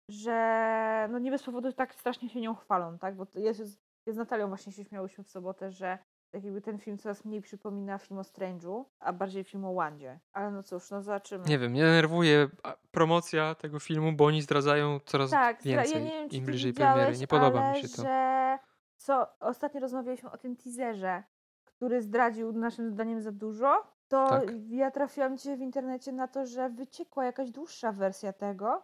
Że 0.09 1.07
no 1.11 1.19
nie 1.19 1.31
bez 1.31 1.43
powodu 1.43 1.73
tak 1.73 1.95
strasznie 1.95 2.29
się 2.29 2.41
nią 2.41 2.55
chwalą, 2.55 2.97
tak? 2.97 3.15
Bo 3.15 3.27
jest, 3.35 3.59
jest 3.59 3.79
z 4.07 4.17
Natalią 4.17 4.47
właśnie 4.47 4.71
się 4.71 4.83
śmiałyśmy 4.83 5.23
w 5.23 5.29
sobotę, 5.29 5.71
że 5.71 5.97
tak 6.35 6.43
jakby 6.43 6.61
ten 6.61 6.77
film 6.79 6.97
coraz 6.97 7.25
mniej 7.25 7.41
przypomina 7.41 7.97
film 7.97 8.19
o 8.19 8.21
Strange'u, 8.21 8.85
a 8.99 9.13
bardziej 9.13 9.43
film 9.43 9.65
o 9.65 9.73
Wandzie. 9.73 10.19
Ale 10.33 10.51
no 10.51 10.63
cóż, 10.63 10.91
no 10.91 11.01
zobaczymy. 11.01 11.45
Nie 11.47 11.59
wiem, 11.59 11.71
mnie 11.71 11.81
denerwuje 11.81 12.47
promocja 12.91 13.55
tego 13.55 13.79
filmu, 13.79 14.11
bo 14.13 14.25
oni 14.25 14.41
zdradzają 14.41 14.99
coraz 15.05 15.31
Tak, 15.31 15.61
więcej. 15.63 15.93
ja 15.93 15.99
nie 15.99 16.11
wiem, 16.11 16.29
Im 16.29 16.45
bliżej 16.45 16.73
premiery. 16.73 17.17
Nie 17.17 17.27
podoba 17.27 17.71
mi 17.71 17.81
się 17.81 17.87
to. 17.89 18.01
że 18.01 18.59
co 18.97 19.27
ostatnio 19.39 19.79
rozmawialiśmy 19.81 20.31
o 20.31 20.37
tym 20.37 20.55
teaserze, 20.55 21.23
który 21.65 22.01
zdradził 22.01 22.51
naszym 22.53 22.89
zdaniem 22.89 23.21
za 23.21 23.31
dużo, 23.31 23.83
to 24.07 24.29
Tak. 24.29 24.43
ja 24.69 24.91
trafiłam 24.91 25.37
dzisiaj 25.37 25.57
w 25.57 25.61
internecie 25.61 26.11
na 26.11 26.27
to, 26.27 26.45
że 26.45 26.69
wyciekła 26.69 27.25
jakaś 27.25 27.51
dłuższa 27.51 27.91
wersja 27.91 28.33
tego, 28.33 28.83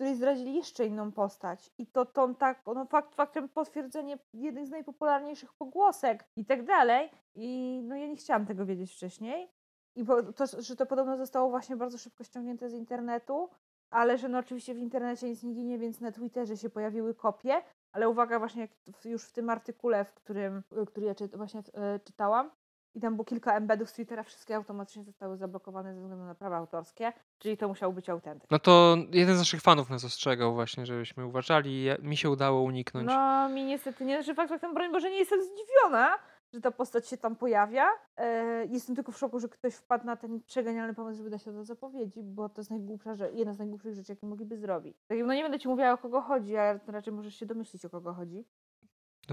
której 0.00 0.16
zdradzili 0.16 0.54
jeszcze 0.54 0.86
inną 0.86 1.12
postać. 1.12 1.70
I 1.78 1.86
to 1.86 2.06
tą 2.06 2.34
tak, 2.34 2.62
no 2.66 2.86
fakt 2.86 3.14
faktem 3.14 3.48
potwierdzenie 3.48 4.18
jednych 4.34 4.66
z 4.66 4.70
najpopularniejszych 4.70 5.52
pogłosek 5.52 6.24
i 6.36 6.44
tak 6.44 6.64
dalej. 6.64 7.10
I 7.34 7.80
no 7.84 7.96
ja 7.96 8.06
nie 8.06 8.16
chciałam 8.16 8.46
tego 8.46 8.66
wiedzieć 8.66 8.92
wcześniej. 8.92 9.50
I 9.96 10.04
to, 10.36 10.46
że 10.58 10.76
to 10.76 10.86
podobno 10.86 11.16
zostało 11.16 11.50
właśnie 11.50 11.76
bardzo 11.76 11.98
szybko 11.98 12.24
ściągnięte 12.24 12.70
z 12.70 12.72
internetu, 12.72 13.50
ale 13.90 14.18
że 14.18 14.28
no 14.28 14.38
oczywiście 14.38 14.74
w 14.74 14.78
internecie 14.78 15.28
nic 15.28 15.42
nie 15.42 15.54
ginie, 15.54 15.78
więc 15.78 16.00
na 16.00 16.12
Twitterze 16.12 16.56
się 16.56 16.70
pojawiły 16.70 17.14
kopie. 17.14 17.62
Ale 17.92 18.08
uwaga, 18.08 18.38
właśnie 18.38 18.60
jak 18.86 19.04
już 19.04 19.24
w 19.24 19.32
tym 19.32 19.50
artykule, 19.50 20.04
w 20.04 20.14
którym, 20.14 20.62
który 20.86 21.06
ja 21.06 21.14
czyt, 21.14 21.36
właśnie 21.36 21.62
e, 21.74 22.00
czytałam, 22.04 22.50
i 22.94 23.00
tam 23.00 23.16
było 23.16 23.24
kilka 23.24 23.56
embedów 23.56 23.90
z 23.90 23.92
Twittera, 23.92 24.22
wszystkie 24.22 24.56
automatycznie 24.56 25.04
zostały 25.04 25.36
zablokowane 25.36 25.94
ze 25.94 26.00
względu 26.00 26.24
na 26.24 26.34
prawa 26.34 26.56
autorskie, 26.56 27.12
czyli 27.38 27.56
to 27.56 27.68
musiał 27.68 27.92
być 27.92 28.08
autentyk. 28.08 28.50
No 28.50 28.58
to 28.58 28.96
jeden 29.12 29.36
z 29.36 29.38
naszych 29.38 29.60
fanów 29.60 29.90
nas 29.90 30.04
ostrzegał 30.04 30.54
właśnie, 30.54 30.86
żebyśmy 30.86 31.26
uważali. 31.26 31.86
Mi 32.02 32.16
się 32.16 32.30
udało 32.30 32.62
uniknąć. 32.62 33.06
No 33.06 33.48
mi 33.48 33.64
niestety 33.64 34.04
nie, 34.04 34.22
że 34.22 34.34
fakt 34.34 34.48
faktem, 34.48 34.74
broń 34.74 34.92
Boże, 34.92 35.10
nie 35.10 35.18
jestem 35.18 35.40
zdziwiona, 35.42 36.18
że 36.52 36.60
ta 36.60 36.70
postać 36.70 37.08
się 37.08 37.16
tam 37.16 37.36
pojawia. 37.36 37.86
E, 38.16 38.66
jestem 38.66 38.96
tylko 38.96 39.12
w 39.12 39.18
szoku, 39.18 39.40
że 39.40 39.48
ktoś 39.48 39.74
wpadł 39.74 40.06
na 40.06 40.16
ten 40.16 40.42
przegenialny 40.42 40.94
pomysł, 40.94 41.18
żeby 41.18 41.30
dać 41.30 41.44
to 41.44 41.52
do 41.52 41.64
zapowiedzi, 41.64 42.22
bo 42.22 42.48
to 42.48 42.60
jest 42.60 42.70
najgłupsza, 42.70 43.14
że 43.14 43.32
jedna 43.32 43.54
z 43.54 43.58
najgłupszych 43.58 43.94
rzeczy, 43.94 44.12
jakie 44.12 44.26
mogliby 44.26 44.56
zrobić. 44.56 44.96
Tak, 45.06 45.18
no 45.24 45.34
nie 45.34 45.42
będę 45.42 45.58
ci 45.58 45.68
mówiła 45.68 45.92
o 45.92 45.98
kogo 45.98 46.20
chodzi, 46.20 46.56
ale 46.56 46.80
raczej 46.86 47.12
możesz 47.12 47.34
się 47.34 47.46
domyślić 47.46 47.84
o 47.84 47.90
kogo 47.90 48.14
chodzi. 48.14 48.44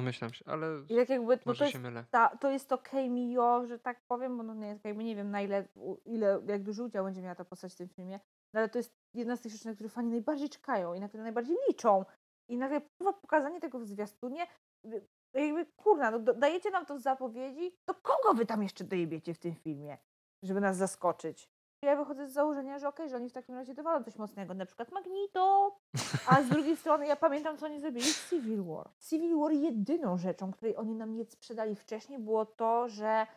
Domyślam 0.01 0.33
się, 0.33 0.45
ale 0.45 0.67
I 0.89 0.95
tak 0.95 1.09
jakby, 1.09 1.35
no 1.35 1.37
to 1.37 1.43
może 1.45 1.63
jest 1.63 1.73
się 1.73 1.79
mylę. 1.79 2.03
ta, 2.11 2.37
to 2.37 2.49
jest 2.49 2.69
to 2.69 2.77
cameo, 2.77 3.65
że 3.65 3.79
tak 3.79 4.01
powiem, 4.07 4.37
bo 4.37 4.43
no 4.43 4.53
nie, 4.53 4.79
jakby 4.83 5.03
nie 5.03 5.15
wiem 5.15 5.31
na 5.31 5.41
ile, 5.41 5.67
ile, 6.05 6.41
jak 6.47 6.63
duży 6.63 6.83
udział 6.83 7.05
będzie 7.05 7.21
miała 7.21 7.35
ta 7.35 7.45
postać 7.45 7.73
w 7.73 7.77
tym 7.77 7.89
filmie, 7.89 8.19
no 8.53 8.59
ale 8.59 8.69
to 8.69 8.79
jest 8.79 8.93
jedna 9.13 9.35
z 9.35 9.41
tych 9.41 9.51
rzeczy, 9.51 9.67
na 9.67 9.73
które 9.73 9.89
fani 9.89 10.09
najbardziej 10.09 10.49
czekają 10.49 10.93
i 10.93 10.99
na 10.99 11.07
które 11.07 11.23
najbardziej 11.23 11.57
liczą. 11.67 12.05
I 12.49 12.57
nagle 12.57 12.81
pokazanie 13.21 13.59
tego 13.59 13.79
w 13.79 13.85
zwiastunie, 13.85 14.47
y, 14.85 15.07
jakby 15.33 15.65
kurna, 15.65 16.11
no, 16.11 16.19
dajecie 16.19 16.71
nam 16.71 16.85
to 16.85 16.95
w 16.95 16.99
zapowiedzi, 16.99 17.77
to 17.85 17.93
kogo 17.93 18.33
wy 18.33 18.45
tam 18.45 18.63
jeszcze 18.63 18.83
dojebiecie 18.83 19.33
w 19.33 19.39
tym 19.39 19.55
filmie, 19.55 19.97
żeby 20.43 20.61
nas 20.61 20.77
zaskoczyć? 20.77 21.49
Ja 21.81 21.95
wychodzę 21.95 22.27
z 22.27 22.33
założenia, 22.33 22.79
że 22.79 22.87
okej, 22.87 23.09
że 23.09 23.15
oni 23.15 23.29
w 23.29 23.33
takim 23.33 23.55
razie 23.55 23.73
dowalą 23.73 24.03
coś 24.03 24.15
mocnego, 24.15 24.53
na 24.53 24.65
przykład 24.65 24.91
Magneto, 24.91 25.77
a 26.27 26.43
z 26.43 26.49
drugiej 26.49 26.77
strony 26.81 27.07
ja 27.07 27.15
pamiętam, 27.15 27.57
co 27.57 27.65
oni 27.65 27.79
zrobili 27.79 28.05
w 28.05 28.29
Civil 28.29 28.63
War. 28.63 28.89
Civil 29.09 29.39
War 29.39 29.51
jedyną 29.51 30.17
rzeczą, 30.17 30.51
której 30.51 30.77
oni 30.77 30.95
nam 30.95 31.15
nie 31.15 31.25
sprzedali 31.25 31.75
wcześniej, 31.75 32.19
było 32.19 32.45
to, 32.45 32.89
że 32.89 33.27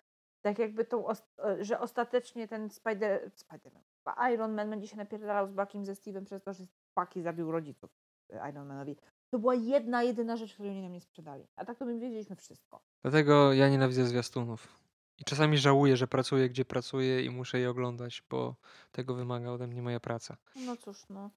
tak 0.43 0.59
jakby 0.59 0.85
tą, 0.85 1.11
e, 1.11 1.15
że 1.65 1.81
ostatecznie 1.81 2.49
ten 2.49 2.71
Spider, 2.71 3.31
Spider-Man, 3.31 4.33
Iron 4.33 4.55
Man 4.55 4.71
będzie 4.71 4.89
się 4.89 4.97
napierdalał 4.97 5.47
z 5.47 5.53
Buckiem 5.53 5.85
ze 5.85 5.93
Steve'em 5.93 6.25
przez 6.25 6.43
to, 6.43 6.53
że 6.53 6.65
Bucky 6.97 7.23
zabił 7.23 7.53
rodziców 7.53 7.91
e, 8.33 8.51
Iron 8.51 8.69
Manowi. 8.69 8.97
To 9.31 9.39
była 9.39 9.55
jedna, 9.55 10.03
jedyna 10.03 10.37
rzecz, 10.37 10.55
której 10.55 10.71
oni 10.71 10.83
nam 10.83 10.93
nie 10.93 11.01
sprzedali. 11.01 11.47
A 11.57 11.65
tak 11.65 11.79
to 11.79 11.85
my 11.85 11.99
wiedzieliśmy 11.99 12.37
wszystko. 12.37 12.81
Dlatego 13.03 13.53
ja 13.53 13.69
nienawidzę 13.69 14.05
zwiastunów. 14.05 14.81
I 15.21 15.25
czasami 15.25 15.59
żałuję, 15.59 15.97
że 15.97 16.07
pracuję 16.07 16.49
gdzie 16.49 16.65
pracuję 16.65 17.25
i 17.25 17.31
muszę 17.31 17.59
je 17.59 17.71
oglądać, 17.71 18.23
bo 18.31 18.57
tego 18.93 19.15
wymaga 19.15 19.51
ode 19.51 19.67
mnie 19.67 19.83
moja 19.83 20.01
praca. 20.01 20.37
No 20.57 20.77
cóż, 20.77 21.09
no. 21.09 21.31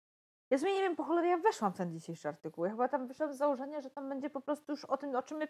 Ja 0.50 0.58
sobie 0.58 0.74
nie 0.74 0.82
wiem, 0.82 0.96
po 0.96 1.04
cholerę 1.04 1.28
ja 1.28 1.38
weszłam 1.38 1.74
w 1.74 1.78
ten 1.78 1.92
dzisiejszy 1.92 2.28
artykuł. 2.28 2.66
Ja 2.66 2.72
chyba 2.72 2.88
tam 2.88 3.08
wyszłam 3.08 3.34
z 3.34 3.38
założenia, 3.38 3.82
że 3.82 3.90
tam 3.90 4.10
będzie 4.10 4.30
po 4.30 4.42
prostu 4.42 4.72
już 4.72 4.86
o 4.86 4.98
tym, 4.98 5.16
o 5.16 5.24
czym 5.24 5.38
my 5.38 5.48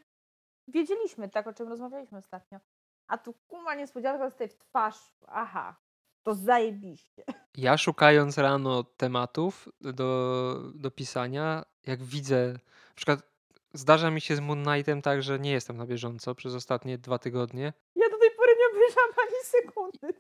wiedzieliśmy, 0.67 1.29
tak, 1.29 1.47
o 1.47 1.53
czym 1.53 1.67
rozmawialiśmy 1.67 2.17
ostatnio. 2.17 2.59
A 3.07 3.17
tu 3.17 3.33
kuma 3.47 3.75
niespodzianka 3.75 4.29
zostaje 4.29 4.49
w 4.49 4.57
twarz. 4.57 5.15
Aha, 5.27 5.75
to 6.23 6.35
zajebiście. 6.35 7.23
Ja 7.57 7.77
szukając 7.77 8.37
rano 8.37 8.83
tematów 8.83 9.69
do, 9.81 10.59
do 10.75 10.91
pisania, 10.91 11.65
jak 11.85 12.03
widzę, 12.03 12.53
na 12.53 12.95
przykład 12.95 13.33
zdarza 13.73 14.11
mi 14.11 14.21
się 14.21 14.35
z 14.35 14.39
Moon 14.39 14.63
Knightem 14.63 15.01
tak, 15.01 15.23
że 15.23 15.39
nie 15.39 15.51
jestem 15.51 15.77
na 15.77 15.85
bieżąco 15.85 16.35
przez 16.35 16.53
ostatnie 16.53 16.97
dwa 16.97 17.19
tygodnie. 17.19 17.73
Ja 18.95 19.03
obejrzałam 19.09 19.13
ani 19.19 19.43
sekundy. 19.43 20.13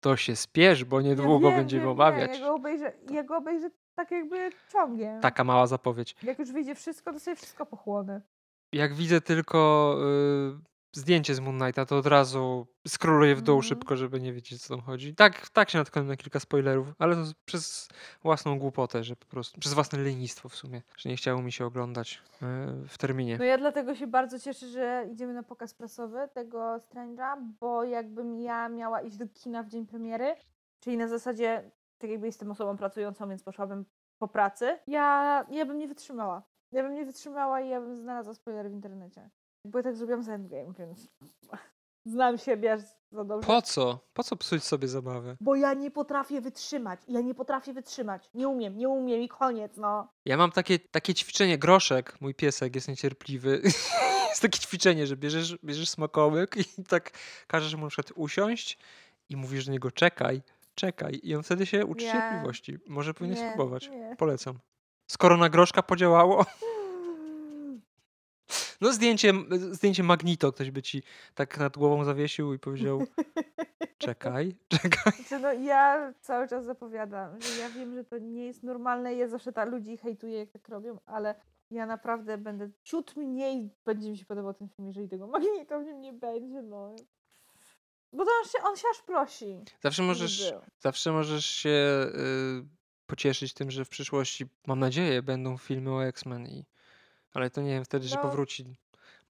To 0.00 0.16
się 0.16 0.36
spiesz, 0.36 0.84
bo 0.84 1.00
Ja 1.00 1.06
niedługo 1.06 1.48
wiem, 1.48 1.58
będziemy 1.58 1.82
wiem, 1.82 1.90
omawiać. 1.90 2.38
Ja, 2.38 2.46
go 2.46 2.54
obejrzę, 2.54 2.92
ja 3.10 3.22
go 3.22 3.36
obejrzę 3.36 3.70
tak 3.94 4.10
jakby 4.10 4.50
ciągiem. 4.72 5.20
Taka 5.20 5.44
mała 5.44 5.66
zapowiedź. 5.66 6.16
Jak 6.22 6.38
już 6.38 6.52
wyjdzie 6.52 6.74
wszystko, 6.74 7.12
to 7.12 7.20
sobie 7.20 7.36
wszystko 7.36 7.66
pochłonę. 7.66 8.20
Jak 8.72 8.94
widzę 8.94 9.20
tylko 9.20 9.96
y, 10.58 10.71
zdjęcie 10.92 11.34
z 11.34 11.40
Moon 11.40 11.58
Knighta, 11.58 11.86
to 11.86 11.96
od 11.96 12.06
razu 12.06 12.66
skroluję 12.88 13.34
w 13.36 13.40
dół 13.42 13.56
Mhm. 13.56 13.68
szybko, 13.68 13.96
żeby 13.96 14.20
nie 14.20 14.32
wiedzieć, 14.32 14.62
co 14.62 14.74
tam 14.76 14.84
chodzi. 14.84 15.14
Tak, 15.14 15.48
tak 15.50 15.70
się 15.70 15.78
natknąłem 15.78 16.08
na 16.08 16.16
kilka 16.16 16.40
spoilerów, 16.40 16.88
ale 16.98 17.16
to 17.16 17.22
przez 17.44 17.88
własną 18.22 18.58
głupotę, 18.58 19.04
że 19.04 19.16
po 19.16 19.26
prostu, 19.26 19.60
przez 19.60 19.74
własne 19.74 19.98
lenistwo 19.98 20.48
w 20.48 20.54
sumie, 20.54 20.82
że 20.96 21.08
nie 21.08 21.16
chciało 21.16 21.42
mi 21.42 21.52
się 21.52 21.66
oglądać 21.66 22.22
y, 22.84 22.88
w 22.88 22.98
terminie. 22.98 23.36
No 23.38 23.44
ja 23.44 23.58
dlatego 23.58 23.94
się 23.94 24.06
bardzo 24.06 24.38
cieszę, 24.38 24.66
że 24.68 25.06
idziemy 25.12 25.34
na 25.34 25.42
pokaz 25.42 25.74
prasowy 25.74 26.28
tego 26.34 26.58
Strange'a, 26.78 27.36
bo 27.60 27.84
jakbym 27.84 28.40
ja 28.40 28.68
miała 28.68 29.00
iść 29.02 29.16
do 29.16 29.28
kina 29.28 29.62
w 29.62 29.68
dzień 29.68 29.86
premiery, 29.86 30.34
czyli 30.80 30.96
na 30.96 31.08
zasadzie 31.08 31.70
tak 31.98 32.10
jakby 32.10 32.26
jestem 32.26 32.50
osobą 32.50 32.76
pracującą, 32.76 33.28
więc 33.28 33.42
poszłabym 33.42 33.84
po 34.18 34.28
pracy, 34.28 34.78
ja, 34.86 35.46
ja 35.50 35.66
bym 35.66 35.78
nie 35.78 35.88
wytrzymała. 35.88 36.42
Ja 36.72 36.82
bym 36.82 36.94
nie 36.94 37.04
wytrzymała 37.04 37.60
i 37.60 37.68
ja 37.68 37.80
bym 37.80 37.96
znalazła 37.96 38.34
spoilery 38.34 38.68
w 38.70 38.72
internecie. 38.72 39.30
Bo 39.64 39.78
ja 39.78 39.82
tak 39.82 39.96
zrobiłam 39.96 40.22
z 40.22 40.28
Endgame, 40.28 40.72
więc 40.78 41.08
znam 42.04 42.38
siebie 42.38 42.78
za 43.12 43.24
dobrze. 43.24 43.46
Po 43.46 43.62
co? 43.62 43.98
Po 44.14 44.22
co 44.24 44.36
psuć 44.36 44.64
sobie 44.64 44.88
zabawę? 44.88 45.36
Bo 45.40 45.56
ja 45.56 45.74
nie 45.74 45.90
potrafię 45.90 46.40
wytrzymać. 46.40 47.00
Ja 47.08 47.20
nie 47.20 47.34
potrafię 47.34 47.72
wytrzymać. 47.72 48.30
Nie 48.34 48.48
umiem, 48.48 48.76
nie 48.78 48.88
umiem 48.88 49.20
i 49.22 49.28
koniec, 49.28 49.76
no. 49.76 50.08
Ja 50.24 50.36
mam 50.36 50.50
takie, 50.52 50.78
takie 50.78 51.14
ćwiczenie, 51.14 51.58
groszek, 51.58 52.20
mój 52.20 52.34
piesek 52.34 52.74
jest 52.74 52.88
niecierpliwy. 52.88 53.60
jest 54.30 54.42
takie 54.42 54.58
ćwiczenie, 54.58 55.06
że 55.06 55.16
bierzesz, 55.16 55.58
bierzesz 55.64 55.88
smakołyk 55.90 56.56
i 56.56 56.84
tak 56.84 57.10
każesz 57.46 57.74
mu 57.74 57.82
na 57.82 57.88
przykład 57.90 58.12
usiąść 58.16 58.78
i 59.28 59.36
mówisz 59.36 59.66
do 59.66 59.72
niego 59.72 59.90
czekaj, 59.90 60.42
czekaj. 60.74 61.20
I 61.22 61.34
on 61.34 61.42
wtedy 61.42 61.66
się 61.66 61.86
uczy 61.86 62.04
Nie. 62.04 62.12
cierpliwości. 62.12 62.78
Może 62.88 63.14
powinien 63.14 63.38
Nie, 63.38 63.50
spróbować. 63.52 63.88
nie. 63.88 64.16
Polecam. 64.18 64.58
Skoro 65.10 65.36
na 65.36 65.48
groszka 65.48 65.82
podziałało, 65.82 66.46
no 68.82 68.92
zdjęcie, 68.92 69.32
zdjęcie 69.70 70.02
Magnito 70.02 70.52
ktoś 70.52 70.70
by 70.70 70.82
ci 70.82 71.02
tak 71.34 71.58
nad 71.58 71.76
głową 71.76 72.04
zawiesił 72.04 72.54
i 72.54 72.58
powiedział 72.58 73.06
czekaj, 73.98 74.56
czekaj. 74.68 75.12
Znaczy, 75.12 75.38
no, 75.42 75.52
ja 75.52 76.12
cały 76.20 76.48
czas 76.48 76.64
zapowiadam, 76.64 77.40
że 77.40 77.60
ja 77.60 77.70
wiem, 77.70 77.94
że 77.94 78.04
to 78.04 78.18
nie 78.18 78.46
jest 78.46 78.62
normalne 78.62 79.14
ja 79.14 79.28
zawsze 79.28 79.52
ta 79.52 79.64
ludzi 79.64 79.96
hejtuję, 79.96 80.38
jak 80.38 80.50
tak 80.50 80.68
robią, 80.68 80.98
ale 81.06 81.34
ja 81.70 81.86
naprawdę 81.86 82.38
będę 82.38 82.70
ciut 82.82 83.16
mniej 83.16 83.70
będzie 83.84 84.10
mi 84.10 84.18
się 84.18 84.24
podobał 84.24 84.54
ten 84.54 84.68
film, 84.68 84.88
jeżeli 84.88 85.08
tego 85.08 85.26
Magnito 85.26 85.80
w 85.80 85.84
nim 85.84 86.00
nie 86.00 86.12
będzie, 86.12 86.62
no. 86.62 86.96
Bo 88.12 88.24
to 88.24 88.30
on 88.42 88.48
się, 88.48 88.68
on 88.68 88.76
się 88.76 88.88
aż 88.90 89.02
prosi. 89.02 89.58
Zawsze 89.80 90.02
możesz, 90.02 90.52
zawsze 90.78 91.12
możesz 91.12 91.46
się 91.46 91.70
y, 91.70 92.64
pocieszyć 93.06 93.54
tym, 93.54 93.70
że 93.70 93.84
w 93.84 93.88
przyszłości, 93.88 94.46
mam 94.66 94.78
nadzieję, 94.78 95.22
będą 95.22 95.56
filmy 95.56 95.90
o 95.90 96.04
X-Men 96.04 96.46
i 96.46 96.64
ale 97.34 97.50
to 97.50 97.60
nie 97.62 97.70
wiem 97.70 97.84
wtedy, 97.84 98.08
czy 98.08 98.16
No. 98.16 98.22
powróci 98.22 98.76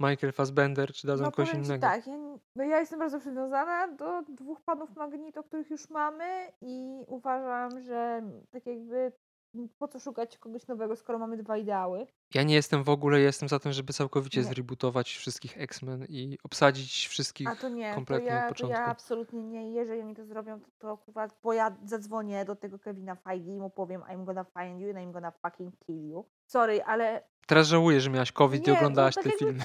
Michael 0.01 0.33
Fassbender, 0.33 0.93
czy 0.93 1.07
dadzą 1.07 1.25
No 1.25 1.31
kogoś 1.33 1.49
powiem 1.51 1.63
ci 1.63 1.69
innego. 1.69 1.81
tak, 1.87 2.07
ja, 2.07 2.15
n- 2.15 2.39
no 2.57 2.65
ja 2.65 2.81
jestem 2.81 2.99
bardzo 2.99 3.21
przywiązana 3.21 3.89
do 3.89 4.23
dwóch 4.23 4.61
panów 4.61 4.97
Magnito, 4.97 5.43
których 5.43 5.71
już 5.71 5.91
mamy 5.91 6.53
i 6.61 7.05
uważam, 7.07 7.83
że 7.83 8.23
tak 8.51 8.67
jakby 8.67 9.13
m, 9.55 9.69
po 9.79 9.89
co 9.89 10.01
szukać 10.01 10.39
kogoś 10.39 10.67
nowego, 10.67 10.97
skoro 10.97 11.19
mamy 11.19 11.37
dwa 11.37 11.57
ideały. 11.57 12.07
Ja 12.35 12.43
nie 12.43 12.55
jestem 12.55 12.85
w 12.85 12.89
ogóle, 12.89 13.21
jestem 13.21 13.49
za 13.49 13.59
tym, 13.59 13.73
żeby 13.73 13.93
całkowicie 13.93 14.41
Nie. 14.41 14.47
zrebootować 14.47 15.11
wszystkich 15.13 15.59
X-Men 15.61 16.07
i 16.09 16.39
obsadzić 16.45 17.07
wszystkich 17.09 17.49
A 17.49 17.57
to 17.57 17.69
nie, 17.69 17.89
to 17.91 17.95
kompletnie 17.95 18.29
od 18.29 18.35
ja, 18.35 18.43
to 18.43 18.49
początku. 18.49 18.79
ja 18.79 18.85
absolutnie 18.87 19.43
nie. 19.43 19.73
Jeżeli 19.73 20.01
oni 20.01 20.15
to 20.15 20.25
zrobią, 20.25 20.61
to, 20.61 20.67
to 20.79 20.97
kurwa, 20.97 21.29
bo 21.43 21.53
ja 21.53 21.77
zadzwonię 21.85 22.45
do 22.45 22.57
tego 22.57 22.79
Kevina 22.79 23.15
Feige 23.15 23.53
i 23.55 23.61
mu 23.61 23.71
powiem 23.71 24.01
I'm 24.03 24.25
gonna 24.25 24.45
find 24.45 24.81
you 24.81 24.89
and 24.91 24.99
I'm 24.99 25.13
gonna 25.13 25.31
fucking 25.31 25.75
kill 25.87 26.09
you. 26.09 26.25
Sorry, 26.47 26.83
ale 26.83 27.23
Teraz 27.47 27.67
żałuję, 27.67 28.01
że 28.01 28.11
miałaś 28.11 28.33
COVID 28.33 28.67
i 28.69 28.71
nie, 28.71 28.77
oglądałaś 28.77 29.17
no, 29.17 29.23
te 29.23 29.31
tak 29.31 29.41
jakby, 29.41 29.47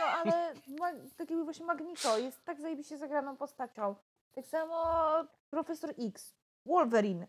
No 0.00 0.06
ale 0.22 0.54
ma, 0.80 0.90
tak 1.16 1.30
jakby 1.30 1.44
właśnie 1.44 1.66
Magnito 1.66 2.18
jest 2.18 2.44
tak 2.44 2.60
zajebiście 2.60 2.98
zagraną 2.98 3.36
postacią. 3.36 3.94
Tak 4.34 4.46
samo 4.46 4.84
Profesor 5.50 5.94
X, 5.98 6.34
Wolverine. 6.66 7.26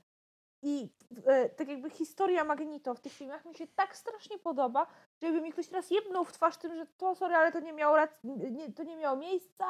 I 0.63 0.89
e, 1.25 1.49
tak 1.49 1.67
jakby 1.67 1.89
historia 1.89 2.43
Magnito 2.43 2.95
w 2.95 2.99
tych 2.99 3.13
filmach 3.13 3.45
mi 3.45 3.55
się 3.55 3.67
tak 3.67 3.95
strasznie 3.95 4.37
podoba, 4.37 4.87
że 5.21 5.27
jakby 5.27 5.41
mi 5.41 5.51
ktoś 5.51 5.67
teraz 5.67 5.91
jebnął 5.91 6.25
w 6.25 6.31
twarz 6.31 6.57
tym, 6.57 6.75
że 6.75 6.85
to 6.97 7.15
sorry, 7.15 7.35
ale 7.35 7.51
to 7.51 7.59
nie 7.59 7.73
miało, 7.73 7.97
rac- 7.97 8.51
nie, 8.51 8.71
to 8.73 8.83
nie 8.83 8.95
miało 8.95 9.17
miejsca 9.17 9.65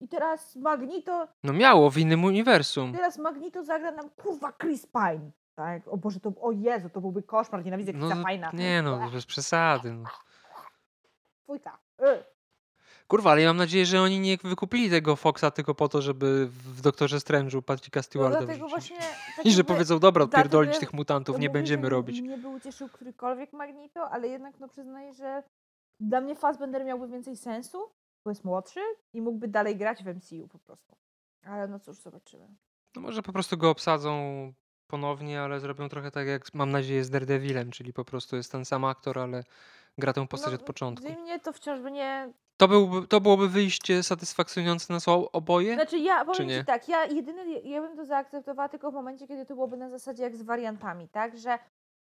i 0.00 0.08
teraz 0.08 0.56
Magnito, 0.56 1.28
No 1.44 1.52
miało 1.52 1.90
w 1.90 1.98
innym 1.98 2.24
uniwersum. 2.24 2.92
teraz 2.92 3.18
Magnito 3.18 3.64
zagra 3.64 3.90
nam 3.90 4.10
kurwa 4.10 4.52
Chris 4.52 4.86
Pine. 4.86 5.30
Tak? 5.60 5.88
O 5.88 5.96
Boże, 5.96 6.20
to, 6.20 6.32
o 6.40 6.52
Jezu, 6.52 6.90
to 6.90 7.00
byłby 7.00 7.22
koszmar, 7.22 7.64
nienawidzę 7.64 7.92
No, 7.92 8.06
Chrisa 8.06 8.22
Pine'a. 8.22 8.54
nie 8.54 8.82
no, 8.82 9.10
bez 9.10 9.26
przesady. 9.26 9.92
No. 9.92 10.04
Fujka. 11.46 11.78
Y. 12.00 12.24
Kurwa, 13.08 13.30
ale 13.30 13.42
ja 13.42 13.48
mam 13.48 13.56
nadzieję, 13.56 13.86
że 13.86 14.02
oni 14.02 14.20
nie 14.20 14.36
wykupili 14.36 14.90
tego 14.90 15.16
Foxa 15.16 15.50
tylko 15.54 15.74
po 15.74 15.88
to, 15.88 16.02
żeby 16.02 16.46
w 16.50 16.80
Doktorze 16.80 17.16
Strange'u 17.16 17.62
Patricka 17.62 17.98
No 17.98 18.02
Stewarda 18.02 18.38
dlatego 18.38 18.66
wrzucić. 18.66 18.88
właśnie... 18.88 19.06
tak 19.36 19.46
I 19.46 19.52
że 19.52 19.64
powiedzą, 19.64 19.98
dobra, 19.98 20.26
ja 20.32 20.78
tych 20.78 20.92
mutantów, 20.92 21.38
nie 21.38 21.50
będziemy 21.50 21.88
robić. 21.88 22.20
Mnie 22.20 22.38
by 22.38 22.48
ucieszył 22.48 22.88
którykolwiek 22.88 23.52
Magnito, 23.52 24.10
ale 24.10 24.28
jednak 24.28 24.60
no 24.60 24.68
przyznaję, 24.68 25.14
że 25.14 25.42
dla 26.00 26.20
mnie 26.20 26.36
Fassbender 26.36 26.84
miałby 26.84 27.08
więcej 27.08 27.36
sensu, 27.36 27.78
bo 28.24 28.30
jest 28.30 28.44
młodszy 28.44 28.80
i 29.12 29.22
mógłby 29.22 29.48
dalej 29.48 29.76
grać 29.76 30.04
w 30.04 30.06
MCU 30.06 30.48
po 30.48 30.58
prostu. 30.58 30.96
Ale 31.44 31.68
no 31.68 31.80
cóż, 31.80 31.96
zobaczymy. 31.96 32.48
No 32.96 33.02
może 33.02 33.22
po 33.22 33.32
prostu 33.32 33.58
go 33.58 33.70
obsadzą 33.70 34.52
ponownie, 34.90 35.40
ale 35.40 35.60
zrobią 35.60 35.88
trochę 35.88 36.10
tak 36.10 36.26
jak 36.26 36.54
mam 36.54 36.70
nadzieję 36.70 37.04
z 37.04 37.10
Daredevilem, 37.10 37.70
czyli 37.70 37.92
po 37.92 38.04
prostu 38.04 38.36
jest 38.36 38.52
ten 38.52 38.64
sam 38.64 38.84
aktor, 38.84 39.18
ale 39.18 39.44
gra 39.98 40.12
tę 40.12 40.28
postać 40.28 40.52
no, 40.52 40.58
od 40.58 40.62
początku. 40.62 41.12
Mnie 41.22 41.40
to 41.40 41.52
wciąż 41.52 41.80
by 41.80 41.90
nie... 41.90 42.32
To, 42.56 42.68
byłby, 42.68 43.08
to 43.08 43.20
byłoby 43.20 43.48
wyjście 43.48 44.02
satysfakcjonujące 44.02 44.92
nas 44.92 45.04
oboje? 45.32 45.74
Znaczy 45.74 45.98
ja, 45.98 46.24
powiem 46.24 46.48
ci 46.48 46.64
tak, 46.64 46.88
ja 46.88 47.04
jedyny, 47.04 47.60
ja 47.60 47.80
bym 47.80 47.96
to 47.96 48.04
zaakceptowała 48.04 48.68
tylko 48.68 48.90
w 48.90 48.94
momencie, 48.94 49.26
kiedy 49.26 49.46
to 49.46 49.54
byłoby 49.54 49.76
na 49.76 49.90
zasadzie 49.90 50.22
jak 50.22 50.36
z 50.36 50.42
wariantami, 50.42 51.08
tak, 51.08 51.38
że 51.38 51.58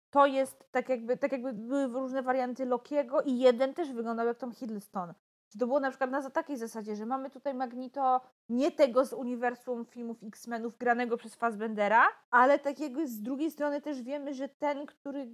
to 0.09 0.25
jest 0.25 0.65
tak 0.71 0.89
jakby, 0.89 1.17
tak 1.17 1.31
jakby 1.31 1.53
były 1.53 1.87
różne 1.87 2.21
warianty 2.21 2.65
Lokiego 2.65 3.21
i 3.21 3.39
jeden 3.39 3.73
też 3.73 3.91
wyglądał 3.91 4.27
jak 4.27 4.37
Tom 4.37 4.51
Hiddleston. 4.51 5.13
Czy 5.51 5.57
to 5.57 5.67
było 5.67 5.79
na 5.79 5.89
przykład 5.89 6.11
na 6.11 6.29
takiej 6.29 6.57
zasadzie, 6.57 6.95
że 6.95 7.05
mamy 7.05 7.29
tutaj 7.29 7.53
Magnito 7.53 8.21
nie 8.49 8.71
tego 8.71 9.05
z 9.05 9.13
uniwersum 9.13 9.85
filmów 9.85 10.17
X-Menów 10.23 10.77
granego 10.77 11.17
przez 11.17 11.35
Fassbendera, 11.35 12.07
ale 12.29 12.59
takiego 12.59 13.07
z 13.07 13.21
drugiej 13.21 13.51
strony 13.51 13.81
też 13.81 14.01
wiemy, 14.01 14.33
że 14.33 14.49
ten, 14.49 14.85
który 14.85 15.27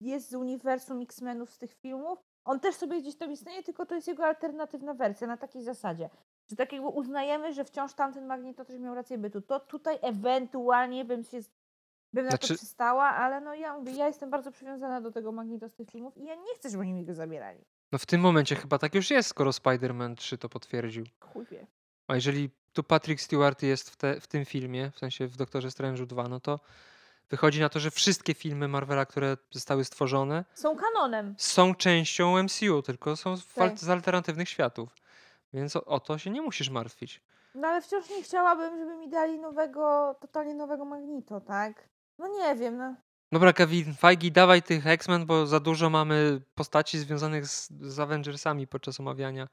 jest 0.00 0.30
z 0.30 0.34
uniwersum 0.34 1.02
X-Menów 1.02 1.50
z 1.50 1.58
tych 1.58 1.72
filmów, 1.72 2.18
on 2.44 2.60
też 2.60 2.74
sobie 2.74 3.00
gdzieś 3.00 3.16
tam 3.16 3.32
istnieje, 3.32 3.62
tylko 3.62 3.86
to 3.86 3.94
jest 3.94 4.08
jego 4.08 4.24
alternatywna 4.24 4.94
wersja 4.94 5.26
na 5.26 5.36
takiej 5.36 5.62
zasadzie. 5.62 6.10
Że 6.50 6.56
tak 6.56 6.72
jakby 6.72 6.88
uznajemy, 6.88 7.52
że 7.52 7.64
wciąż 7.64 7.94
tamten 7.94 8.26
Magnito 8.26 8.64
też 8.64 8.78
miał 8.78 8.94
rację 8.94 9.18
bytu. 9.18 9.40
To 9.40 9.60
tutaj 9.60 9.98
ewentualnie 10.02 11.04
bym 11.04 11.24
się 11.24 11.38
bym 12.14 12.24
na 12.24 12.30
Znaczy- 12.30 12.48
to 12.48 12.54
przystała, 12.54 13.04
ale 13.04 13.40
no 13.40 13.54
ja 13.54 13.78
mówię, 13.78 13.92
ja 13.92 14.06
jestem 14.06 14.30
bardzo 14.30 14.52
przywiązana 14.52 15.00
do 15.00 15.12
tego 15.12 15.32
Magnito 15.32 15.68
z 15.68 15.74
tych 15.74 15.90
filmów 15.90 16.16
i 16.16 16.24
ja 16.24 16.34
nie 16.34 16.54
chcę, 16.56 16.70
żeby 16.70 16.80
oni 16.80 16.92
mi 16.92 17.04
go 17.04 17.14
zabierali. 17.14 17.64
No 17.92 17.98
w 17.98 18.06
tym 18.06 18.20
momencie 18.20 18.56
chyba 18.56 18.78
tak 18.78 18.94
już 18.94 19.10
jest, 19.10 19.28
skoro 19.28 19.50
Spider-Man 19.50 20.14
3 20.14 20.38
to 20.38 20.48
potwierdził. 20.48 21.04
Chuj 21.20 21.44
wie. 21.50 21.66
A 22.08 22.14
jeżeli 22.14 22.50
tu 22.72 22.82
Patrick 22.82 23.20
Stewart 23.22 23.62
jest 23.62 23.90
w, 23.90 23.96
te, 23.96 24.20
w 24.20 24.26
tym 24.26 24.44
filmie, 24.44 24.90
w 24.90 24.98
sensie 24.98 25.26
w 25.26 25.36
Doktorze 25.36 25.68
Strange'u 25.68 26.06
2, 26.06 26.28
no 26.28 26.40
to 26.40 26.60
wychodzi 27.30 27.60
na 27.60 27.68
to, 27.68 27.80
że 27.80 27.90
wszystkie 27.90 28.34
filmy 28.34 28.68
Marvela, 28.68 29.06
które 29.06 29.36
zostały 29.50 29.84
stworzone, 29.84 30.44
Są 30.54 30.76
kanonem. 30.76 31.34
są 31.38 31.74
częścią 31.74 32.42
MCU, 32.42 32.82
tylko 32.82 33.16
są 33.16 33.36
z, 33.36 33.46
Tak. 33.54 33.78
z 33.78 33.88
alternatywnych 33.88 34.48
światów. 34.48 34.88
Więc 35.52 35.76
o, 35.76 35.84
o 35.84 36.00
to 36.00 36.18
się 36.18 36.30
nie 36.30 36.42
musisz 36.42 36.70
martwić. 36.70 37.20
No 37.54 37.68
ale 37.68 37.82
wciąż 37.82 38.10
nie 38.10 38.22
chciałabym, 38.22 38.78
żeby 38.78 38.96
mi 38.96 39.08
dali 39.08 39.38
nowego, 39.38 40.14
totalnie 40.20 40.54
nowego 40.54 40.84
Magnito, 40.84 41.40
tak? 41.40 41.88
No 42.18 42.28
nie 42.28 42.56
wiem, 42.56 42.76
no. 42.76 42.94
Dobra, 43.32 43.52
Kevin, 43.52 43.94
Feige, 43.94 44.30
dawaj 44.30 44.62
tych 44.62 44.86
X-Men, 44.86 45.26
bo 45.26 45.46
za 45.46 45.60
dużo 45.60 45.90
mamy 45.90 46.40
postaci 46.54 46.98
związanych 46.98 47.46
z, 47.46 47.70
z 47.70 48.00
Avengersami 48.00 48.66
podczas 48.66 49.00
omawiania 49.00 49.48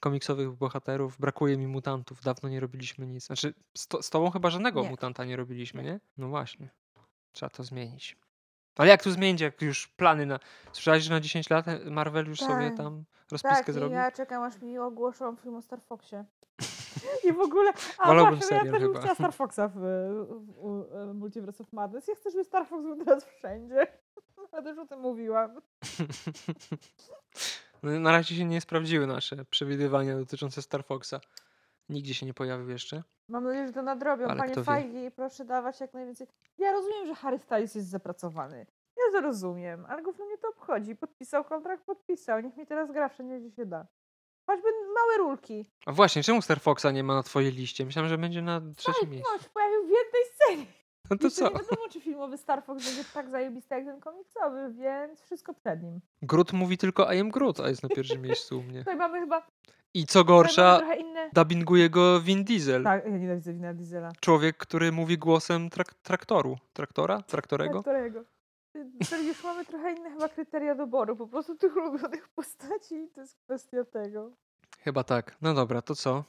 komiksowych 0.00 0.50
bohaterów. 0.52 1.18
Brakuje 1.18 1.56
mi 1.56 1.66
mutantów, 1.66 2.22
dawno 2.22 2.48
nie 2.48 2.60
robiliśmy 2.60 3.06
nic. 3.06 3.26
Znaczy, 3.26 3.54
z, 3.76 3.88
to, 3.88 4.02
z 4.02 4.10
tobą 4.10 4.30
chyba 4.30 4.50
żadnego 4.50 4.82
Nie. 4.82 4.88
mutanta 4.90 5.24
nie 5.24 5.36
robiliśmy, 5.36 5.82
Nie. 5.82 6.00
No 6.16 6.28
właśnie. 6.28 6.68
Trzeba 7.32 7.50
to 7.50 7.64
zmienić. 7.64 8.16
Ale 8.76 8.88
jak 8.88 9.02
tu 9.02 9.10
zmienić, 9.10 9.40
jak 9.40 9.62
już 9.62 9.88
plany 9.88 10.26
na... 10.26 10.38
Słyszałeś, 10.72 11.02
że 11.04 11.10
na 11.10 11.20
10 11.20 11.50
lat 11.50 11.66
Marvel 11.90 12.26
już 12.26 12.38
sobie 12.40 12.68
Tak. 12.68 12.76
tam 12.76 13.04
rozpiskę 13.30 13.56
Tak, 13.56 13.68
i 13.68 13.72
zrobił? 13.72 13.96
ja 13.96 14.10
czekam, 14.10 14.42
aż 14.42 14.62
mi 14.62 14.78
ogłoszą 14.78 15.36
film 15.36 15.54
o 15.54 15.62
Star 15.62 15.82
Foxie. 15.82 16.24
I 17.24 17.32
w 17.32 17.40
ogóle, 17.40 17.72
a 17.98 18.06
Wolałbym 18.06 18.34
właśnie, 18.34 18.56
ja 18.56 18.62
serial 18.62 18.80
też 18.80 18.88
bym 18.88 19.00
chciała 19.00 19.14
Star 19.14 19.34
Foxa 19.34 19.68
w, 19.68 19.74
w, 19.74 20.54
w, 21.10 21.14
Multiverse 21.14 21.62
of 21.62 21.72
Madness. 21.72 22.08
Ja 22.08 22.14
chcę, 22.14 22.30
żeby 22.30 22.44
Star 22.44 22.66
Fox 22.66 22.82
był 22.82 23.04
teraz 23.04 23.24
wszędzie. 23.24 23.86
Ja 24.52 24.62
też 24.62 24.78
o 24.78 24.86
tym 24.86 25.00
mówiłam. 25.00 25.50
No, 27.82 28.00
na 28.00 28.12
razie 28.12 28.34
się 28.34 28.44
nie 28.44 28.60
sprawdziły 28.60 29.06
nasze 29.06 29.44
przewidywania 29.44 30.16
dotyczące 30.16 30.62
Star 30.62 30.84
Foxa. 30.84 31.14
Nigdzie 31.88 32.14
się 32.14 32.26
nie 32.26 32.34
pojawił 32.34 32.68
jeszcze. 32.68 33.02
Mam 33.28 33.44
nadzieję, 33.44 33.66
że 33.66 33.72
to 33.72 33.82
nadrobią. 33.82 34.26
Ale 34.26 34.40
Panie. 34.40 34.64
Feige, 34.64 35.10
proszę 35.10 35.44
dawać 35.44 35.80
jak 35.80 35.94
najwięcej. 35.94 36.26
Ja 36.58 36.72
rozumiem, 36.72 37.06
że 37.06 37.14
Harry 37.14 37.38
Styles 37.38 37.74
jest 37.74 37.88
zapracowany. 37.88 38.66
Ja 38.96 39.02
to 39.12 39.20
rozumiem, 39.20 39.86
ale 39.88 40.02
gówno 40.02 40.26
mnie 40.26 40.38
to 40.38 40.48
obchodzi. 40.48 40.96
Podpisał 40.96 41.44
kontrakt, 41.44 41.84
podpisał. 41.84 42.40
Niech 42.40 42.56
mi 42.56 42.66
teraz 42.66 42.92
gra 42.92 43.08
wszędzie, 43.08 43.40
gdzie 43.40 43.50
się 43.56 43.66
da. 43.66 43.86
Choćby 44.52 44.68
małe 44.94 45.18
rulki. 45.18 45.66
A 45.86 45.92
właśnie, 45.92 46.22
czemu 46.22 46.42
Star 46.42 46.60
Foxa 46.60 46.86
nie 46.92 47.04
ma 47.04 47.14
na 47.14 47.22
twojej 47.22 47.52
liście? 47.52 47.84
Myślałem, 47.86 48.08
że 48.08 48.18
będzie 48.18 48.42
na 48.42 48.60
trzecim 48.76 49.10
miejscu. 49.10 49.30
No, 49.32 49.38
się 49.42 49.48
pojawił 49.54 49.80
w 49.86 49.90
jednej 49.90 50.22
scenie. 50.34 50.66
No 51.10 51.16
to 51.16 51.24
Jeszcze 51.26 51.40
co? 51.40 51.44
nie 51.48 51.54
wiadomo, 51.54 51.88
czy 51.90 52.00
filmowy 52.00 52.38
Star 52.38 52.64
Fox 52.64 52.84
będzie 52.84 53.04
tak 53.14 53.30
zajebisty 53.30 53.74
jak 53.74 53.84
ten 53.84 54.00
komiksowy, 54.00 54.72
więc 54.78 55.20
wszystko 55.22 55.54
przed 55.54 55.82
nim. 55.82 56.00
Groot 56.22 56.52
mówi 56.52 56.78
tylko 56.78 57.12
I 57.12 57.20
am 57.20 57.30
Groot, 57.30 57.60
a 57.60 57.68
jest 57.68 57.82
na 57.82 57.88
pierwszym 57.88 58.22
miejscu 58.26 58.58
u 58.58 58.62
mnie. 58.62 58.78
Tutaj 58.78 58.96
mamy 58.96 59.20
chyba 59.20 59.46
I 59.94 60.06
co 60.06 60.24
gorsza, 60.24 60.94
inne... 60.94 61.30
dubbinguje 61.32 61.90
go 61.90 62.20
Vin 62.20 62.44
Diesel. 62.44 62.84
Tak, 62.84 63.04
ja 63.04 63.10
nienawidzę 63.18 63.52
Wina 63.52 63.74
Diesela. 63.74 64.12
Człowiek, 64.20 64.56
który 64.56 64.92
mówi 64.92 65.18
głosem 65.18 65.68
trak- 65.70 65.94
traktoru. 66.02 66.56
Traktora? 66.72 67.22
Traktorego? 67.22 67.80
Którego? 67.80 68.24
Już 69.28 69.44
mamy 69.44 69.64
trochę 69.64 69.92
inne 69.92 70.10
chyba 70.10 70.28
kryteria 70.28 70.74
doboru, 70.74 71.16
po 71.16 71.26
prostu 71.26 71.54
tych 71.54 71.76
ulubionych 71.76 72.28
postaci 72.36 72.94
i 72.94 73.08
to 73.08 73.20
jest 73.20 73.36
kwestia 73.36 73.84
tego. 73.84 74.30
Chyba 74.78 75.04
tak. 75.04 75.36
No 75.42 75.54
dobra, 75.54 75.82
to 75.82 75.94
co? 75.94 76.24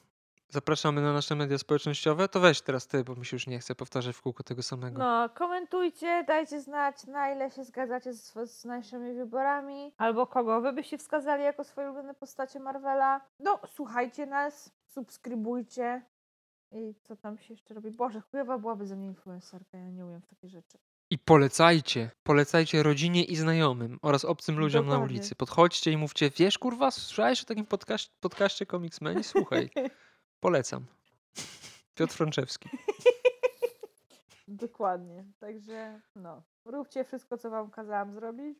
Zapraszamy 0.50 1.02
na 1.02 1.14
nasze 1.14 1.36
media 1.36 1.58
społecznościowe? 1.58 2.28
To 2.30 2.39
weź 2.39 2.62
teraz 2.62 2.88
ty, 2.88 3.04
bo 3.04 3.16
mi 3.16 3.26
się 3.26 3.36
już 3.36 3.48
nie 3.48 3.60
chce 3.60 3.76
powtarzać 3.76 4.16
w 4.16 4.22
kółko 4.22 4.44
tego 4.44 4.64
samego. 4.64 5.00
No, 5.00 5.30
komentujcie, 5.30 6.24
dajcie 6.28 6.62
znać, 6.62 7.08
na 7.08 7.32
ile 7.32 7.52
się 7.52 7.64
zgadzacie 7.64 8.14
z, 8.14 8.34
z 8.52 8.66
naszymi 8.66 9.14
wyborami, 9.14 9.94
albo 9.98 10.28
kogo 10.28 10.62
wy 10.62 10.74
byście 10.74 10.98
wskazali 10.98 11.44
jako 11.44 11.64
swoje 11.64 11.88
ulubione 11.88 12.14
postacie 12.14 12.60
Marvela. 12.60 13.22
No, 13.39 13.60
słuchajcie 13.68 14.26
nas, 14.26 14.72
subskrybujcie 14.86 16.02
i 16.72 16.96
co 17.04 17.16
tam 17.16 17.38
się 17.38 17.54
jeszcze 17.54 17.74
robi. 17.74 17.91
Boże, 17.91 18.22
chujowa 18.22 18.58
byłaby 18.58 18.88
ze 18.88 18.96
mnie 18.96 19.08
influencerka, 19.08 19.78
ja 19.78 19.89
nie 19.89 20.06
umiem 20.06 20.22
w 20.22 20.28
takie 20.28 20.50
rzeczy. 20.50 20.78
I 21.14 21.18
polecajcie. 21.18 22.11
Polecajcie 22.24 22.84
rodzinie 22.84 23.24
i 23.24 23.36
znajomym 23.36 23.99
oraz 24.01 24.26
obcym 24.26 24.59
ludziom 24.59 24.86
na 24.86 24.91
Dokładnie. 24.91 25.16
ulicy. 25.16 25.36
Podchodźcie 25.36 25.91
i 25.91 25.97
mówcie, 25.97 26.30
wiesz 26.30 26.57
kurwa, 26.57 26.91
słyszałeś 26.91 27.41
o 27.41 27.45
takim 27.45 27.66
podcaście, 27.66 28.11
podcaście 28.20 28.66
Comicsmeni? 28.66 29.24
Słuchaj, 29.24 29.70
polecam. 30.39 30.86
Piotr 31.95 32.14
Franczewski. 32.14 32.70
Dokładnie, 34.47 35.26
także 35.39 36.01
no, 36.16 36.43
róbcie 36.66 37.03
wszystko, 37.03 37.38
co 37.38 37.49
wam 37.49 37.72
kazałam 37.72 38.14
zrobić 38.14 38.57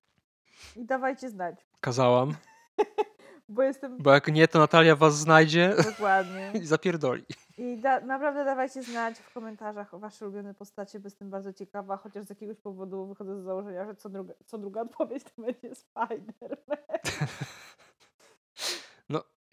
i 0.76 0.86
dawajcie 0.86 1.30
znać, 1.30 1.56
Kazałam, 1.82 2.36
bo 3.50 3.64
jestem... 3.64 3.98
bo 3.98 4.12
jak 4.12 4.28
nie, 4.28 4.48
to 4.48 4.60
Natalia 4.60 4.96
was 4.96 5.16
znajdzie 5.16 5.76
Dokładnie. 5.84 6.52
i 6.62 6.66
zapierdoli. 6.66 7.26
I 7.58 7.78
da, 7.78 8.00
naprawdę 8.00 8.46
dawajcie 8.46 8.84
znać 8.84 9.20
w 9.20 9.34
komentarzach 9.34 9.94
o 9.94 10.00
wasze 10.00 10.26
ulubione 10.26 10.54
postacie, 10.54 11.00
bo 11.00 11.08
jestem 11.08 11.30
bardzo 11.30 11.54
ciekawa, 11.54 11.98
chociaż 11.98 12.26
z 12.26 12.30
jakiegoś 12.30 12.58
powodu 12.60 13.08
wychodzę 13.08 13.42
z 13.42 13.44
założenia, 13.44 13.86
że 13.86 13.96
co 13.96 14.10
druga, 14.10 14.34
co 14.46 14.58
druga 14.58 14.82
odpowiedź 14.82 15.24
to 15.24 15.42
będzie 15.42 15.70
Spider-Man. 15.70 16.56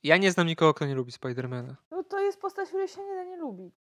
Ja 0.02 0.16
nie 0.16 0.32
znam 0.32 0.46
nikogo, 0.46 0.74
kto 0.74 0.86
nie 0.86 0.94
lubi 0.94 1.12
Spidermana. 1.12 1.76
No 1.90 2.04
to 2.04 2.20
jest 2.20 2.40
postać, 2.40 2.68
której 2.68 2.88
się 2.88 3.04
nie 3.04 3.14
da 3.14 3.24
nie 3.24 3.36
lubić. 3.36 3.74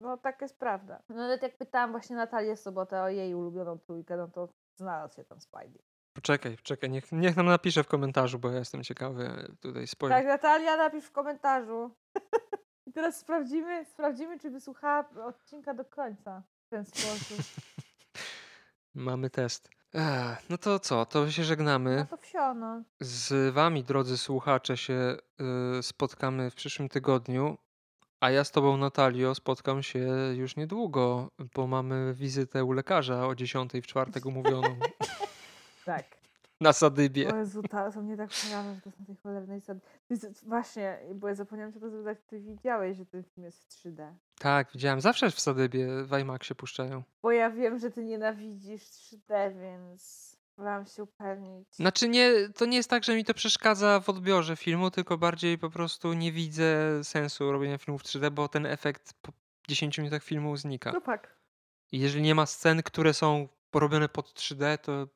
No 0.00 0.16
taka 0.16 0.44
jest 0.44 0.58
prawda. 0.58 1.02
No 1.08 1.16
nawet 1.16 1.42
jak 1.42 1.58
pytałam 1.58 1.90
właśnie 1.90 2.16
Natalię 2.16 2.56
Sobotę 2.56 3.02
o 3.02 3.08
jej 3.08 3.34
ulubioną 3.34 3.78
trójkę, 3.78 4.16
no 4.16 4.28
to 4.28 4.48
znalazł 4.76 5.14
się 5.14 5.24
tam 5.24 5.40
Spidey. 5.40 5.82
Poczekaj, 6.18 6.56
poczekaj, 6.56 6.90
niech, 6.90 7.12
niech 7.12 7.36
nam 7.36 7.46
napisze 7.46 7.84
w 7.84 7.88
komentarzu, 7.88 8.38
bo 8.38 8.50
ja 8.50 8.58
jestem 8.58 8.84
ciekawy 8.84 9.54
tutaj 9.60 9.86
spoiler. 9.86 10.18
Tak, 10.18 10.26
Natalia, 10.26 10.76
napisz 10.76 11.04
w 11.04 11.12
komentarzu. 11.12 11.90
I 12.86 12.92
teraz 12.92 13.18
sprawdzimy, 13.18 13.84
sprawdzimy, 13.84 14.38
czy 14.38 14.50
wysłuchała 14.50 15.04
odcinka 15.26 15.74
do 15.74 15.84
końca 15.84 16.42
w 16.66 16.68
ten 16.70 16.84
sposób. 16.84 17.38
Mamy 18.94 19.30
test. 19.30 19.70
Ech, 19.94 20.50
no 20.50 20.58
to 20.58 20.78
co, 20.78 21.06
to 21.06 21.30
się 21.30 21.44
żegnamy. 21.44 21.96
No 21.96 22.16
to 22.16 22.22
wsio, 22.22 22.54
no. 22.54 22.82
Z 23.00 23.54
wami, 23.54 23.84
drodzy 23.84 24.18
słuchacze, 24.18 24.76
się 24.76 25.16
y, 25.78 25.82
spotkamy 25.82 26.50
w 26.50 26.54
przyszłym 26.54 26.88
tygodniu. 26.88 27.58
A 28.20 28.30
ja 28.30 28.44
z 28.44 28.50
tobą, 28.50 28.76
Natalio, 28.76 29.34
spotkam 29.34 29.82
się 29.82 30.08
już 30.34 30.56
niedługo, 30.56 31.30
bo 31.54 31.66
mamy 31.66 32.14
wizytę 32.14 32.64
u 32.64 32.72
lekarza 32.72 33.26
o 33.26 33.34
10 33.34 33.72
w 33.72 33.86
czwartek 33.86 34.26
umówioną 34.26 34.78
Tak. 35.96 36.04
na 36.60 36.72
Sadybie. 36.72 37.32
O 37.34 37.36
Jezu, 37.36 37.62
ta, 37.62 37.92
to 37.92 38.00
mnie 38.02 38.16
tak 38.16 38.28
przeraża, 38.30 38.74
że 38.74 38.80
to 38.80 38.88
jest 38.88 39.00
na 39.00 39.06
tej 39.06 39.16
cholernej 39.16 39.60
sad... 39.60 39.78
Ty 40.08 40.16
z- 40.16 40.44
Właśnie, 40.44 40.98
bo 41.14 41.28
ja 41.28 41.34
zapomniałam 41.34 41.72
cię 41.72 41.80
to 41.80 41.90
zapytać, 41.90 42.18
ty 42.26 42.40
widziałeś, 42.40 42.96
że 42.96 43.06
ten 43.06 43.22
film 43.22 43.44
jest 43.44 43.64
w 43.64 43.68
3D. 43.86 44.12
Tak, 44.38 44.68
widziałem. 44.74 45.00
Zawsze 45.00 45.30
w 45.30 45.40
Sadybie 45.40 45.88
w 46.04 46.18
IMAXie 46.18 46.54
puszczają. 46.54 47.02
Bo 47.22 47.30
ja 47.30 47.50
wiem, 47.50 47.78
że 47.78 47.90
ty 47.90 48.04
nienawidzisz 48.04 48.82
3D, 48.82 49.60
więc 49.60 50.28
wolałam 50.56 50.86
się 50.86 51.02
upewnić. 51.02 51.68
Znaczy 51.76 52.08
nie, 52.08 52.32
to 52.56 52.64
nie 52.66 52.76
jest 52.76 52.90
tak, 52.90 53.04
że 53.04 53.16
mi 53.16 53.24
to 53.24 53.34
przeszkadza 53.34 54.00
w 54.00 54.08
odbiorze 54.08 54.56
filmu, 54.56 54.90
tylko 54.90 55.18
bardziej 55.18 55.58
po 55.58 55.70
prostu 55.70 56.12
nie 56.12 56.32
widzę 56.32 56.74
sensu 57.04 57.52
robienia 57.52 57.78
filmów 57.78 58.02
w 58.02 58.04
3D, 58.04 58.30
bo 58.30 58.48
ten 58.48 58.66
efekt 58.66 59.12
po 59.22 59.32
10 59.68 59.98
minutach 59.98 60.22
filmu 60.22 60.56
znika. 60.56 60.92
No 60.92 61.00
tak. 61.00 61.34
I 61.92 61.98
jeżeli 62.00 62.22
nie 62.22 62.34
ma 62.34 62.46
scen, 62.46 62.82
które 62.82 63.14
są 63.14 63.48
porobione 63.70 64.08
pod 64.08 64.26
3D, 64.34 64.78
to 64.78 65.08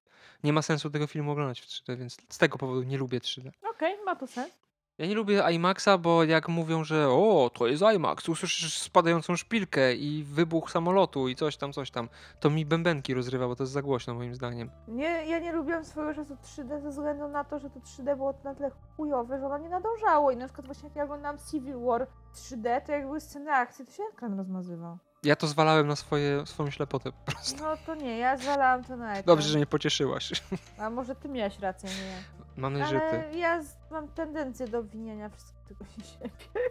nie 0.45 0.53
ma 0.53 0.63
sensu 0.63 0.91
tego 0.91 1.07
filmu 1.07 1.33
oglądać 1.33 1.61
w 1.61 1.67
3D, 1.67 1.97
więc 1.97 2.17
z 2.29 2.39
tego 2.39 2.59
powodu 2.59 2.83
nie 2.83 2.99
lubię 2.99 3.19
3D. 3.21 3.51
Okej, 3.71 3.97
ma 4.05 4.17
to 4.17 4.27
sens. 4.27 4.63
Ja 4.99 5.07
nie 5.07 5.15
lubię 5.15 5.43
IMAXa, 5.53 5.89
bo 5.99 6.25
jak 6.25 6.49
mówią, 6.49 6.85
że 6.85 7.09
o, 7.09 7.51
to 7.55 7.67
jest 7.67 7.83
IMAX, 7.95 8.29
usłyszysz 8.29 8.79
spadającą 8.79 9.37
szpilkę 9.37 9.95
i 9.95 10.25
wybuch 10.25 10.71
samolotu 10.71 11.29
i 11.29 11.37
coś 11.37 11.57
tam, 11.57 11.73
coś 11.73 11.91
tam, 11.91 12.09
to 12.41 12.51
mi 12.51 12.67
bębenki 12.67 13.15
rozrywa, 13.15 13.49
bo 13.49 13.57
to 13.57 13.63
jest 13.63 13.73
za 13.73 13.83
głośno 13.83 14.15
moim 14.15 14.35
zdaniem. 14.35 14.71
Nie, 14.89 15.27
ja 15.27 15.39
nie 15.39 15.53
lubiłam 15.53 15.85
swojego 15.85 16.15
czasu 16.15 16.35
3D 16.35 16.83
ze 16.83 16.91
względu 16.91 17.29
na 17.29 17.45
to, 17.45 17.59
że 17.59 17.71
to 17.71 17.81
3D 17.81 18.17
było 18.17 18.35
na 18.45 18.55
tyle 18.55 18.71
chujowe, 18.97 19.39
że 19.39 19.47
ono 19.47 19.59
nie 19.59 19.69
nadążało. 19.69 20.31
I 20.31 20.37
na 20.37 20.47
przykład 20.47 20.67
właśnie 20.67 20.89
jak 20.89 20.97
ja 20.97 21.05
oglądałam 21.05 21.39
Civil 21.51 21.81
War 21.81 22.07
3D, 22.35 22.81
to 22.87 22.93
jak 22.93 23.07
były 23.07 23.21
sceny 23.21 23.53
akcji, 23.53 23.87
to 23.87 23.93
się 23.93 24.03
ekran 24.13 24.39
rozmazywał. 24.39 24.99
Ja 25.25 25.37
to 25.37 25.47
zwalałem 25.47 25.87
na 25.87 25.97
swoje, 25.97 26.47
swoją 26.47 26.71
ślepotę 26.71 27.13
po 27.13 27.33
prostu. 27.33 27.63
No 27.65 27.77
to 27.87 27.95
nie, 27.95 28.19
ja 28.19 28.37
zwalałam 28.37 28.85
to 28.85 28.97
na 28.97 29.11
ekran. 29.11 29.25
Dobrze, 29.25 29.49
że 29.49 29.57
mnie 29.59 29.67
pocieszyłaś. 29.67 30.43
A 30.79 30.91
może 30.91 31.15
ty 31.15 31.29
miałeś 31.29 31.59
rację, 31.59 31.91
nie 31.91 32.07
ja. 32.11 32.17
Mam 32.57 32.73
nadzieję, 32.73 33.01
że 33.01 33.11
ty. 33.11 33.27
Ale 33.29 33.39
ja 33.39 33.63
z, 33.63 33.77
mam 33.91 34.09
tendencję 34.09 34.69
do 34.69 34.79
obwiniania 34.79 35.29
wszystkich 35.29 35.63
tylko 35.69 35.85
się 35.85 36.03
siebie. 36.03 36.31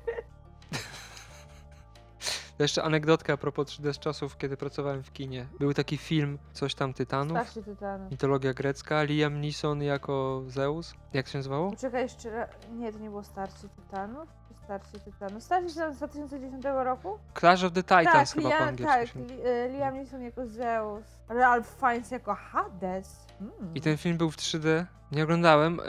Jeszcze 2.60 2.84
anegdotka 2.84 3.34
a 3.34 3.38
propos 3.38 3.68
3D 3.68 3.94
z 3.94 4.00
czasów, 4.00 4.38
kiedy 4.38 4.58
pracowałem 4.58 5.04
w 5.04 5.14
kinie. 5.14 5.48
Był 5.60 5.74
taki 5.74 5.98
film, 5.98 6.38
coś 6.54 6.76
tam 6.76 6.94
Tytanów, 6.94 7.38
Starszy 7.38 7.64
Tytanów. 7.64 8.12
mitologia 8.12 8.54
grecka, 8.54 9.04
Liam 9.04 9.42
Neeson 9.42 9.82
jako 9.82 10.44
Zeus. 10.48 10.94
Jak 11.14 11.28
się 11.28 11.38
nazywało? 11.38 11.72
Poczekaj 11.72 12.04
jeszcze 12.04 12.30
raz. 12.30 12.50
Nie, 12.72 12.94
to 12.94 13.00
nie 13.00 13.10
było 13.10 13.24
Starszy 13.24 13.70
Tytanów? 13.70 14.28
Czy 14.72 14.88
Starszy 14.88 15.00
Tytanów? 15.12 15.44
Starszy 15.44 15.70
Tytanów 15.70 15.96
z 15.96 15.98
2010 15.98 16.66
roku? 16.66 17.20
Clash 17.40 17.64
of 17.64 17.74
the 17.74 17.84
Titans 17.84 18.34
chyba 18.34 18.50
po 18.50 18.56
Liam, 18.56 18.68
angielsku. 18.68 19.20
tak, 19.20 19.30
Li, 19.30 19.42
e, 19.46 19.70
Liam 19.70 19.96
Neeson 19.96 20.22
jako 20.22 20.48
Zeus. 20.48 21.04
Ralph 21.30 21.80
Fiennes 21.80 22.12
jako 22.12 22.36
Hades. 22.36 23.26
Mm. 23.42 23.76
I 23.76 23.82
ten 23.82 23.98
film 23.98 24.18
był 24.18 24.32
w 24.32 24.38
3D. 24.38 24.86
Nie 25.12 25.24
oglądałem, 25.24 25.80
e, 25.80 25.84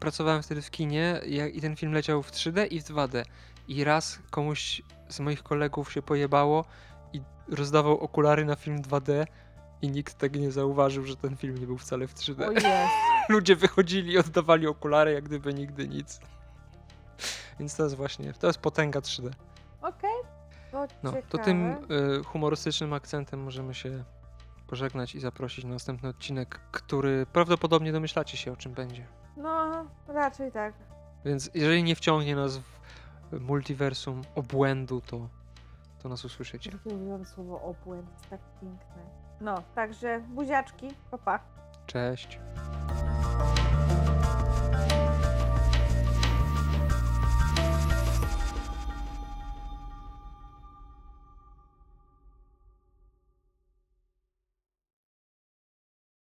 pracowałem 0.00 0.42
wtedy 0.42 0.62
w 0.62 0.70
kinie 0.70 1.20
i, 1.26 1.58
i 1.58 1.60
ten 1.60 1.76
film 1.76 1.92
leciał 1.92 2.22
w 2.22 2.30
3D 2.30 2.66
i 2.70 2.80
w 2.80 2.84
2D. 2.84 3.24
I 3.68 3.84
raz 3.84 4.18
komuś 4.30 4.82
z 5.08 5.20
moich 5.20 5.42
kolegów 5.42 5.92
się 5.92 6.02
pojebało 6.02 6.64
i 7.12 7.22
rozdawał 7.48 8.00
okulary 8.00 8.44
na 8.44 8.56
film 8.56 8.82
2D 8.82 9.24
i 9.82 9.90
nikt 9.90 10.14
tego 10.14 10.38
nie 10.38 10.50
zauważył, 10.50 11.04
że 11.06 11.16
ten 11.16 11.36
film 11.36 11.58
nie 11.58 11.66
był 11.66 11.78
wcale 11.78 12.06
w 12.06 12.14
3D. 12.14 12.48
O 12.48 12.52
jest. 12.52 12.66
Ludzie 13.28 13.56
wychodzili 13.56 14.12
i 14.12 14.18
oddawali 14.18 14.66
okulary 14.66 15.12
jak 15.12 15.24
gdyby 15.24 15.54
nigdy 15.54 15.88
nic. 15.88 16.20
Więc 17.58 17.76
to 17.76 17.82
jest 17.82 17.96
właśnie, 17.96 18.32
to 18.32 18.46
jest 18.46 18.58
potęga 18.58 19.00
3D. 19.00 19.30
Okej. 19.82 20.10
To 20.72 20.86
No, 21.02 21.12
to 21.28 21.38
tym 21.38 21.70
y, 21.70 22.24
humorystycznym 22.24 22.92
akcentem 22.92 23.42
możemy 23.42 23.74
się 23.74 24.04
pożegnać 24.66 25.14
i 25.14 25.20
zaprosić 25.20 25.64
na 25.64 25.70
następny 25.70 26.08
odcinek, 26.08 26.60
który 26.70 27.26
prawdopodobnie 27.32 27.92
domyślacie 27.92 28.36
się 28.36 28.52
o 28.52 28.56
czym 28.56 28.72
będzie. 28.72 29.06
No, 29.36 29.84
raczej 30.08 30.52
tak. 30.52 30.74
Więc 31.24 31.50
jeżeli 31.54 31.82
nie 31.82 31.96
wciągnie 31.96 32.36
nas 32.36 32.58
w 33.32 33.40
multiversum 33.40 34.22
obłędu, 34.34 35.00
to, 35.00 35.28
to 36.02 36.08
nas 36.08 36.24
usłyszycie. 36.24 36.78
Ulubione 36.84 37.24
słowo 37.24 37.62
obłęd, 37.62 38.10
jest 38.12 38.30
tak 38.30 38.40
piękne. 38.60 39.02
No, 39.40 39.62
także 39.74 40.20
buziaczki, 40.20 40.88
pa 41.10 41.18
pa. 41.18 41.40
Cześć. 41.86 42.38